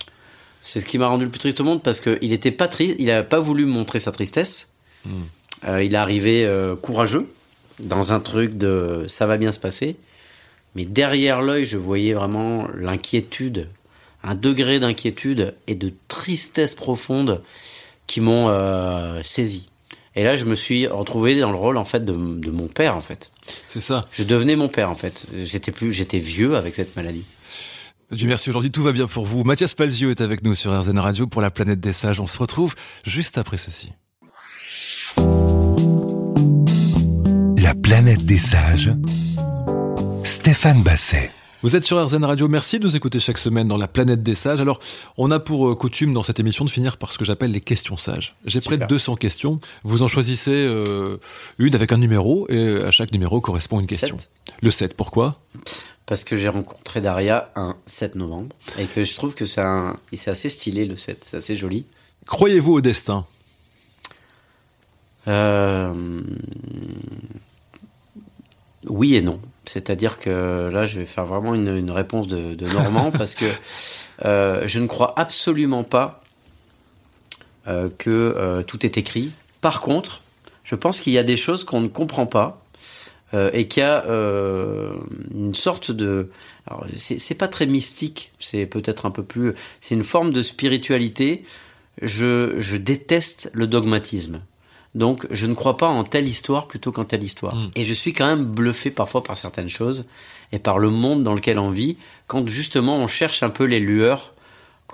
C'est 0.61 0.81
ce 0.81 0.87
qui 0.87 0.99
m'a 0.99 1.07
rendu 1.07 1.27
le 1.27 1.31
plus 1.31 1.39
triste 1.39 1.61
au 1.61 1.65
monde 1.65 1.81
parce 1.81 2.01
qu'il 2.01 2.33
était 2.33 2.51
pas 2.51 2.67
triste, 2.67 2.97
il 2.99 3.09
a 3.09 3.23
pas 3.23 3.39
voulu 3.39 3.67
montrer 3.67 4.01
sa 4.01 4.11
tristesse. 4.11 4.71
Hmm. 5.05 5.23
Euh, 5.69 5.85
il 5.85 5.95
est 5.95 5.97
arrivé 5.97 6.45
euh, 6.45 6.75
courageux 6.75 7.33
dans 7.79 8.13
un 8.13 8.19
truc 8.19 8.59
de 8.59 9.05
ça 9.07 9.29
va 9.29 9.37
bien 9.37 9.53
se 9.53 9.61
passer, 9.61 9.95
mais 10.75 10.87
derrière 10.87 11.41
l'œil, 11.41 11.65
je 11.65 11.77
voyais 11.77 12.15
vraiment 12.15 12.67
l'inquiétude, 12.75 13.69
un 14.25 14.35
degré 14.35 14.81
d'inquiétude 14.81 15.55
et 15.69 15.77
de 15.77 15.93
tristesse 16.09 16.75
profonde 16.75 17.43
qui 18.09 18.21
m'ont 18.21 18.49
euh, 18.49 19.23
saisi. 19.23 19.69
Et 20.17 20.25
là, 20.25 20.35
je 20.35 20.47
me 20.47 20.55
suis 20.55 20.87
retrouvé 20.87 21.39
dans 21.39 21.51
le 21.51 21.59
rôle 21.59 21.77
en 21.77 21.85
fait 21.85 22.05
de, 22.05 22.13
de 22.15 22.51
mon 22.51 22.69
père 22.69 22.97
en 22.97 23.01
fait. 23.01 23.31
C'est 23.69 23.81
ça. 23.81 24.07
Je 24.13 24.25
devenais 24.25 24.57
mon 24.57 24.69
père 24.69 24.91
en 24.91 24.95
fait. 24.95 25.27
J'étais 25.45 25.73
plus, 25.73 25.93
j'étais 25.93 26.19
vieux 26.19 26.57
avec 26.57 26.75
cette 26.75 26.97
maladie. 26.97 27.25
Dieu 28.11 28.27
merci, 28.27 28.49
aujourd'hui 28.49 28.71
tout 28.71 28.83
va 28.83 28.93
bien 28.93 29.07
pour 29.07 29.27
vous. 29.27 29.45
Mathias 29.45 29.75
Palzieux 29.75 30.11
est 30.11 30.21
avec 30.23 30.43
nous 30.43 30.55
sur 30.55 30.79
RZN 30.79 30.99
Radio 30.99 31.27
pour 31.27 31.43
la 31.43 31.51
planète 31.51 31.81
des 31.81 31.93
sages. 31.93 32.19
On 32.19 32.27
se 32.27 32.39
retrouve 32.39 32.75
juste 33.05 33.37
après 33.37 33.59
ceci. 33.59 33.93
La 37.63 37.75
planète 37.75 38.25
des 38.25 38.39
sages. 38.39 38.93
Stéphane 40.25 40.83
Basset. 40.83 41.31
Vous 41.67 41.75
êtes 41.75 41.85
sur 41.85 42.01
RZN 42.01 42.25
Radio, 42.25 42.47
merci 42.47 42.79
de 42.79 42.85
nous 42.85 42.95
écouter 42.95 43.19
chaque 43.19 43.39
semaine 43.39 43.67
dans 43.67 43.77
la 43.77 43.89
planète 43.89 44.23
des 44.23 44.37
sages. 44.37 44.61
Alors, 44.61 44.79
on 45.17 45.33
a 45.33 45.41
pour 45.41 45.69
euh, 45.69 45.75
coutume 45.75 46.13
dans 46.13 46.23
cette 46.23 46.39
émission 46.39 46.65
de 46.65 46.71
finir 46.71 46.97
par 46.97 47.11
ce 47.11 47.19
que 47.19 47.25
j'appelle 47.25 47.51
les 47.51 47.61
questions 47.61 47.97
sages. 47.97 48.37
J'ai 48.45 48.61
près 48.61 48.79
de 48.79 48.87
200 48.87 49.17
questions, 49.17 49.59
vous 49.83 50.03
en 50.03 50.07
choisissez 50.07 50.55
euh, 50.55 51.19
une 51.59 51.75
avec 51.75 51.91
un 51.91 51.97
numéro, 51.97 52.49
et 52.49 52.85
à 52.85 52.93
chaque 52.93 53.11
numéro 53.11 53.41
correspond 53.41 53.81
une 53.81 53.89
question. 53.89 54.17
Le 54.63 54.71
7, 54.71 54.95
pourquoi? 54.95 55.41
Parce 56.07 56.23
que 56.23 56.37
j'ai 56.37 56.49
rencontré 56.49 57.01
Daria 57.01 57.51
un 57.57 57.75
7 57.87 58.15
novembre, 58.15 58.55
et 58.79 58.85
que 58.85 59.03
je 59.03 59.17
trouve 59.17 59.35
que 59.35 59.45
c'est 59.45 59.61
assez 60.29 60.49
stylé 60.49 60.85
le 60.85 60.95
7, 60.95 61.25
c'est 61.25 61.37
assez 61.39 61.57
joli. 61.57 61.85
Croyez-vous 62.27 62.75
au 62.75 62.81
destin? 62.81 63.27
Euh... 65.27 66.23
Oui 68.87 69.17
et 69.17 69.23
non. 69.23 69.41
C'est-à-dire 69.65 70.19
que 70.19 70.71
là, 70.73 70.87
je 70.87 70.99
vais 70.99 71.07
faire 71.07 71.27
vraiment 71.27 71.55
une, 71.55 71.91
réponse 71.91 72.29
de, 72.29 72.67
Normand 72.73 73.11
parce 73.11 73.35
que 73.35 73.47
euh, 74.25 74.67
je 74.67 74.79
ne 74.79 74.87
crois 74.87 75.15
absolument 75.17 75.85
pas 75.85 76.23
euh, 77.67 77.91
que 77.99 78.11
euh, 78.37 78.63
tout 78.63 78.87
est 78.87 78.97
écrit. 78.97 79.33
Par 79.61 79.81
contre, 79.81 80.23
je 80.63 80.75
pense 80.77 81.01
qu'il 81.01 81.13
y 81.13 81.19
a 81.19 81.25
des 81.25 81.37
choses 81.37 81.65
qu'on 81.65 81.81
ne 81.81 81.89
comprend 81.89 82.27
pas 82.27 82.63
et 83.53 83.69
qu'il 83.69 83.83
y 83.83 83.85
a 83.85 84.05
une 85.35 85.55
sorte 85.55 85.91
de. 85.91 86.31
Alors, 86.67 86.87
c'est 86.97 87.35
pas 87.35 87.49
très 87.49 87.67
mystique, 87.67 88.33
c'est 88.39 88.65
peut-être 88.65 89.05
un 89.05 89.11
peu 89.11 89.23
plus. 89.23 89.53
C'est 89.83 89.95
une 89.95 90.05
forme 90.05 90.33
de 90.33 90.43
spiritualité. 90.43 91.45
Je 92.01 92.77
déteste 92.77 93.51
le 93.53 93.67
dogmatisme. 93.67 94.41
Donc, 94.97 95.27
je 95.31 95.45
ne 95.45 95.53
crois 95.53 95.77
pas 95.77 95.89
en 95.89 96.05
telle 96.05 96.27
histoire 96.27 96.67
plutôt 96.67 96.91
qu'en 96.91 97.05
telle 97.05 97.23
histoire. 97.23 97.55
Hmm. 97.55 97.69
Et 97.77 97.85
je 97.85 97.93
suis 97.93 98.15
quand 98.15 98.27
même 98.27 98.47
bluffé 98.47 98.91
parfois 98.91 99.23
par 99.23 99.37
certaines 99.37 99.69
choses 99.69 100.07
et 100.53 100.59
par 100.59 100.79
le 100.79 100.89
monde 100.89 101.23
dans 101.23 101.35
lequel 101.35 101.59
on 101.59 101.71
vit, 101.71 101.99
quand 102.27 102.49
justement 102.49 102.97
on 102.97 103.07
cherche 103.07 103.43
un 103.43 103.51
peu 103.51 103.65
les 103.65 103.79
lueurs. 103.79 104.33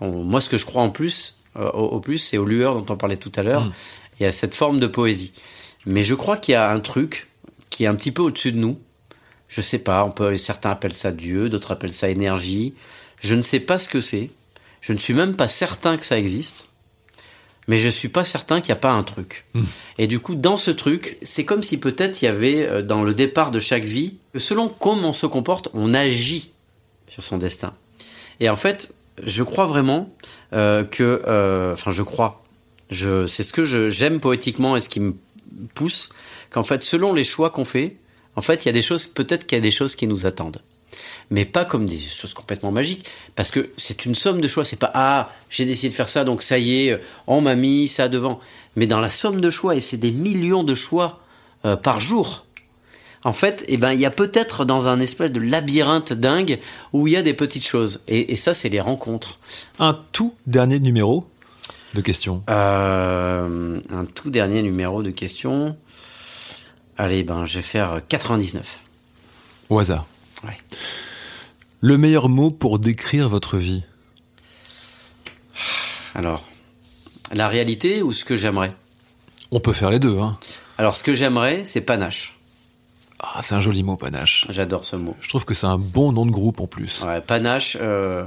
moi, 0.00 0.40
ce 0.40 0.48
que 0.48 0.56
je 0.56 0.66
crois 0.66 0.82
en 0.82 0.90
plus, 0.90 1.38
euh, 1.56 1.70
au, 1.70 2.00
plus, 2.00 2.18
c'est 2.18 2.36
aux 2.36 2.44
lueurs 2.44 2.74
dont 2.74 2.92
on 2.92 2.96
parlait 2.96 3.16
tout 3.16 3.30
à 3.36 3.44
l'heure. 3.44 3.70
Il 4.18 4.24
y 4.24 4.26
a 4.26 4.32
cette 4.32 4.56
forme 4.56 4.80
de 4.80 4.88
poésie. 4.88 5.34
Mais 5.86 6.02
je 6.02 6.16
crois 6.16 6.36
qu'il 6.36 6.52
y 6.52 6.56
a 6.56 6.68
un 6.68 6.80
truc 6.80 7.28
qui 7.70 7.84
est 7.84 7.86
un 7.86 7.94
petit 7.94 8.10
peu 8.10 8.22
au-dessus 8.22 8.50
de 8.50 8.58
nous. 8.58 8.80
Je 9.46 9.60
sais 9.60 9.78
pas, 9.78 10.04
on 10.04 10.10
peut, 10.10 10.36
certains 10.36 10.70
appellent 10.70 10.94
ça 10.94 11.12
Dieu, 11.12 11.48
d'autres 11.48 11.70
appellent 11.70 11.92
ça 11.92 12.10
énergie. 12.10 12.74
Je 13.20 13.36
ne 13.36 13.42
sais 13.42 13.60
pas 13.60 13.78
ce 13.78 13.88
que 13.88 14.00
c'est. 14.00 14.30
Je 14.80 14.92
ne 14.92 14.98
suis 14.98 15.14
même 15.14 15.36
pas 15.36 15.46
certain 15.46 15.96
que 15.96 16.04
ça 16.04 16.18
existe 16.18 16.71
mais 17.68 17.78
je 17.78 17.88
suis 17.88 18.08
pas 18.08 18.24
certain 18.24 18.60
qu'il 18.60 18.68
n'y 18.68 18.78
a 18.78 18.80
pas 18.80 18.92
un 18.92 19.02
truc. 19.02 19.46
Hmm. 19.54 19.64
Et 19.98 20.06
du 20.06 20.18
coup, 20.18 20.34
dans 20.34 20.56
ce 20.56 20.70
truc, 20.70 21.18
c'est 21.22 21.44
comme 21.44 21.62
si 21.62 21.78
peut-être 21.78 22.22
il 22.22 22.26
y 22.26 22.28
avait 22.28 22.66
euh, 22.66 22.82
dans 22.82 23.02
le 23.02 23.14
départ 23.14 23.50
de 23.50 23.60
chaque 23.60 23.84
vie, 23.84 24.14
selon 24.36 24.68
comment 24.68 25.10
on 25.10 25.12
se 25.12 25.26
comporte, 25.26 25.68
on 25.74 25.94
agit 25.94 26.52
sur 27.06 27.22
son 27.22 27.38
destin. 27.38 27.74
Et 28.40 28.48
en 28.48 28.56
fait, 28.56 28.94
je 29.22 29.42
crois 29.42 29.66
vraiment 29.66 30.10
euh, 30.52 30.84
que, 30.84 31.22
euh, 31.26 31.74
enfin, 31.74 31.92
je 31.92 32.02
crois, 32.02 32.42
je, 32.90 33.26
c'est 33.26 33.42
ce 33.42 33.52
que 33.52 33.64
j'aime 33.88 34.20
poétiquement 34.20 34.76
et 34.76 34.80
ce 34.80 34.88
qui 34.88 35.00
me 35.00 35.14
pousse, 35.74 36.08
qu'en 36.50 36.62
fait, 36.62 36.82
selon 36.82 37.12
les 37.12 37.24
choix 37.24 37.50
qu'on 37.50 37.64
fait, 37.64 37.96
en 38.34 38.40
fait, 38.40 38.64
il 38.64 38.66
y 38.66 38.70
a 38.70 38.72
des 38.72 38.82
choses, 38.82 39.06
peut-être 39.06 39.46
qu'il 39.46 39.56
y 39.56 39.60
a 39.60 39.62
des 39.62 39.70
choses 39.70 39.94
qui 39.94 40.06
nous 40.06 40.26
attendent 40.26 40.62
mais 41.32 41.46
pas 41.46 41.64
comme 41.64 41.86
des 41.86 41.96
choses 41.96 42.34
complètement 42.34 42.70
magiques, 42.70 43.08
parce 43.34 43.50
que 43.50 43.70
c'est 43.78 44.04
une 44.04 44.14
somme 44.14 44.42
de 44.42 44.46
choix. 44.46 44.64
C'est 44.64 44.78
pas 44.78 44.90
ah 44.92 45.30
j'ai 45.48 45.64
décidé 45.64 45.88
de 45.88 45.94
faire 45.94 46.10
ça, 46.10 46.24
donc 46.24 46.42
ça 46.42 46.58
y 46.58 46.86
est, 46.86 47.00
on 47.26 47.40
m'a 47.40 47.54
mis 47.54 47.88
ça 47.88 48.08
devant. 48.08 48.38
Mais 48.76 48.86
dans 48.86 49.00
la 49.00 49.08
somme 49.08 49.40
de 49.40 49.48
choix, 49.48 49.74
et 49.74 49.80
c'est 49.80 49.96
des 49.96 50.12
millions 50.12 50.62
de 50.62 50.74
choix 50.74 51.20
euh, 51.64 51.74
par 51.74 52.02
jour. 52.02 52.44
En 53.24 53.32
fait, 53.32 53.64
eh 53.68 53.78
ben, 53.78 53.92
il 53.92 54.00
y 54.00 54.04
a 54.04 54.10
peut-être 54.10 54.66
dans 54.66 54.88
un 54.88 55.00
espèce 55.00 55.32
de 55.32 55.40
labyrinthe 55.40 56.12
dingue 56.12 56.58
où 56.92 57.06
il 57.06 57.14
y 57.14 57.16
a 57.16 57.22
des 57.22 57.34
petites 57.34 57.66
choses. 57.66 58.00
Et, 58.08 58.32
et 58.32 58.36
ça, 58.36 58.52
c'est 58.52 58.68
les 58.68 58.80
rencontres. 58.80 59.38
Un 59.78 59.98
tout 60.12 60.34
dernier 60.46 60.80
numéro 60.80 61.26
de 61.94 62.02
questions. 62.02 62.42
Euh, 62.50 63.80
un 63.90 64.04
tout 64.04 64.28
dernier 64.28 64.60
numéro 64.60 65.02
de 65.02 65.10
questions. 65.10 65.76
Allez, 66.98 67.22
ben, 67.22 67.46
je 67.46 67.58
vais 67.58 67.62
faire 67.62 68.02
99. 68.06 68.82
Au 69.70 69.78
hasard. 69.78 70.04
Ouais. 70.44 70.58
Le 71.84 71.98
meilleur 71.98 72.28
mot 72.28 72.52
pour 72.52 72.78
décrire 72.78 73.28
votre 73.28 73.58
vie? 73.58 73.82
Alors, 76.14 76.48
la 77.32 77.48
réalité 77.48 78.02
ou 78.02 78.12
ce 78.12 78.24
que 78.24 78.36
j'aimerais? 78.36 78.72
On 79.50 79.58
peut 79.58 79.72
faire 79.72 79.90
les 79.90 79.98
deux. 79.98 80.16
Hein. 80.16 80.38
Alors, 80.78 80.94
ce 80.94 81.02
que 81.02 81.12
j'aimerais, 81.12 81.62
c'est 81.64 81.80
panache. 81.80 82.38
Ah, 83.18 83.40
c'est 83.42 83.56
un 83.56 83.60
joli 83.60 83.82
mot, 83.82 83.96
panache. 83.96 84.46
J'adore 84.48 84.84
ce 84.84 84.94
mot. 84.94 85.16
Je 85.20 85.28
trouve 85.28 85.44
que 85.44 85.54
c'est 85.54 85.66
un 85.66 85.76
bon 85.78 86.12
nom 86.12 86.24
de 86.24 86.30
groupe 86.30 86.60
en 86.60 86.68
plus. 86.68 87.02
Ouais, 87.02 87.20
panache. 87.20 87.76
euh, 87.80 88.24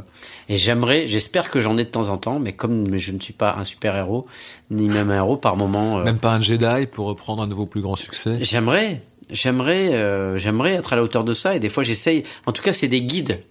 et 0.50 0.58
j'aimerais, 0.58 1.08
j'espère 1.08 1.50
que 1.50 1.62
j'en 1.62 1.78
ai 1.78 1.86
de 1.86 1.90
temps 1.90 2.10
en 2.10 2.18
temps, 2.18 2.40
mais 2.40 2.52
comme 2.52 2.98
je 2.98 3.12
ne 3.14 3.20
suis 3.22 3.34
pas 3.34 3.56
un 3.58 3.64
super 3.64 3.96
héros, 3.96 4.26
ni 4.70 4.90
même 4.90 5.12
un 5.12 5.16
héros 5.18 5.38
par 5.38 5.56
moment. 5.56 6.00
euh, 6.00 6.04
Même 6.04 6.20
pas 6.20 6.34
un 6.34 6.42
Jedi 6.42 6.88
pour 6.92 7.08
reprendre 7.08 7.42
un 7.42 7.48
nouveau 7.48 7.66
plus 7.66 7.82
grand 7.82 7.96
succès. 7.96 8.38
J'aimerais, 8.42 9.02
j'aimerais, 9.30 9.94
euh, 9.94 10.38
j'aimerais 10.38 10.74
être 10.74 10.94
à 10.94 10.96
la 10.96 11.04
hauteur 11.04 11.24
de 11.24 11.34
ça. 11.34 11.56
Et 11.56 11.60
des 11.60 11.70
fois, 11.70 11.84
j'essaye. 11.84 12.24
En 12.46 12.52
tout 12.52 12.62
cas, 12.62 12.74
c'est 12.74 12.88
des 12.88 13.02
guides. 13.02 13.44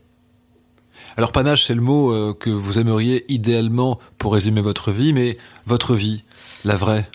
Alors 1.17 1.31
panache, 1.31 1.65
c'est 1.65 1.75
le 1.75 1.81
mot 1.81 2.13
euh, 2.13 2.35
que 2.35 2.51
vous 2.51 2.79
aimeriez 2.79 3.25
idéalement 3.33 4.01
pour 4.19 4.33
résumer 4.33 4.61
votre 4.61 4.91
vie, 4.91 5.13
mais 5.13 5.37
votre 5.65 5.95
vie, 5.95 6.25
la 6.65 6.75
vraie? 6.75 7.09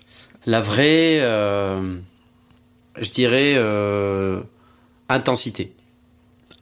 La 0.45 0.61
vraie, 0.61 1.19
euh, 1.19 1.97
je 2.97 3.11
dirais, 3.11 3.57
intensité. 5.09 5.73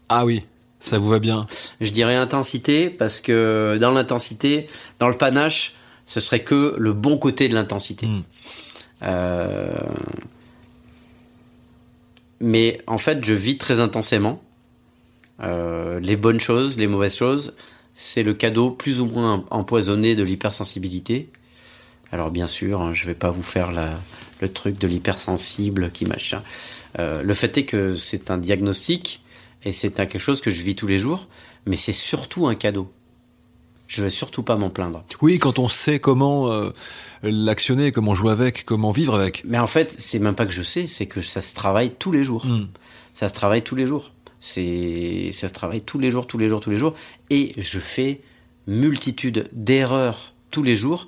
Ah 0.09 0.25
oui, 0.25 0.43
ça 0.79 0.97
vous 0.97 1.09
va 1.09 1.19
bien. 1.19 1.45
Je 1.79 1.91
dirais 1.91 2.15
intensité 2.15 2.89
parce 2.89 3.21
que 3.21 3.77
dans 3.79 3.91
l'intensité, 3.91 4.67
dans 4.97 5.09
le 5.09 5.17
panache, 5.17 5.75
ce 6.07 6.19
serait 6.19 6.39
que 6.39 6.73
le 6.77 6.93
bon 6.93 7.17
côté 7.17 7.49
de 7.49 7.53
l'intensité. 7.53 8.07
Mm. 8.07 8.23
Euh, 9.03 9.75
mais 12.39 12.81
en 12.87 12.97
fait, 12.97 13.23
je 13.23 13.33
vis 13.33 13.57
très 13.57 13.79
intensément. 13.79 14.41
Euh, 15.41 15.99
les 15.99 16.17
bonnes 16.17 16.39
choses, 16.39 16.77
les 16.77 16.87
mauvaises 16.87 17.15
choses, 17.15 17.55
c'est 17.93 18.23
le 18.23 18.33
cadeau 18.33 18.71
plus 18.71 18.99
ou 18.99 19.05
moins 19.05 19.45
empoisonné 19.49 20.15
de 20.15 20.23
l'hypersensibilité. 20.23 21.29
Alors 22.11 22.31
bien 22.31 22.47
sûr, 22.47 22.81
hein, 22.81 22.93
je 22.93 23.05
vais 23.05 23.15
pas 23.15 23.29
vous 23.29 23.43
faire 23.43 23.71
le 24.41 24.49
truc 24.49 24.77
de 24.77 24.87
l'hypersensible 24.87 25.91
qui 25.91 26.05
machin. 26.05 26.41
Euh, 26.99 27.21
le 27.21 27.33
fait 27.33 27.57
est 27.57 27.65
que 27.65 27.93
c'est 27.93 28.31
un 28.31 28.37
diagnostic 28.37 29.21
et 29.63 29.71
c'est 29.71 29.91
quelque 29.91 30.19
chose 30.19 30.41
que 30.41 30.49
je 30.49 30.61
vis 30.61 30.75
tous 30.75 30.87
les 30.87 30.97
jours, 30.97 31.27
mais 31.65 31.75
c'est 31.75 31.93
surtout 31.93 32.47
un 32.47 32.55
cadeau. 32.55 32.91
Je 33.87 34.01
vais 34.01 34.09
surtout 34.09 34.43
pas 34.43 34.55
m'en 34.55 34.69
plaindre. 34.69 35.03
Oui, 35.21 35.39
quand 35.39 35.59
on 35.59 35.69
sait 35.69 35.99
comment 35.99 36.51
euh, 36.51 36.69
l'actionner, 37.23 37.91
comment 37.91 38.13
jouer 38.13 38.31
avec, 38.31 38.65
comment 38.65 38.91
vivre 38.91 39.15
avec. 39.15 39.43
Mais 39.45 39.59
en 39.59 39.67
fait, 39.67 39.91
c'est 39.91 40.19
même 40.19 40.35
pas 40.35 40.45
que 40.45 40.51
je 40.51 40.63
sais, 40.63 40.87
c'est 40.87 41.07
que 41.07 41.21
ça 41.21 41.41
se 41.41 41.53
travaille 41.55 41.91
tous 41.91 42.11
les 42.11 42.23
jours. 42.23 42.45
Mm. 42.45 42.67
Ça 43.13 43.27
se 43.27 43.33
travaille 43.33 43.63
tous 43.63 43.75
les 43.75 43.85
jours. 43.85 44.11
C'est, 44.39 45.31
ça 45.33 45.47
se 45.47 45.53
travaille 45.53 45.81
tous 45.81 45.99
les 45.99 46.11
jours, 46.11 46.27
tous 46.27 46.37
les 46.37 46.47
jours, 46.47 46.59
tous 46.59 46.69
les 46.69 46.77
jours. 46.77 46.93
Et 47.29 47.53
je 47.57 47.79
fais 47.79 48.21
multitude 48.67 49.49
d'erreurs 49.53 50.33
tous 50.51 50.63
les 50.63 50.75
jours 50.75 51.07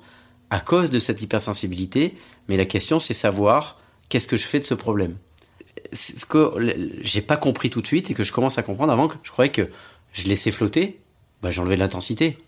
à 0.50 0.60
cause 0.60 0.90
de 0.90 0.98
cette 0.98 1.22
hypersensibilité. 1.22 2.16
Mais 2.48 2.56
la 2.56 2.64
question, 2.64 2.98
c'est 2.98 3.14
savoir 3.14 3.78
qu'est-ce 4.08 4.26
que 4.26 4.36
je 4.36 4.46
fais 4.46 4.58
de 4.58 4.64
ce 4.64 4.74
problème. 4.74 5.16
Ce 5.92 6.24
que 6.24 6.52
j'ai 7.00 7.22
pas 7.22 7.36
compris 7.36 7.70
tout 7.70 7.80
de 7.80 7.86
suite 7.86 8.10
et 8.10 8.14
que 8.14 8.24
je 8.24 8.32
commence 8.32 8.58
à 8.58 8.62
comprendre 8.62 8.92
avant 8.92 9.08
que 9.08 9.16
je 9.22 9.30
croyais 9.30 9.52
que 9.52 9.68
je 10.12 10.26
laissais 10.26 10.50
flotter, 10.50 11.00
bah, 11.42 11.50
j'enlevais 11.50 11.76
de 11.76 11.80
l'intensité. 11.80 12.38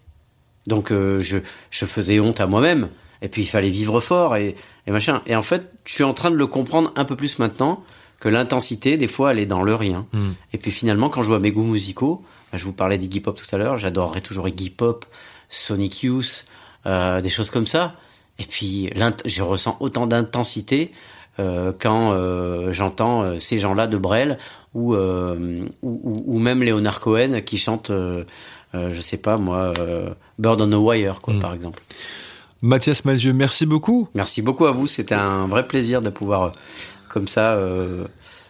Donc 0.67 0.93
euh, 0.93 1.21
je, 1.21 1.39
je 1.71 1.85
faisais 1.87 2.21
honte 2.21 2.41
à 2.41 2.47
moi-même. 2.47 2.89
Et 3.23 3.29
puis 3.29 3.43
il 3.43 3.47
fallait 3.47 3.71
vivre 3.71 4.01
fort 4.01 4.37
et, 4.37 4.55
et 4.87 4.91
machin. 4.91 5.23
Et 5.27 5.35
en 5.37 5.43
fait, 5.43 5.71
je 5.85 5.95
suis 5.95 6.05
en 6.05 6.13
train 6.13 6.31
de 6.31 6.37
le 6.37 6.47
comprendre 6.47 6.93
un 6.97 7.05
peu 7.05 7.17
plus 7.17 7.39
maintenant 7.39 7.83
que 8.21 8.29
l'intensité, 8.29 8.97
des 8.97 9.09
fois, 9.09 9.33
elle 9.33 9.39
est 9.39 9.47
dans 9.47 9.63
le 9.63 9.75
rien. 9.75 10.07
Mm. 10.13 10.31
Et 10.53 10.59
puis 10.59 10.71
finalement, 10.71 11.09
quand 11.09 11.23
je 11.23 11.29
vois 11.29 11.39
mes 11.41 11.51
goûts 11.53 11.65
musicaux, 11.65 12.23
bah, 12.53 12.59
je 12.59 12.65
vous 12.65 12.73
parlais 12.73 12.99
d'Iggy 12.99 13.21
Pop 13.21 13.37
tout 13.41 13.55
à 13.55 13.59
l'heure, 13.59 13.77
j'adorerais 13.79 14.21
toujours 14.21 14.47
Iggy 14.49 14.71
Pop, 14.71 15.07
Sonic 15.49 16.03
Youth, 16.03 16.47
euh, 16.87 17.21
des 17.21 17.29
choses 17.29 17.51
comme 17.51 17.67
ça. 17.67 17.93
Et 18.39 18.45
puis 18.45 18.91
je 19.25 19.43
ressens 19.43 19.77
autant 19.81 20.07
d'intensité 20.07 20.91
euh, 21.39 21.73
quand 21.79 22.13
euh, 22.13 22.73
j'entends 22.73 23.23
euh, 23.23 23.39
ces 23.39 23.59
gens-là 23.59 23.87
de 23.87 23.97
Brel 23.99 24.39
ou, 24.75 24.95
euh, 24.95 25.65
ou, 25.83 26.23
ou- 26.27 26.39
même 26.39 26.63
Léonard 26.63 27.01
Cohen 27.01 27.41
qui 27.45 27.57
chante, 27.59 27.91
euh, 27.91 28.25
je 28.75 29.01
sais 29.01 29.17
pas 29.17 29.37
moi, 29.39 29.73
euh, 29.79 30.11
Bird 30.39 30.61
on 30.61 30.73
a 30.73 30.77
Wire, 30.77 31.21
quoi, 31.21 31.35
Mm. 31.35 31.41
par 31.41 31.55
exemple. 31.55 31.83
Mathias 32.63 33.05
Malzieu, 33.05 33.33
merci 33.33 33.67
beaucoup. 33.67 34.09
Merci 34.15 34.41
beaucoup 34.41 34.67
à 34.67 34.71
vous. 34.71 34.87
C'était 34.87 35.17
un 35.17 35.49
vrai 35.49 35.67
plaisir 35.67 36.01
de 36.01 36.11
pouvoir, 36.11 36.43
euh, 36.43 36.51
comme 37.09 37.27
ça, 37.27 37.55
euh, 37.55 38.05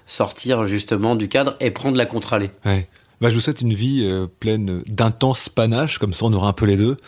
sortir 0.04 0.66
justement 0.66 1.16
du 1.16 1.28
cadre 1.28 1.56
et 1.60 1.70
prendre 1.70 1.96
la 1.96 2.04
contre-allée. 2.04 2.50
Ouais. 2.66 2.88
Bah, 3.22 3.30
je 3.30 3.34
vous 3.34 3.40
souhaite 3.40 3.62
une 3.62 3.72
vie 3.72 4.02
euh, 4.04 4.26
pleine 4.26 4.82
d'intenses 4.86 5.48
panaches, 5.48 5.98
comme 5.98 6.12
ça 6.12 6.26
on 6.26 6.32
aura 6.34 6.48
un 6.48 6.52
peu 6.52 6.66
les 6.66 6.76
deux. 6.76 6.98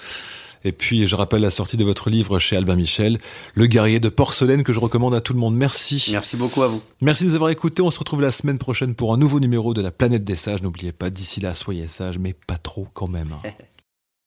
Et 0.66 0.72
puis 0.72 1.06
je 1.06 1.14
rappelle 1.14 1.42
la 1.42 1.50
sortie 1.50 1.76
de 1.76 1.84
votre 1.84 2.08
livre 2.08 2.38
chez 2.38 2.56
Albin 2.56 2.76
Michel, 2.76 3.18
Le 3.54 3.66
guerrier 3.66 4.00
de 4.00 4.08
porcelaine, 4.08 4.64
que 4.64 4.72
je 4.72 4.80
recommande 4.80 5.14
à 5.14 5.20
tout 5.20 5.34
le 5.34 5.38
monde. 5.38 5.54
Merci. 5.54 6.08
Merci 6.10 6.38
beaucoup 6.38 6.62
à 6.62 6.68
vous. 6.68 6.80
Merci 7.02 7.24
de 7.24 7.28
nous 7.28 7.34
avoir 7.34 7.50
écoutés. 7.50 7.82
On 7.82 7.90
se 7.90 7.98
retrouve 7.98 8.22
la 8.22 8.30
semaine 8.30 8.56
prochaine 8.56 8.94
pour 8.94 9.12
un 9.12 9.18
nouveau 9.18 9.40
numéro 9.40 9.74
de 9.74 9.82
la 9.82 9.90
planète 9.90 10.24
des 10.24 10.36
sages. 10.36 10.62
N'oubliez 10.62 10.92
pas, 10.92 11.10
d'ici 11.10 11.40
là, 11.40 11.52
soyez 11.52 11.86
sages, 11.86 12.16
mais 12.16 12.32
pas 12.32 12.56
trop 12.56 12.88
quand 12.94 13.08
même. 13.08 13.36